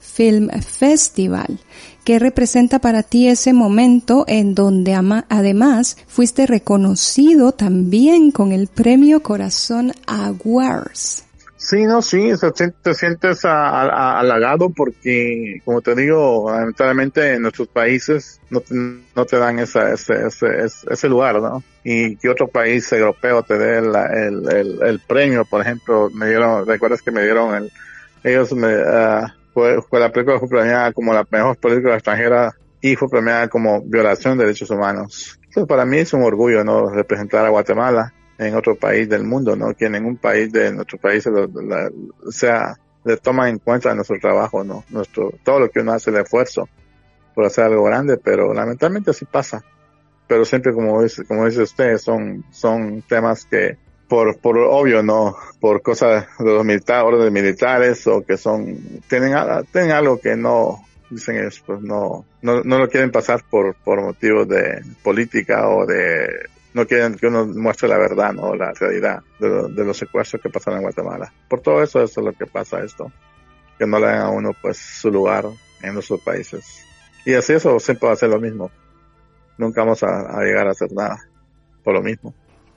Film 0.00 0.48
Festival 0.62 1.60
¿Qué 2.06 2.20
representa 2.20 2.78
para 2.78 3.02
ti 3.02 3.26
ese 3.26 3.52
momento 3.52 4.24
en 4.28 4.54
donde 4.54 4.94
además 5.28 5.96
fuiste 6.06 6.46
reconocido 6.46 7.50
también 7.50 8.30
con 8.30 8.52
el 8.52 8.68
premio 8.68 9.24
Corazón 9.24 9.90
Awards? 10.06 11.24
Sí, 11.56 11.82
no, 11.82 12.02
sí, 12.02 12.30
te 12.80 12.94
sientes 12.94 13.40
halagado 13.44 14.70
porque, 14.70 15.60
como 15.64 15.82
te 15.82 15.96
digo, 15.96 16.48
lamentablemente 16.48 17.34
en 17.34 17.42
nuestros 17.42 17.66
países 17.66 18.40
no 18.50 18.60
te, 18.60 19.36
dan 19.36 19.58
esa, 19.58 19.92
ese, 19.92 20.28
ese, 20.28 20.46
ese, 20.88 21.08
lugar, 21.08 21.42
¿no? 21.42 21.64
Y 21.82 22.14
que 22.18 22.28
otro 22.28 22.46
país 22.46 22.92
europeo 22.92 23.42
te 23.42 23.58
dé 23.58 23.78
el, 23.78 23.92
el, 24.48 24.78
el, 24.80 25.00
premio, 25.00 25.44
por 25.44 25.60
ejemplo, 25.60 26.08
me 26.14 26.28
dieron, 26.28 26.64
recuerdas 26.68 27.02
que 27.02 27.10
me 27.10 27.24
dieron 27.24 27.52
el, 27.56 27.72
ellos 28.22 28.52
me, 28.52 28.68
uh, 28.76 29.26
la 29.64 30.12
película 30.12 30.38
fue 30.38 30.48
premiada 30.48 30.92
como 30.92 31.12
la 31.12 31.26
mejor 31.30 31.56
película 31.56 31.94
extranjera 31.94 32.54
y 32.80 32.94
fue 32.96 33.08
premiada 33.08 33.48
como 33.48 33.82
violación 33.82 34.36
de 34.36 34.44
derechos 34.44 34.70
humanos. 34.70 35.38
Entonces, 35.44 35.66
para 35.66 35.84
mí 35.84 35.98
es 35.98 36.12
un 36.12 36.22
orgullo, 36.22 36.62
¿no? 36.64 36.90
Representar 36.90 37.44
a 37.46 37.50
Guatemala 37.50 38.12
en 38.38 38.54
otro 38.54 38.76
país 38.76 39.08
del 39.08 39.24
mundo, 39.24 39.56
¿no? 39.56 39.74
Que 39.74 39.86
en 39.86 39.92
ningún 39.92 40.16
país 40.16 40.52
de 40.52 40.72
nuestro 40.72 40.98
país 40.98 41.26
o 41.26 42.30
sea, 42.30 42.76
le 43.04 43.16
toma 43.16 43.48
en 43.48 43.58
cuenta 43.58 43.94
nuestro 43.94 44.18
trabajo, 44.20 44.64
¿no? 44.64 44.84
Nuestro, 44.90 45.32
todo 45.42 45.60
lo 45.60 45.70
que 45.70 45.80
uno 45.80 45.92
hace, 45.92 46.10
el 46.10 46.16
esfuerzo 46.16 46.68
por 47.34 47.44
hacer 47.44 47.64
algo 47.64 47.84
grande, 47.84 48.16
pero 48.16 48.52
lamentablemente 48.52 49.10
así 49.10 49.24
pasa. 49.24 49.62
Pero 50.26 50.44
siempre, 50.44 50.72
como 50.72 51.02
dice, 51.02 51.24
como 51.24 51.46
dice 51.46 51.62
usted, 51.62 51.98
son, 51.98 52.44
son 52.50 53.02
temas 53.02 53.44
que, 53.44 53.78
por, 54.08 54.38
por 54.38 54.58
obvio, 54.58 55.02
no, 55.02 55.36
por 55.60 55.82
cosas 55.82 56.26
de 56.38 56.44
los 56.44 56.64
militares, 56.64 57.04
órdenes 57.04 57.32
militares, 57.32 58.06
o 58.06 58.24
que 58.24 58.36
son, 58.36 58.76
tienen, 59.08 59.34
tienen 59.72 59.92
algo 59.92 60.20
que 60.20 60.36
no, 60.36 60.84
dicen 61.10 61.36
ellos, 61.36 61.62
pues 61.64 61.80
no, 61.80 62.24
no, 62.42 62.62
no 62.62 62.78
lo 62.78 62.88
quieren 62.88 63.10
pasar 63.10 63.42
por, 63.48 63.74
por 63.74 64.00
motivos 64.00 64.48
de 64.48 64.82
política 65.02 65.68
o 65.68 65.86
de 65.86 66.48
no 66.74 66.86
quieren 66.86 67.14
que 67.14 67.26
uno 67.26 67.46
muestre 67.46 67.88
la 67.88 67.96
verdad, 67.96 68.34
¿no? 68.34 68.54
La 68.54 68.72
realidad 68.72 69.22
de, 69.40 69.84
los 69.84 69.96
secuestros 69.96 70.42
que 70.42 70.50
pasan 70.50 70.74
en 70.74 70.82
Guatemala. 70.82 71.32
Por 71.48 71.60
todo 71.60 71.82
eso, 71.82 72.02
eso 72.02 72.20
es 72.20 72.26
lo 72.26 72.32
que 72.34 72.44
pasa 72.44 72.80
esto. 72.80 73.10
Que 73.78 73.86
no 73.86 73.98
le 73.98 74.06
dan 74.06 74.20
a 74.20 74.28
uno, 74.28 74.50
pues, 74.60 74.76
su 74.76 75.10
lugar 75.10 75.46
en 75.80 75.94
nuestros 75.94 76.20
países. 76.20 76.84
Y 77.24 77.32
así 77.32 77.54
eso 77.54 77.80
siempre 77.80 78.08
va 78.08 78.12
a 78.12 78.16
ser 78.16 78.28
lo 78.28 78.38
mismo. 78.38 78.70
Nunca 79.56 79.82
vamos 79.82 80.02
a 80.02 80.38
llegar 80.42 80.66
a 80.66 80.72
hacer 80.72 80.92
nada 80.92 81.18
por 81.82 81.94
lo 81.94 82.02
mismo. 82.02 82.34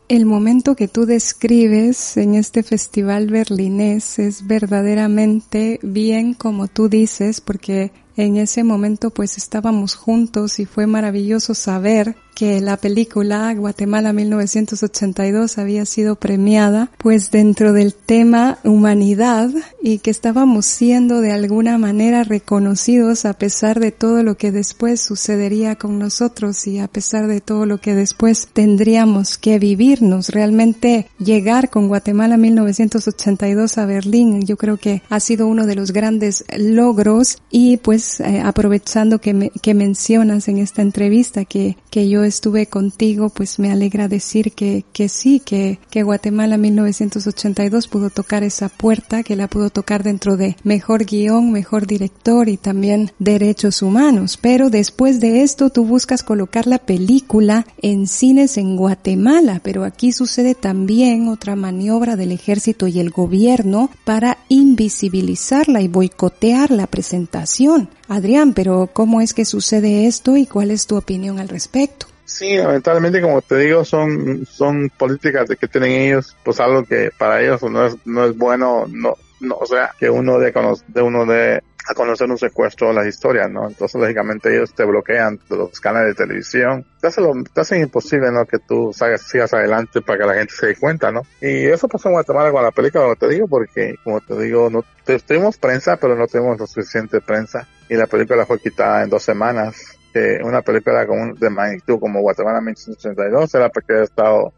El 0.10 0.26
momento 0.26 0.76
que 0.76 0.88
tú 0.88 1.06
describes 1.06 2.18
en 2.18 2.34
este 2.34 2.64
festival 2.64 3.28
berlinés 3.28 4.18
es 4.18 4.48
verdaderamente 4.48 5.80
bien 5.84 6.34
como 6.34 6.68
tú 6.68 6.90
dices, 6.90 7.42
porque 7.42 7.92
en 8.18 8.38
ese 8.38 8.64
momento 8.64 9.12
pues 9.12 9.38
estábamos 9.38 9.94
juntos 9.94 10.60
y 10.60 10.66
fue 10.66 10.88
maravilloso 10.88 11.54
saber 11.54 12.16
que 12.40 12.62
la 12.62 12.78
película 12.78 13.54
Guatemala 13.54 14.14
1982 14.14 15.58
había 15.58 15.86
sido 15.86 16.16
premiada 16.16 16.90
pues 16.98 17.32
dentro 17.32 17.74
del 17.74 17.94
tema 17.94 18.60
humanidad 18.64 19.50
y 19.84 19.98
que 19.98 20.10
estábamos 20.10 20.66
siendo 20.66 21.20
de 21.20 21.34
alguna 21.34 21.78
manera 21.78 22.24
reconocidos 22.24 23.26
a 23.26 23.34
pesar 23.34 23.82
de 23.82 23.92
todo 23.92 24.24
lo 24.24 24.38
que 24.38 24.54
después 24.54 25.02
sucedería 25.02 25.76
con 25.76 26.00
nosotros 26.00 26.66
y 26.66 26.80
a 26.80 26.88
pesar 26.88 27.28
de 27.28 27.42
todo 27.42 27.66
lo 27.66 27.80
que 27.80 27.94
después 27.94 28.48
tendríamos 28.54 29.38
que 29.38 29.60
vivirnos. 29.60 30.30
Realmente 30.30 31.08
llegar 31.20 31.70
con 31.70 31.90
Guatemala 31.90 32.38
1982 32.38 33.78
a 33.78 33.86
Berlín 33.86 34.46
yo 34.46 34.56
creo 34.56 34.78
que 34.78 35.02
ha 35.10 35.20
sido 35.20 35.46
uno 35.46 35.66
de 35.66 35.76
los 35.76 35.92
grandes 35.92 36.46
logros 36.58 37.40
y 37.52 37.76
pues 37.76 38.22
eh, 38.22 38.40
aprovechando 38.42 39.20
que, 39.20 39.52
que 39.62 39.74
mencionas 39.74 40.48
en 40.48 40.60
esta 40.60 40.82
entrevista 40.82 41.44
que, 41.44 41.76
que 41.90 42.08
yo 42.08 42.29
estuve 42.30 42.68
contigo, 42.68 43.30
pues 43.30 43.60
me 43.60 43.72
alegra 43.72 44.08
decir 44.08 44.54
que, 44.54 44.86
que 44.94 45.10
sí, 45.10 45.42
que, 45.42 45.80
que 45.90 46.04
Guatemala 46.04 46.58
1982 46.58 47.88
pudo 47.88 48.10
tocar 48.10 48.44
esa 48.44 48.70
puerta, 48.70 49.24
que 49.24 49.36
la 49.36 49.48
pudo 49.48 49.70
tocar 49.70 50.04
dentro 50.04 50.38
de 50.38 50.56
mejor 50.64 51.06
guion, 51.06 51.52
mejor 51.52 51.88
director 51.88 52.48
y 52.48 52.58
también 52.58 53.12
derechos 53.20 53.82
humanos. 53.82 54.38
Pero 54.42 54.70
después 54.70 55.20
de 55.20 55.44
esto 55.44 55.70
tú 55.70 55.84
buscas 55.86 56.24
colocar 56.24 56.68
la 56.68 56.80
película 56.80 57.66
en 57.82 58.08
cines 58.08 58.58
en 58.58 58.78
Guatemala, 58.78 59.60
pero 59.64 59.84
aquí 59.84 60.12
sucede 60.12 60.56
también 60.56 61.28
otra 61.28 61.56
maniobra 61.56 62.16
del 62.16 62.32
ejército 62.32 62.88
y 62.88 63.00
el 63.00 63.10
gobierno 63.10 63.90
para 64.06 64.38
invisibilizarla 64.48 65.82
y 65.82 65.88
boicotear 65.88 66.72
la 66.72 66.88
presentación. 66.88 67.90
Adrián, 68.08 68.54
pero 68.54 68.90
¿cómo 68.92 69.22
es 69.22 69.34
que 69.34 69.46
sucede 69.46 70.08
esto 70.08 70.38
y 70.38 70.46
cuál 70.46 70.72
es 70.72 70.88
tu 70.88 70.98
opinión 70.98 71.40
al 71.40 71.50
respecto? 71.50 72.08
Sí, 72.30 72.56
lamentablemente, 72.58 73.22
como 73.22 73.42
te 73.42 73.58
digo, 73.58 73.84
son, 73.84 74.46
son 74.46 74.90
políticas 74.96 75.48
de 75.50 75.58
que 75.58 75.68
tienen 75.68 75.92
ellos, 75.92 76.38
pues 76.44 76.60
algo 76.60 76.84
que 76.84 77.10
para 77.18 77.42
ellos 77.42 77.64
no 77.64 77.88
es, 77.88 77.98
no 78.06 78.24
es 78.24 78.38
bueno, 78.38 78.86
no, 78.88 79.16
no, 79.40 79.56
o 79.56 79.66
sea, 79.66 79.92
que 80.00 80.12
uno 80.12 80.38
de, 80.38 80.54
de 80.88 81.02
uno 81.02 81.26
de 81.26 81.64
a 81.90 81.96
conocer 81.96 82.30
un 82.30 82.38
secuestro 82.38 82.94
las 82.94 83.08
historias, 83.08 83.50
¿no? 83.50 83.68
Entonces, 83.68 84.00
lógicamente, 84.00 84.56
ellos 84.56 84.76
te 84.76 84.86
bloquean 84.86 85.40
los 85.50 85.80
canales 85.80 86.10
de 86.16 86.24
televisión. 86.24 86.86
Te 87.02 87.08
hacen, 87.08 87.44
te 87.46 87.62
hacen 87.62 87.82
imposible, 87.82 88.32
¿no? 88.32 88.46
Que 88.46 88.60
tú 88.60 88.94
sigas 88.94 89.54
adelante 89.56 90.02
para 90.02 90.20
que 90.20 90.26
la 90.28 90.36
gente 90.36 90.54
se 90.54 90.68
dé 90.68 90.76
cuenta, 90.76 91.12
¿no? 91.12 91.24
Y 91.42 91.66
eso 91.66 91.88
pasó 91.88 92.10
en 92.10 92.14
Guatemala 92.14 92.52
con 92.52 92.62
la 92.62 92.70
película, 92.72 93.06
como 93.06 93.16
te 93.16 93.28
digo, 93.30 93.48
porque, 93.48 93.96
como 94.04 94.22
te 94.22 94.40
digo, 94.40 94.70
no 94.70 94.86
tuvimos 95.26 95.58
prensa, 95.58 95.98
pero 95.98 96.16
no 96.16 96.28
tuvimos 96.28 96.60
lo 96.60 96.68
suficiente 96.68 97.22
prensa. 97.22 97.68
Y 97.90 97.96
la 97.96 98.06
película 98.06 98.46
fue 98.46 98.60
quitada 98.60 99.02
en 99.04 99.10
dos 99.10 99.24
semanas 99.24 99.99
que 100.14 100.40
una 100.44 100.62
película 100.62 101.06
de 101.06 101.50
magnitud 101.50 102.00
como 102.00 102.22
Guatemala 102.22 102.62
1982 102.62 103.56
era 103.56 103.70
porque 103.70 103.94
había 103.94 104.06
estado 104.06 104.54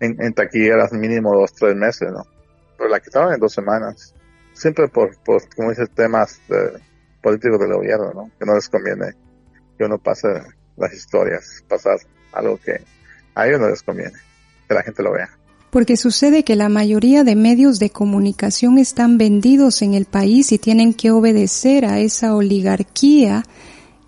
en, 0.00 0.20
en 0.20 0.32
taquilleras 0.32 0.92
mínimo 0.92 1.34
dos, 1.34 1.52
tres 1.52 1.76
meses, 1.76 2.10
¿no? 2.10 2.26
Pero 2.76 2.90
la 2.90 3.00
quitaron 3.00 3.34
en 3.34 3.40
dos 3.40 3.52
semanas. 3.52 4.14
Siempre 4.52 4.88
por, 4.88 5.16
por 5.22 5.42
como 5.54 5.70
dices, 5.70 5.90
temas 5.90 6.40
políticos 7.22 7.60
del 7.60 7.74
gobierno, 7.74 8.12
¿no? 8.14 8.30
Que 8.38 8.46
no 8.46 8.54
les 8.54 8.68
conviene 8.68 9.14
que 9.78 9.84
uno 9.84 9.98
pase 9.98 10.28
las 10.76 10.92
historias, 10.92 11.64
pasar 11.68 11.98
algo 12.32 12.58
que 12.58 12.80
a 13.34 13.46
ellos 13.46 13.60
no 13.60 13.68
les 13.68 13.82
conviene, 13.82 14.18
que 14.68 14.74
la 14.74 14.82
gente 14.82 15.02
lo 15.02 15.12
vea. 15.12 15.28
Porque 15.70 15.96
sucede 15.96 16.42
que 16.42 16.56
la 16.56 16.68
mayoría 16.68 17.22
de 17.22 17.36
medios 17.36 17.78
de 17.78 17.90
comunicación 17.90 18.76
están 18.78 19.18
vendidos 19.18 19.82
en 19.82 19.94
el 19.94 20.04
país 20.04 20.50
y 20.50 20.58
tienen 20.58 20.94
que 20.94 21.12
obedecer 21.12 21.84
a 21.84 22.00
esa 22.00 22.34
oligarquía 22.34 23.44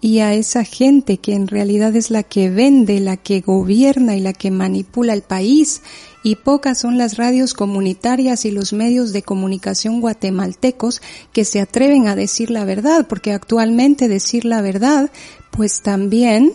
y 0.02 0.18
a 0.18 0.34
esa 0.34 0.64
gente 0.64 1.18
que 1.18 1.32
en 1.32 1.46
realidad 1.46 1.94
es 1.94 2.10
la 2.10 2.24
que 2.24 2.50
vende, 2.50 2.98
la 2.98 3.16
que 3.16 3.40
gobierna 3.40 4.16
y 4.16 4.20
la 4.20 4.32
que 4.32 4.50
manipula 4.50 5.14
el 5.14 5.22
país, 5.22 5.80
y 6.24 6.34
pocas 6.34 6.80
son 6.80 6.98
las 6.98 7.16
radios 7.16 7.54
comunitarias 7.54 8.44
y 8.44 8.50
los 8.50 8.72
medios 8.72 9.12
de 9.12 9.22
comunicación 9.22 10.00
guatemaltecos 10.00 11.00
que 11.32 11.44
se 11.44 11.60
atreven 11.60 12.08
a 12.08 12.16
decir 12.16 12.50
la 12.50 12.64
verdad, 12.64 13.06
porque 13.08 13.32
actualmente 13.32 14.08
decir 14.08 14.44
la 14.44 14.60
verdad, 14.60 15.08
pues 15.52 15.82
también 15.82 16.52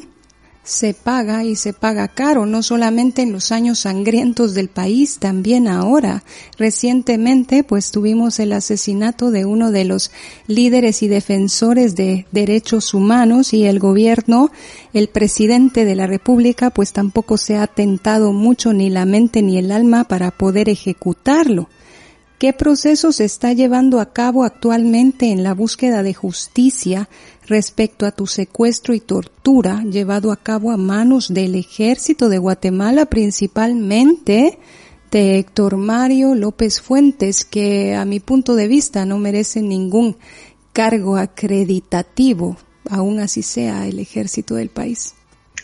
se 0.68 0.94
paga 0.94 1.46
y 1.46 1.56
se 1.56 1.72
paga 1.72 2.10
caro, 2.10 2.46
no 2.46 2.62
solamente 2.62 3.22
en 3.22 3.32
los 3.32 3.54
años 3.54 3.80
sangrientos 3.80 4.54
del 4.54 4.68
país, 4.68 5.18
también 5.18 5.66
ahora. 5.66 6.24
Recientemente, 6.58 7.64
pues 7.64 7.90
tuvimos 7.90 8.38
el 8.42 8.52
asesinato 8.52 9.32
de 9.32 9.46
uno 9.46 9.72
de 9.72 9.86
los 9.86 10.12
líderes 10.46 11.04
y 11.04 11.08
defensores 11.08 11.96
de 11.96 12.26
derechos 12.34 12.94
humanos 12.94 13.54
y 13.54 13.64
el 13.64 13.80
gobierno, 13.80 14.52
el 14.92 15.08
presidente 15.08 15.86
de 15.86 15.96
la 15.96 16.06
República, 16.06 16.70
pues 16.70 16.92
tampoco 16.92 17.38
se 17.38 17.56
ha 17.56 17.68
tentado 17.68 18.34
mucho 18.34 18.74
ni 18.74 18.90
la 18.90 19.06
mente 19.06 19.42
ni 19.42 19.58
el 19.58 19.72
alma 19.72 20.04
para 20.04 20.32
poder 20.32 20.68
ejecutarlo. 20.68 21.70
¿Qué 22.40 22.54
proceso 22.54 23.12
se 23.12 23.26
está 23.26 23.54
llevando 23.54 24.00
a 24.00 24.14
cabo 24.14 24.44
actualmente 24.44 25.32
en 25.32 25.44
la 25.44 25.56
búsqueda 25.56 26.04
de 26.04 26.14
justicia 26.14 27.10
respecto 27.48 28.06
a 28.06 28.12
tu 28.12 28.28
secuestro 28.28 28.94
y 28.94 29.00
tortura 29.00 29.84
llevado 29.84 30.32
a 30.32 30.38
cabo 30.38 30.72
a 30.72 30.78
manos 30.78 31.34
del 31.34 31.56
ejército 31.56 32.30
de 32.30 32.38
Guatemala, 32.38 33.06
principalmente 33.06 34.60
de 35.12 35.40
Héctor 35.40 35.78
Mario 35.78 36.36
López 36.36 36.82
Fuentes, 36.82 37.46
que 37.46 37.96
a 37.96 38.06
mi 38.06 38.20
punto 38.20 38.56
de 38.56 38.68
vista 38.68 39.06
no 39.06 39.18
merece 39.18 39.62
ningún 39.62 40.18
cargo 40.74 41.18
acreditativo, 41.18 42.58
aún 42.90 43.20
así 43.20 43.42
sea 43.42 43.88
el 43.88 44.00
ejército 44.00 44.56
del 44.56 44.70
país. 44.70 45.16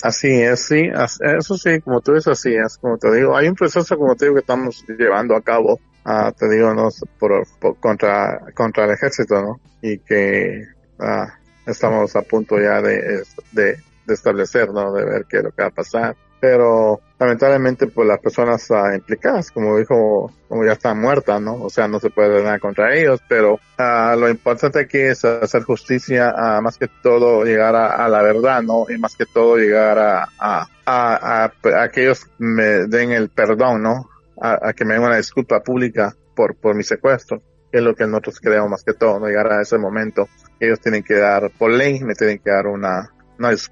Así 0.02 0.28
es, 0.28 0.60
sí, 0.66 0.90
eso 1.38 1.58
sí, 1.58 1.80
como 1.82 2.02
tú 2.02 2.14
dices, 2.14 2.28
así 2.28 2.54
es, 2.54 2.78
como 2.78 2.98
te 2.98 3.14
digo, 3.14 3.38
hay 3.38 3.48
un 3.48 3.56
proceso, 3.56 3.98
como 3.98 4.16
te 4.16 4.26
digo, 4.26 4.36
que 4.36 4.42
estamos 4.42 4.84
llevando 4.98 5.36
a 5.36 5.42
cabo, 5.42 5.80
ah, 6.04 6.34
te 6.38 6.50
digo, 6.50 6.74
no, 6.74 6.90
por, 7.20 7.46
contra, 7.80 8.42
contra 8.54 8.86
el 8.86 8.92
ejército, 8.92 9.42
¿no? 9.42 9.62
Y 9.82 10.00
que 10.00 10.66
ah, 11.00 11.40
estamos 11.66 12.16
a 12.16 12.22
punto 12.22 12.60
ya 12.60 12.82
de, 12.82 13.24
de, 13.52 13.78
establecer, 14.08 14.70
¿no? 14.72 14.94
De 14.94 15.06
ver 15.06 15.26
qué 15.30 15.38
es 15.38 15.44
lo 15.44 15.52
que 15.52 15.62
va 15.62 15.70
a 15.70 15.72
pasar. 15.72 16.16
pero 16.40 17.00
lamentablemente 17.18 17.88
pues 17.88 18.06
las 18.06 18.20
personas 18.20 18.70
ah, 18.72 18.94
implicadas, 18.94 19.50
como 19.50 19.78
dijo, 19.78 20.30
como 20.50 20.66
ya 20.66 20.74
están 20.74 21.00
muertas, 21.00 21.42
¿no? 21.42 21.56
O 21.56 21.70
sea, 21.70 21.88
no 21.88 22.02
se 22.02 22.10
puede 22.10 22.44
nada 22.44 22.60
contra 22.60 22.94
ellos, 22.94 23.22
pero 23.30 23.60
ah, 23.78 24.16
lo 24.20 24.28
importante 24.28 24.80
aquí 24.80 24.98
es 24.98 25.24
hacer 25.24 25.64
justicia, 25.64 26.34
ah, 26.36 26.60
más 26.62 26.78
que 26.78 26.90
todo 27.02 27.46
llegar 27.46 27.76
a, 27.78 28.10
la 28.10 28.22
verdad, 28.22 28.62
¿no? 28.62 28.86
Y 28.90 28.98
más 28.98 29.16
que 29.16 29.26
todo 29.26 29.56
llegar 29.56 29.98
a, 29.98 30.28
a, 30.38 30.68
a, 30.86 31.46
a, 31.46 31.90
que 31.90 32.02
ellos 32.02 32.28
me 32.38 32.88
den 32.88 33.14
el 33.14 33.30
perdón, 33.30 33.82
¿no? 33.82 34.10
A, 34.42 34.74
que 34.74 34.84
me 34.84 34.96
den 34.96 35.04
una 35.04 35.16
disculpa 35.16 35.62
pública 35.62 36.14
por, 36.36 36.56
por 36.56 36.76
mi 36.76 36.84
secuestro, 36.84 37.42
es 37.74 37.82
lo 37.82 37.96
que 37.96 38.06
nosotros 38.06 38.40
queremos 38.40 38.70
más 38.70 38.84
que 38.84 38.94
todo, 38.94 39.20
¿no? 39.20 39.26
Llegar 39.26 39.52
a 39.52 39.62
ese 39.62 39.80
momento. 39.80 40.30
Ellos 40.60 40.80
tienen 40.80 41.04
que 41.04 41.16
dar, 41.16 41.50
por 41.58 41.72
ley, 41.72 42.00
me 42.02 42.14
tienen 42.14 42.38
que 42.38 42.52
dar 42.52 42.68
una, 42.68 43.12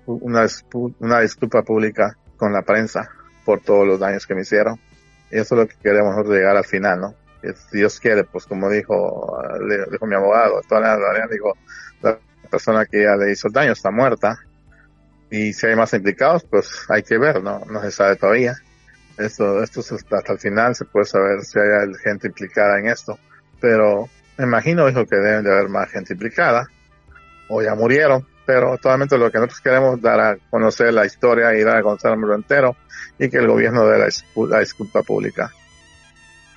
una, 0.07 1.21
disculpa 1.21 1.61
pública 1.61 2.17
con 2.35 2.51
la 2.51 2.63
prensa 2.63 3.07
por 3.45 3.61
todos 3.61 3.87
los 3.87 3.99
daños 3.99 4.25
que 4.25 4.33
me 4.33 4.41
hicieron. 4.41 4.79
Y 5.29 5.37
eso 5.37 5.53
es 5.55 5.61
lo 5.61 5.67
que 5.67 5.75
queremos 5.81 6.27
llegar 6.27 6.57
al 6.57 6.65
final, 6.65 6.99
¿no? 6.99 7.15
si 7.41 7.77
Dios 7.77 7.99
quiere, 7.99 8.23
pues 8.23 8.45
como 8.45 8.69
dijo, 8.69 9.39
mi 10.01 10.15
abogado, 10.15 10.61
la, 10.69 11.27
dijo, 11.31 11.57
la 12.01 12.19
persona 12.49 12.85
que 12.85 13.03
ya 13.03 13.15
le 13.15 13.31
hizo 13.31 13.47
el 13.47 13.53
daño 13.53 13.71
está 13.71 13.91
muerta. 13.91 14.39
Y 15.29 15.53
si 15.53 15.67
hay 15.67 15.75
más 15.75 15.93
implicados, 15.93 16.43
pues 16.43 16.85
hay 16.89 17.03
que 17.03 17.17
ver, 17.17 17.41
¿no? 17.41 17.63
No 17.69 17.81
se 17.81 17.91
sabe 17.91 18.15
todavía. 18.15 18.55
Esto, 19.17 19.61
esto 19.63 19.81
hasta 19.81 20.33
el 20.33 20.39
final 20.39 20.75
se 20.75 20.85
puede 20.85 21.05
saber 21.05 21.41
si 21.43 21.57
hay 21.59 21.93
gente 22.03 22.27
implicada 22.27 22.79
en 22.79 22.87
esto. 22.87 23.17
Pero 23.61 24.09
me 24.37 24.43
imagino, 24.43 24.87
dijo, 24.87 25.05
que 25.05 25.15
deben 25.15 25.45
de 25.45 25.51
haber 25.51 25.69
más 25.69 25.89
gente 25.89 26.13
implicada. 26.13 26.67
O 27.47 27.61
ya 27.61 27.75
murieron 27.75 28.25
pero 28.45 28.75
totalmente 28.77 29.17
lo 29.17 29.31
que 29.31 29.37
nosotros 29.37 29.61
queremos 29.61 30.01
dar 30.01 30.19
a 30.19 30.37
conocer 30.49 30.93
la 30.93 31.05
historia 31.05 31.55
y 31.55 31.63
dar 31.63 31.77
a 31.77 31.83
conocer 31.83 32.11
al 32.11 32.17
mundo 32.17 32.35
entero 32.35 32.75
y 33.17 33.29
que 33.29 33.37
el 33.37 33.47
gobierno 33.47 33.85
dé 33.87 33.97
la, 33.99 34.59
disculpa 34.59 35.03
pública. 35.03 35.51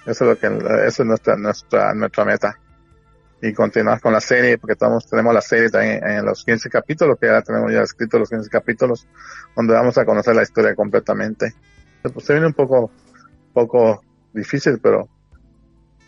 Eso 0.06 0.24
es 0.24 0.30
lo 0.30 0.38
que, 0.38 0.46
eso 0.86 1.02
es 1.02 1.06
nuestra, 1.06 1.36
nuestra, 1.36 1.94
nuestra 1.94 2.24
meta. 2.24 2.58
Y 3.40 3.52
continuar 3.52 4.00
con 4.00 4.12
la 4.12 4.20
serie, 4.20 4.58
porque 4.58 4.72
estamos, 4.72 5.06
tenemos 5.06 5.34
la 5.34 5.40
serie 5.40 5.68
también 5.68 6.04
en 6.04 6.24
los 6.24 6.44
15 6.44 6.70
capítulos, 6.70 7.18
que 7.20 7.26
ya 7.26 7.42
tenemos 7.42 7.70
ya 7.70 7.82
escrito 7.82 8.18
los 8.18 8.30
15 8.30 8.48
capítulos, 8.48 9.06
donde 9.54 9.74
vamos 9.74 9.96
a 9.98 10.04
conocer 10.04 10.34
la 10.34 10.42
historia 10.42 10.74
completamente. 10.74 11.54
Pues 12.02 12.24
se 12.24 12.32
viene 12.32 12.46
un 12.48 12.54
poco, 12.54 12.90
poco 13.52 14.02
difícil, 14.32 14.80
pero 14.82 15.08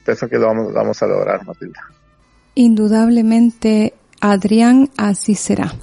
pienso 0.07 0.29
que 0.29 0.39
lo 0.39 0.47
vamos, 0.47 0.69
lo 0.69 0.75
vamos 0.75 1.03
a 1.03 1.07
lograr, 1.07 1.45
Matilda. 1.45 1.81
Indudablemente 2.55 3.93
Adrián, 4.21 4.91
así 4.97 5.35
será. 5.35 5.75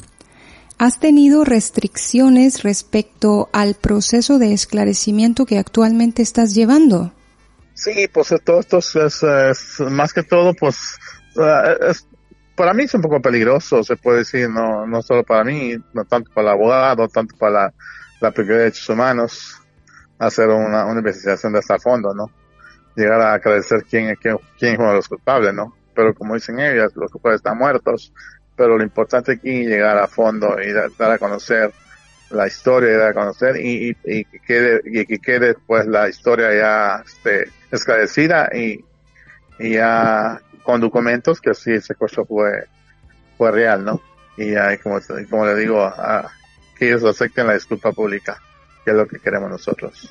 ¿Has 0.80 1.00
tenido 1.00 1.44
restricciones 1.46 2.64
respecto 2.64 3.50
al 3.54 3.76
proceso 3.76 4.40
de 4.40 4.54
esclarecimiento 4.54 5.46
que 5.46 5.60
actualmente 5.60 6.24
estás 6.24 6.56
llevando? 6.56 7.14
Sí, 7.76 8.08
pues 8.12 8.34
todo 8.44 8.60
esto 8.60 8.80
es, 8.80 9.80
más 9.80 10.14
que 10.14 10.24
todo, 10.24 10.54
pues, 10.54 10.98
eh, 11.38 11.94
para 12.56 12.74
mí 12.74 12.84
es 12.84 12.94
un 12.94 13.02
poco 13.02 13.22
peligroso, 13.22 13.84
se 13.84 13.96
puede 13.96 14.20
decir, 14.20 14.50
no, 14.50 14.86
no 14.86 15.02
solo 15.02 15.24
para 15.24 15.44
mí, 15.44 15.76
no 15.94 16.06
tanto 16.06 16.32
para 16.34 16.50
el 16.50 16.54
abogado, 16.54 17.08
tanto 17.08 17.36
para 17.38 17.52
la, 17.52 17.74
la 18.22 18.32
de 18.32 18.44
Derechos 18.44 18.90
Humanos, 18.90 19.62
hacer 20.20 20.50
una, 20.50 20.90
investigación 20.92 21.54
de 21.54 21.60
hasta 21.60 21.80
fondo, 21.80 22.14
¿no? 22.14 22.30
Llegar 22.96 23.22
a 23.22 23.34
aclarecer 23.34 23.84
quién, 23.90 24.16
quién, 24.16 24.38
quién 24.58 24.74
es 24.74 24.80
los 24.80 25.08
culpables, 25.08 25.54
¿no? 25.54 25.74
pero 25.94 26.14
como 26.14 26.36
dicen 26.36 26.60
ellas, 26.60 26.92
los 26.96 27.12
culpables 27.12 27.40
están 27.40 27.58
muertos, 27.58 28.12
pero 28.56 28.78
lo 28.78 28.84
importante 28.84 29.34
aquí 29.34 29.62
es 29.62 29.68
llegar 29.68 29.98
a 29.98 30.08
fondo 30.08 30.58
y 30.62 30.72
dar 30.72 31.12
a 31.12 31.18
conocer 31.18 31.72
la 32.30 32.48
historia 32.48 32.92
y 32.92 32.98
dar 32.98 33.10
a 33.10 33.14
conocer 33.14 33.58
y, 33.58 33.96
y, 34.04 34.26
que 34.26 34.40
quede 34.40 34.82
y 34.86 35.06
que 35.06 35.20
quede 35.20 35.56
pues 35.68 35.86
la 35.86 36.10
historia 36.10 36.54
ya 36.54 37.04
este, 37.06 37.52
esclarecida 37.72 38.50
y, 38.54 38.84
y 39.60 39.74
ya 39.76 40.42
con 40.64 40.82
documentos 40.82 41.40
que 41.40 41.54
sí 41.54 41.74
ese 41.74 41.88
secuestro 41.88 42.26
fue 42.26 42.66
fue 43.38 43.52
real 43.52 43.86
no 43.86 44.02
y 44.36 44.52
ya 44.52 44.76
como, 44.80 45.00
como 45.30 45.46
le 45.46 45.56
digo 45.56 45.84
a, 45.84 46.32
que 46.76 46.88
ellos 46.88 47.04
acepten 47.04 47.46
la 47.46 47.54
disculpa 47.54 47.92
pública 47.92 48.42
que 48.84 48.92
es 48.92 48.98
lo 48.98 49.08
que 49.08 49.20
queremos 49.20 49.52
nosotros 49.52 50.10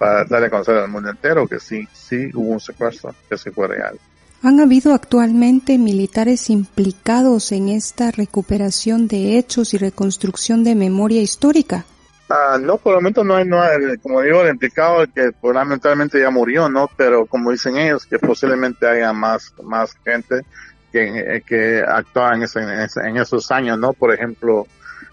para 0.00 0.24
darle 0.24 0.46
a 0.46 0.50
conocer 0.50 0.78
al 0.78 0.88
mundo 0.88 1.10
entero 1.10 1.46
que 1.46 1.60
sí 1.60 1.86
sí 1.92 2.30
hubo 2.34 2.52
un 2.52 2.60
secuestro 2.60 3.14
que 3.28 3.36
sí 3.36 3.50
fue 3.50 3.68
real 3.68 4.00
¿Han 4.42 4.58
habido 4.58 4.94
actualmente 4.94 5.76
militares 5.76 6.48
implicados 6.48 7.52
en 7.52 7.68
esta 7.68 8.10
recuperación 8.10 9.06
de 9.06 9.36
hechos 9.36 9.74
y 9.74 9.76
reconstrucción 9.76 10.64
de 10.64 10.74
memoria 10.74 11.20
histórica? 11.20 11.84
Ah, 12.30 12.56
no, 12.58 12.78
por 12.78 12.94
el 12.94 13.00
momento 13.00 13.22
no 13.22 13.36
hay, 13.36 13.44
no 13.44 13.60
hay, 13.60 13.98
como 14.02 14.22
digo, 14.22 14.40
el 14.40 14.48
implicado 14.48 15.04
que 15.14 15.32
lamentablemente 15.42 16.18
ya 16.18 16.30
murió, 16.30 16.70
¿no? 16.70 16.88
Pero 16.96 17.26
como 17.26 17.50
dicen 17.50 17.76
ellos, 17.76 18.06
que 18.06 18.18
posiblemente 18.18 18.86
haya 18.86 19.12
más, 19.12 19.52
más 19.62 19.94
gente 20.04 20.46
que, 20.90 21.42
que 21.44 21.84
actuaba 21.86 22.34
en, 22.34 22.44
ese, 22.44 22.60
en, 22.60 23.16
esos 23.18 23.50
años, 23.50 23.78
¿no? 23.78 23.92
Por 23.92 24.14
ejemplo, 24.14 24.66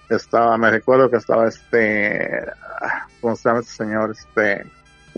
estaba, 0.09 0.57
me 0.57 0.71
recuerdo 0.71 1.09
que 1.09 1.17
estaba 1.17 1.49
este, 1.49 2.45
ah, 2.81 3.07
¿cómo 3.19 3.35
se 3.35 3.49
llama 3.49 3.59
este 3.59 3.73
señor? 3.73 4.11
Este, 4.11 4.65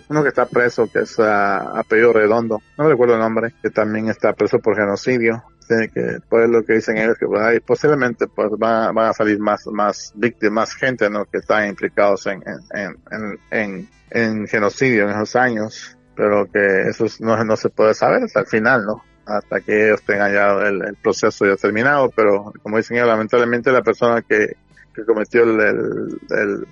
uno 0.10 0.24
que 0.24 0.30
está 0.30 0.46
preso, 0.46 0.88
que 0.92 1.00
es 1.00 1.18
uh, 1.20 1.24
apellido 1.24 2.12
redondo, 2.12 2.62
no 2.78 2.90
recuerdo 2.90 3.14
el 3.14 3.20
nombre, 3.20 3.54
que 3.62 3.70
también 3.70 4.10
está 4.10 4.34
preso 4.34 4.60
por 4.60 4.76
genocidio. 4.76 5.44
Que, 5.68 6.18
pues 6.28 6.50
lo 6.50 6.64
que 6.66 6.74
dicen 6.74 6.98
ellos, 6.98 7.16
que 7.20 7.28
pues, 7.28 7.62
posiblemente 7.62 8.26
pues 8.26 8.50
van, 8.58 8.98
a 8.98 9.14
salir 9.14 9.38
más, 9.38 9.68
más 9.68 10.12
víctimas, 10.16 10.54
más 10.54 10.74
gente, 10.74 11.12
¿no? 11.12 11.26
Que 11.26 11.38
están 11.38 11.70
implicados 11.70 12.26
en, 12.26 12.42
en, 12.74 12.98
en, 13.12 13.40
en, 13.52 13.90
en 14.10 14.48
genocidio 14.48 15.04
en 15.04 15.12
esos 15.12 15.36
años, 15.36 15.96
pero 16.16 16.50
que 16.52 16.90
eso 16.90 17.06
no, 17.20 17.44
no 17.44 17.56
se 17.56 17.70
puede 17.70 17.94
saber 17.94 18.24
hasta 18.24 18.40
el 18.40 18.48
final, 18.48 18.84
¿no? 18.84 19.04
hasta 19.30 19.62
que 19.62 19.88
ellos 19.88 20.02
tengan 20.02 20.34
ya 20.34 20.54
el, 20.68 20.96
proceso 21.02 21.46
ya 21.46 21.56
terminado, 21.56 22.10
pero 22.16 22.52
como 22.64 22.78
dicen 22.78 22.98
ellos, 22.98 23.08
lamentablemente 23.08 23.72
la 23.72 23.84
persona 23.84 24.22
que, 24.22 24.56
que 24.94 25.06
cometió 25.06 25.44
el, 25.44 26.68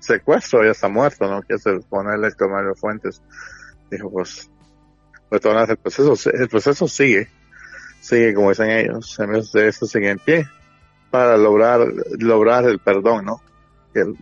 secuestro 0.00 0.64
ya 0.64 0.72
está 0.72 0.88
muerto, 0.88 1.28
¿no? 1.28 1.42
Que 1.42 1.54
es 1.54 1.66
el 1.66 1.84
Héctor 2.24 2.50
Mario 2.50 2.74
Fuentes. 2.74 3.22
Dijo, 3.90 4.10
pues, 4.10 4.50
pues 5.28 5.44
el 5.44 5.76
proceso, 5.76 6.30
el 6.30 6.48
proceso 6.48 6.88
sigue, 6.88 7.28
sigue 8.00 8.34
como 8.34 8.50
dicen 8.50 8.70
ellos, 8.70 9.18
en 9.20 9.32
vez 9.32 9.52
de 9.52 9.68
eso 9.68 9.86
sigue 9.86 10.10
en 10.10 10.18
pie 10.18 10.48
para 11.10 11.36
lograr, 11.36 11.80
lograr 12.18 12.64
el 12.64 12.78
perdón, 12.78 13.26
¿no? 13.26 13.42
El 13.94 14.14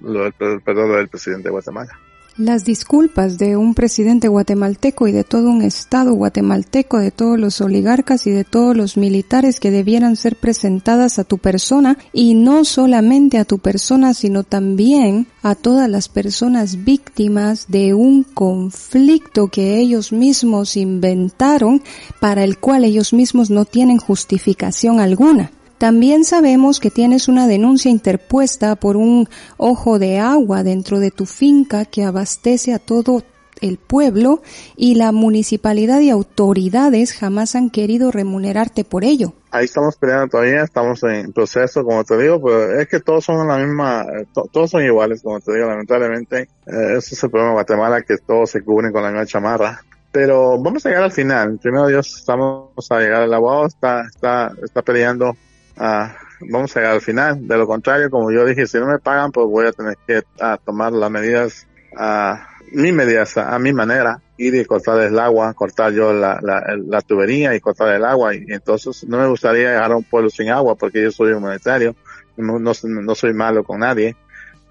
perdón 0.65 0.93
del 0.93 1.09
presidente 1.09 1.49
de 1.49 1.53
Guatemala. 1.53 1.99
Las 2.39 2.65
disculpas 2.65 3.37
de 3.37 3.57
un 3.57 3.75
presidente 3.75 4.29
guatemalteco 4.29 5.09
y 5.09 5.13
de 5.13 5.25
todo 5.25 5.51
un 5.51 5.61
Estado 5.61 6.13
guatemalteco, 6.15 6.99
de 6.99 7.11
todos 7.11 7.37
los 7.37 7.61
oligarcas 7.61 8.29
y 8.29 8.31
de 8.31 8.45
todos 8.45 8.77
los 8.77 8.97
militares 8.97 9.59
que 9.59 9.73
debieran 9.73 10.15
ser 10.15 10.37
presentadas 10.37 11.19
a 11.19 11.25
tu 11.25 11.39
persona 11.39 11.99
y 12.13 12.35
no 12.35 12.65
solamente 12.65 13.39
a 13.39 13.45
tu 13.45 13.59
persona, 13.59 14.15
sino 14.15 14.45
también 14.45 15.27
a 15.43 15.57
todas 15.57 15.91
las 15.91 16.09
personas 16.09 16.85
víctimas 16.85 17.67
de 17.67 17.93
un 17.93 18.23
conflicto 18.23 19.49
que 19.49 19.81
ellos 19.81 20.13
mismos 20.13 20.77
inventaron 20.77 21.83
para 22.21 22.45
el 22.45 22.59
cual 22.59 22.85
ellos 22.85 23.13
mismos 23.13 23.51
no 23.51 23.65
tienen 23.65 23.99
justificación 23.99 25.01
alguna. 25.01 25.51
También 25.79 26.25
sabemos 26.25 26.81
que 26.81 26.91
tienes 26.91 27.29
una 27.29 27.47
denuncia 27.47 27.89
interpuesta 27.89 28.75
por 28.75 28.97
un 28.97 29.29
ojo 29.57 30.01
de 30.01 30.19
agua 30.19 30.65
dentro 30.65 30.99
de 30.99 31.13
tu 31.13 31.25
finca 31.25 31.85
que 31.85 32.03
abastece 32.03 32.75
a 32.75 32.81
todo 32.81 33.23
el 33.61 33.79
pueblo 33.79 34.43
y 34.77 34.97
la 34.97 35.13
municipalidad 35.13 36.01
y 36.01 36.11
autoridades 36.11 37.13
jamás 37.13 37.55
han 37.55 37.71
querido 37.71 38.11
remunerarte 38.11 38.85
por 38.85 39.05
ello. 39.05 39.35
Ahí 39.53 39.67
estamos 39.67 39.97
peleando 39.97 40.29
todavía, 40.29 40.63
estamos 40.63 41.03
en 41.05 41.33
proceso, 41.33 41.85
como 41.85 42.03
te 42.05 42.17
digo, 42.19 42.43
pero 42.43 42.81
es 42.81 42.89
que 42.89 42.99
todos 42.99 43.25
son 43.25 43.47
la 43.47 43.59
misma, 43.59 44.05
todos 44.53 44.71
son 44.71 44.85
iguales, 44.85 45.23
como 45.23 45.41
te 45.41 45.55
digo, 45.55 45.67
lamentablemente. 45.67 46.49
Eh, 46.67 46.97
ese 46.99 47.15
es 47.15 47.23
el 47.23 47.31
problema 47.31 47.51
de 47.51 47.55
Guatemala, 47.55 48.03
que 48.03 48.19
todos 48.19 48.51
se 48.51 48.63
cubren 48.63 48.93
con 48.93 49.03
la 49.03 49.11
misma 49.11 49.27
chamarra. 49.27 49.81
Pero 50.11 50.59
vamos 50.59 50.85
a 50.85 50.89
llegar 50.89 51.05
al 51.05 51.13
final. 51.13 51.59
Primero 51.63 51.87
Dios, 51.87 52.17
estamos 52.19 52.71
a 52.91 52.99
llegar. 52.99 53.23
al 53.23 53.35
abogado 53.35 53.67
está, 53.67 54.03
está, 54.07 54.53
está 54.63 54.83
peleando 54.83 55.37
Ah, 55.79 56.17
vamos 56.41 56.77
a 56.77 56.81
llegar 56.81 56.95
al 56.95 57.01
final. 57.01 57.47
De 57.47 57.57
lo 57.57 57.67
contrario, 57.67 58.11
como 58.11 58.33
yo 58.33 58.45
dije, 58.45 58.67
si 58.67 58.79
no 58.79 58.87
me 58.87 58.99
pagan, 58.99 59.31
pues 59.31 59.47
voy 59.47 59.67
a 59.67 59.73
tener 59.73 59.97
que 60.07 60.23
ah, 60.41 60.59
tomar 60.65 60.93
las 60.93 61.11
medidas, 61.11 61.67
a 61.97 62.49
mis 62.73 62.93
medidas 62.93 63.37
a, 63.39 63.59
mi 63.59 63.73
manera, 63.73 64.21
ir 64.37 64.55
y 64.55 64.65
cortar 64.65 65.01
el 65.01 65.19
agua, 65.19 65.55
cortar 65.55 65.93
yo 65.93 66.13
la, 66.13 67.03
tubería 67.07 67.55
y 67.55 67.61
cortar 67.61 67.95
el 67.95 68.05
agua. 68.05 68.35
Y 68.35 68.45
entonces 68.49 69.07
no 69.09 69.19
me 69.19 69.29
gustaría 69.29 69.71
dejar 69.71 69.93
a 69.93 69.97
un 69.97 70.05
pueblo 70.05 70.31
sin 70.31 70.51
agua 70.51 70.75
porque 70.75 71.03
yo 71.03 71.11
soy 71.11 71.33
humanitario, 71.33 71.95
no, 72.37 72.59
no, 72.59 73.15
soy 73.15 73.33
malo 73.33 73.65
con 73.65 73.81
nadie. 73.81 74.17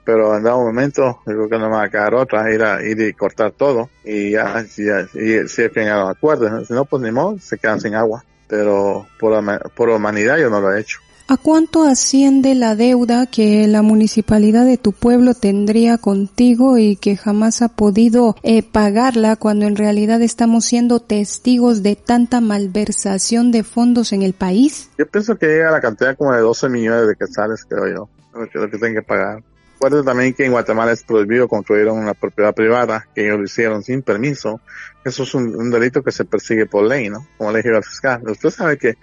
Pero 0.03 0.38
en 0.38 0.43
dado 0.43 0.60
momento, 0.60 1.20
creo 1.26 1.49
que 1.49 1.58
no 1.60 1.70
me 1.70 1.76
va 1.76 1.84
a 1.84 1.89
quedar 1.89 2.16
otra, 2.16 2.49
ir 2.53 2.64
a 2.64 2.82
ir 2.82 3.01
y 3.01 3.12
cortar 3.12 3.51
todo. 3.51 3.89
Y 4.05 4.32
ya, 4.32 4.64
y, 4.64 4.68
si 4.70 4.88
es 4.89 5.53
que 5.72 5.82
llegan 5.82 6.08
acuerdos, 6.08 6.66
si 6.66 6.74
no, 6.74 6.86
pues 6.86 7.03
ni 7.03 7.12
modo, 7.12 7.38
se 7.39 7.58
quedan 7.58 7.82
sin 7.82 7.93
agua 7.93 8.24
pero 8.48 9.08
por, 9.20 9.72
por 9.72 9.89
humanidad 9.89 10.38
yo 10.38 10.50
no 10.50 10.62
lo 10.62 10.74
he 10.74 10.82
hecho. 10.82 11.00
¿A 11.30 11.36
cuánto 11.36 11.84
asciende 11.84 12.56
la 12.56 12.78
deuda 12.78 13.26
que 13.26 13.68
la 13.68 13.82
municipalidad 13.82 14.66
de 14.66 14.78
tu 14.78 14.93
pueblo 14.93 15.34
tendría 15.34 15.98
contigo 15.98 16.78
y 16.78 16.95
que 16.95 17.18
jamás 17.18 17.62
ha 17.62 17.68
podido 17.68 18.38
eh, 18.43 18.64
pagarla 18.64 19.36
cuando 19.36 19.66
en 19.66 19.76
realidad 19.76 20.22
estamos 20.22 20.64
siendo 20.64 21.02
testigos 21.02 21.84
de 21.84 21.98
tanta 21.98 22.39
malversación 22.39 23.52
de 23.52 23.66
fondos 23.66 24.14
en 24.14 24.22
el 24.22 24.32
país? 24.32 24.89
Yo 24.98 25.06
pienso 25.06 25.36
que 25.36 25.48
llega 25.48 25.68
a 25.68 25.74
la 25.74 25.82
cantidad 25.82 26.16
como 26.16 26.32
de 26.32 26.39
12 26.39 26.70
millones 26.70 27.10
de 27.10 27.16
quetzales, 27.18 27.66
creo 27.68 27.93
yo, 27.93 28.10
lo 28.34 28.50
que, 28.50 28.60
lo 28.60 28.70
que 28.70 28.78
tienen 28.78 28.95
que 28.95 29.06
pagar. 29.06 29.43
Recuerden 29.80 30.05
también 30.05 30.34
que 30.34 30.43
en 30.43 30.53
Guatemala 30.53 30.91
es 30.91 31.03
prohibido 31.03 31.47
construir 31.47 31.88
una 31.89 32.15
propiedad 32.15 32.51
privada, 32.51 33.07
que 33.13 33.25
ellos 33.25 33.38
lo 33.38 33.43
hicieron 33.43 33.84
sin 33.84 34.01
permiso. 34.01 34.59
Eso 35.05 35.21
es 35.21 35.36
un, 35.36 35.69
delito 35.69 36.01
que 36.01 36.11
se 36.11 36.25
persigue 36.25 36.65
por 36.65 36.84
ley, 36.84 37.09
¿no? 37.09 37.28
Como 37.38 37.51
le 37.51 37.59
dije 37.59 37.75
al 37.75 37.84
fiscal. 37.84 38.23
Usted 38.28 38.49
sabe 38.49 38.80
que 38.80 38.95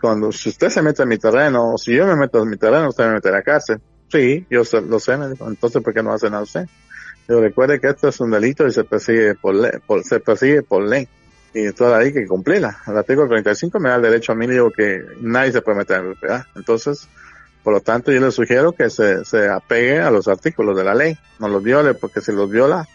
cuando, 0.00 0.32
si 0.32 0.48
usted 0.48 0.68
se 0.70 0.82
mete 0.82 1.04
en 1.04 1.10
mi 1.10 1.16
terreno, 1.16 1.74
o 1.74 1.78
si 1.78 1.94
yo 1.94 2.08
me 2.08 2.16
meto 2.16 2.42
en 2.42 2.50
mi 2.50 2.56
terreno, 2.56 2.88
usted 2.88 3.06
me 3.06 3.12
mete 3.14 3.28
a 3.28 3.32
la 3.32 3.42
cárcel. 3.42 3.80
Sí, 4.08 4.44
yo 4.50 4.62
lo 4.88 4.98
sé. 4.98 5.12
Entonces, 5.12 5.80
¿por 5.80 5.94
qué 5.94 6.02
no 6.02 6.12
hace 6.12 6.28
nada 6.28 6.42
usted? 6.42 6.66
Yo 7.28 7.40
recuerde 7.40 7.78
que 7.78 7.86
esto 7.86 8.08
es 8.08 8.18
un 8.18 8.32
delito 8.32 8.66
y 8.66 8.72
se 8.72 8.82
persigue 8.82 9.36
por 9.36 9.54
ley, 9.54 9.70
se 10.02 10.18
persigue 10.18 10.62
por 10.62 10.82
ley. 10.82 11.06
Y 11.54 11.70
toda 11.70 11.92
la 11.92 11.98
ley 12.00 12.12
que 12.12 12.26
cumplirla. 12.26 12.78
El 12.88 12.96
artículo 12.96 13.28
35 13.28 13.78
me 13.78 13.90
da 13.90 13.96
el 13.96 14.02
derecho 14.02 14.32
a 14.32 14.34
mí, 14.34 14.48
digo 14.48 14.72
que 14.72 15.04
nadie 15.20 15.52
se 15.52 15.62
puede 15.62 15.78
meter 15.78 15.98
en 15.98 16.08
mi 16.08 16.14
propiedad. 16.14 16.44
Entonces, 16.56 17.08
por 17.66 17.74
lo 17.74 17.80
tanto, 17.80 18.12
yo 18.12 18.20
le 18.20 18.30
sugiero 18.30 18.70
que 18.70 18.88
se, 18.90 19.24
se 19.24 19.48
apegue 19.48 19.98
a 19.98 20.12
los 20.12 20.28
artículos 20.28 20.76
de 20.76 20.84
la 20.84 20.94
ley, 20.94 21.18
no 21.40 21.48
los 21.48 21.64
viole, 21.64 21.94
porque 21.94 22.20
si 22.20 22.30
los 22.30 22.48
viola, 22.48 22.86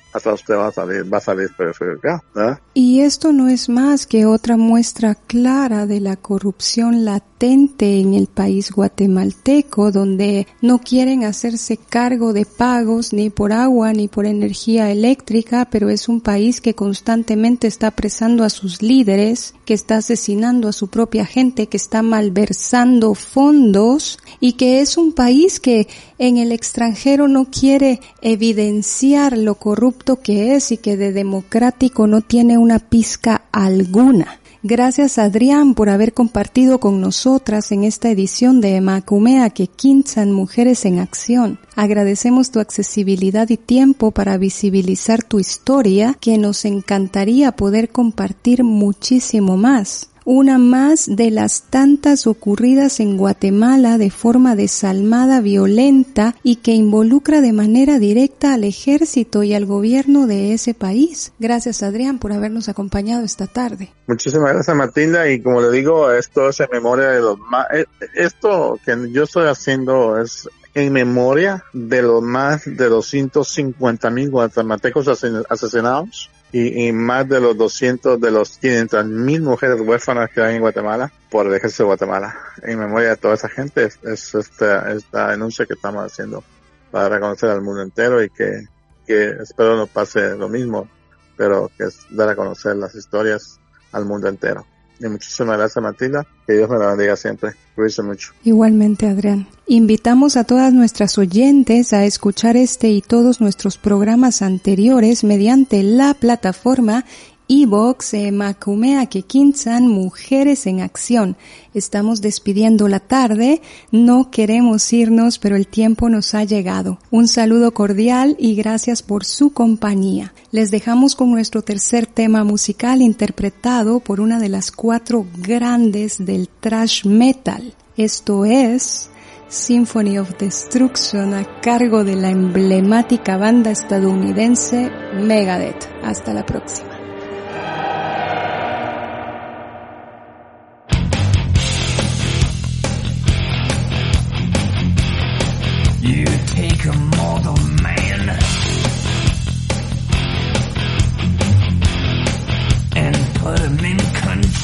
Y 2.73 3.01
esto 3.01 3.31
no 3.31 3.47
es 3.47 3.69
más 3.69 4.05
que 4.05 4.25
otra 4.25 4.57
muestra 4.57 5.15
clara 5.15 5.85
de 5.85 5.99
la 5.99 6.15
corrupción 6.15 7.05
latente 7.05 7.99
en 7.99 8.13
el 8.13 8.27
país 8.27 8.71
guatemalteco, 8.71 9.91
donde 9.91 10.47
no 10.61 10.79
quieren 10.79 11.23
hacerse 11.23 11.77
cargo 11.77 12.33
de 12.33 12.45
pagos 12.45 13.13
ni 13.13 13.29
por 13.29 13.53
agua 13.53 13.93
ni 13.93 14.07
por 14.07 14.25
energía 14.25 14.91
eléctrica, 14.91 15.67
pero 15.71 15.89
es 15.89 16.09
un 16.09 16.21
país 16.21 16.61
que 16.61 16.75
constantemente 16.75 17.67
está 17.67 17.87
apresando 17.87 18.43
a 18.43 18.49
sus 18.49 18.81
líderes, 18.81 19.55
que 19.65 19.73
está 19.73 19.97
asesinando 19.97 20.67
a 20.67 20.73
su 20.73 20.89
propia 20.89 21.25
gente, 21.25 21.67
que 21.67 21.77
está 21.77 22.01
malversando 22.01 23.15
fondos 23.15 24.19
y 24.39 24.53
que 24.53 24.81
es 24.81 24.97
un 24.97 25.13
país 25.13 25.59
que 25.59 25.87
en 26.17 26.37
el 26.37 26.51
extranjero 26.51 27.27
no 27.27 27.45
quiere 27.45 28.01
evidenciar 28.21 29.37
lo 29.37 29.55
corrupto 29.55 30.00
que 30.01 30.55
es 30.55 30.71
y 30.71 30.77
que 30.77 30.97
de 30.97 31.13
democrático 31.13 32.07
no 32.07 32.21
tiene 32.21 32.57
una 32.57 32.79
pizca 32.79 33.43
alguna. 33.51 34.39
Gracias 34.63 35.17
Adrián 35.17 35.73
por 35.73 35.89
haber 35.89 36.13
compartido 36.13 36.79
con 36.79 37.01
nosotras 37.01 37.71
en 37.71 37.83
esta 37.83 38.11
edición 38.11 38.61
de 38.61 38.79
Macumea 38.79 39.49
que 39.49 39.65
Quinzan 39.67 40.31
Mujeres 40.31 40.85
en 40.85 40.99
Acción. 40.99 41.59
Agradecemos 41.75 42.51
tu 42.51 42.59
accesibilidad 42.59 43.49
y 43.49 43.57
tiempo 43.57 44.11
para 44.11 44.37
visibilizar 44.37 45.23
tu 45.23 45.39
historia 45.39 46.15
que 46.19 46.37
nos 46.37 46.65
encantaría 46.65 47.51
poder 47.53 47.89
compartir 47.89 48.63
muchísimo 48.63 49.57
más 49.57 50.10
una 50.25 50.57
más 50.57 51.07
de 51.07 51.31
las 51.31 51.63
tantas 51.63 52.27
ocurridas 52.27 52.99
en 52.99 53.17
Guatemala 53.17 53.97
de 53.97 54.11
forma 54.11 54.55
desalmada, 54.55 55.41
violenta 55.41 56.35
y 56.43 56.57
que 56.57 56.73
involucra 56.73 57.41
de 57.41 57.53
manera 57.53 57.99
directa 57.99 58.53
al 58.53 58.63
ejército 58.63 59.43
y 59.43 59.53
al 59.53 59.65
gobierno 59.65 60.27
de 60.27 60.53
ese 60.53 60.73
país. 60.73 61.33
Gracias 61.39 61.81
Adrián 61.83 62.19
por 62.19 62.33
habernos 62.33 62.69
acompañado 62.69 63.23
esta 63.23 63.47
tarde. 63.47 63.89
Muchísimas 64.07 64.53
gracias 64.53 64.75
Matilda 64.75 65.29
y 65.31 65.41
como 65.41 65.61
le 65.61 65.71
digo, 65.71 66.11
esto 66.11 66.49
es 66.49 66.59
en 66.59 66.67
memoria 66.71 67.07
de 67.09 67.21
los 67.21 67.39
más, 67.39 67.65
eh, 67.73 67.85
esto 68.15 68.79
que 68.85 68.95
yo 69.11 69.23
estoy 69.23 69.47
haciendo 69.47 70.19
es 70.21 70.47
en 70.73 70.93
memoria 70.93 71.63
de 71.73 72.01
los 72.01 72.21
más 72.21 72.63
de 72.65 72.87
250 72.87 74.09
mil 74.09 74.29
guatemaltecos 74.29 75.07
asesin- 75.07 75.45
asesinados 75.49 76.29
y, 76.51 76.87
y 76.87 76.91
más 76.91 77.27
de 77.27 77.39
los 77.39 77.57
200 77.57 78.19
de 78.19 78.31
los 78.31 78.57
500 78.57 79.05
mil 79.05 79.41
mujeres 79.41 79.79
huérfanas 79.81 80.29
que 80.29 80.41
hay 80.41 80.55
en 80.55 80.61
Guatemala 80.61 81.11
por 81.29 81.47
el 81.47 81.53
ejército 81.53 81.83
de 81.83 81.87
Guatemala. 81.87 82.35
En 82.63 82.79
memoria 82.79 83.09
de 83.09 83.17
toda 83.17 83.35
esa 83.35 83.49
gente 83.49 83.85
es, 83.85 83.99
es 84.03 84.35
esta, 84.35 84.91
esta 84.91 85.29
denuncia 85.29 85.65
que 85.65 85.73
estamos 85.73 86.05
haciendo 86.05 86.43
para 86.91 87.09
reconocer 87.09 87.49
al 87.49 87.61
mundo 87.61 87.81
entero 87.81 88.21
y 88.21 88.29
que, 88.29 88.65
que 89.07 89.29
espero 89.41 89.77
no 89.77 89.87
pase 89.87 90.35
lo 90.35 90.49
mismo, 90.49 90.89
pero 91.37 91.71
que 91.77 91.85
es 91.85 92.05
dar 92.09 92.29
a 92.29 92.35
conocer 92.35 92.75
las 92.75 92.93
historias 92.95 93.59
al 93.93 94.05
mundo 94.05 94.27
entero. 94.27 94.65
Y 95.03 95.07
muchísimas 95.07 95.57
gracias 95.57 95.83
Matilda, 95.83 96.25
que 96.45 96.53
Dios 96.53 96.69
me 96.69 96.77
la 96.77 96.87
bendiga 96.89 97.15
siempre. 97.15 97.51
Cuídense 97.75 98.03
mucho. 98.03 98.33
Igualmente, 98.43 99.07
Adrián. 99.07 99.47
Invitamos 99.65 100.37
a 100.37 100.43
todas 100.43 100.73
nuestras 100.73 101.17
oyentes 101.17 101.93
a 101.93 102.05
escuchar 102.05 102.55
este 102.55 102.89
y 102.89 103.01
todos 103.01 103.41
nuestros 103.41 103.77
programas 103.77 104.41
anteriores 104.41 105.23
mediante 105.23 105.81
la 105.81 106.13
plataforma 106.13 107.05
Evox 107.53 108.13
eh, 108.13 108.31
Macumea 108.31 109.07
Quequinzan 109.07 109.85
Mujeres 109.85 110.67
en 110.67 110.79
Acción. 110.79 111.35
Estamos 111.73 112.21
despidiendo 112.21 112.87
la 112.87 113.01
tarde, 113.01 113.61
no 113.91 114.31
queremos 114.31 114.93
irnos, 114.93 115.37
pero 115.37 115.57
el 115.57 115.67
tiempo 115.67 116.07
nos 116.07 116.33
ha 116.33 116.45
llegado. 116.45 116.97
Un 117.11 117.27
saludo 117.27 117.73
cordial 117.73 118.37
y 118.39 118.55
gracias 118.55 119.03
por 119.03 119.25
su 119.25 119.51
compañía. 119.51 120.33
Les 120.51 120.71
dejamos 120.71 121.17
con 121.17 121.29
nuestro 121.29 121.61
tercer 121.61 122.07
tema 122.07 122.45
musical 122.45 123.01
interpretado 123.01 123.99
por 123.99 124.21
una 124.21 124.39
de 124.39 124.47
las 124.47 124.71
cuatro 124.71 125.25
grandes 125.39 126.25
del 126.25 126.47
thrash 126.47 127.05
metal. 127.05 127.73
Esto 127.97 128.45
es 128.45 129.09
Symphony 129.49 130.19
of 130.19 130.37
Destruction 130.39 131.33
a 131.33 131.59
cargo 131.59 132.05
de 132.05 132.15
la 132.15 132.29
emblemática 132.29 133.35
banda 133.35 133.71
estadounidense 133.71 134.89
Megadeth. 135.15 135.89
Hasta 136.01 136.33
la 136.33 136.45
próxima. 136.45 137.00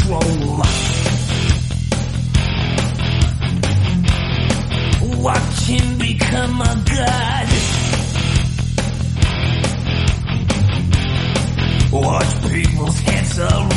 Control. 0.08 0.62
Watch 5.22 5.60
him 5.68 5.98
become 5.98 6.62
a 6.62 6.84
god. 6.86 7.48
Watch 11.92 12.42
people's 12.50 13.00
heads 13.00 13.40
a 13.40 13.77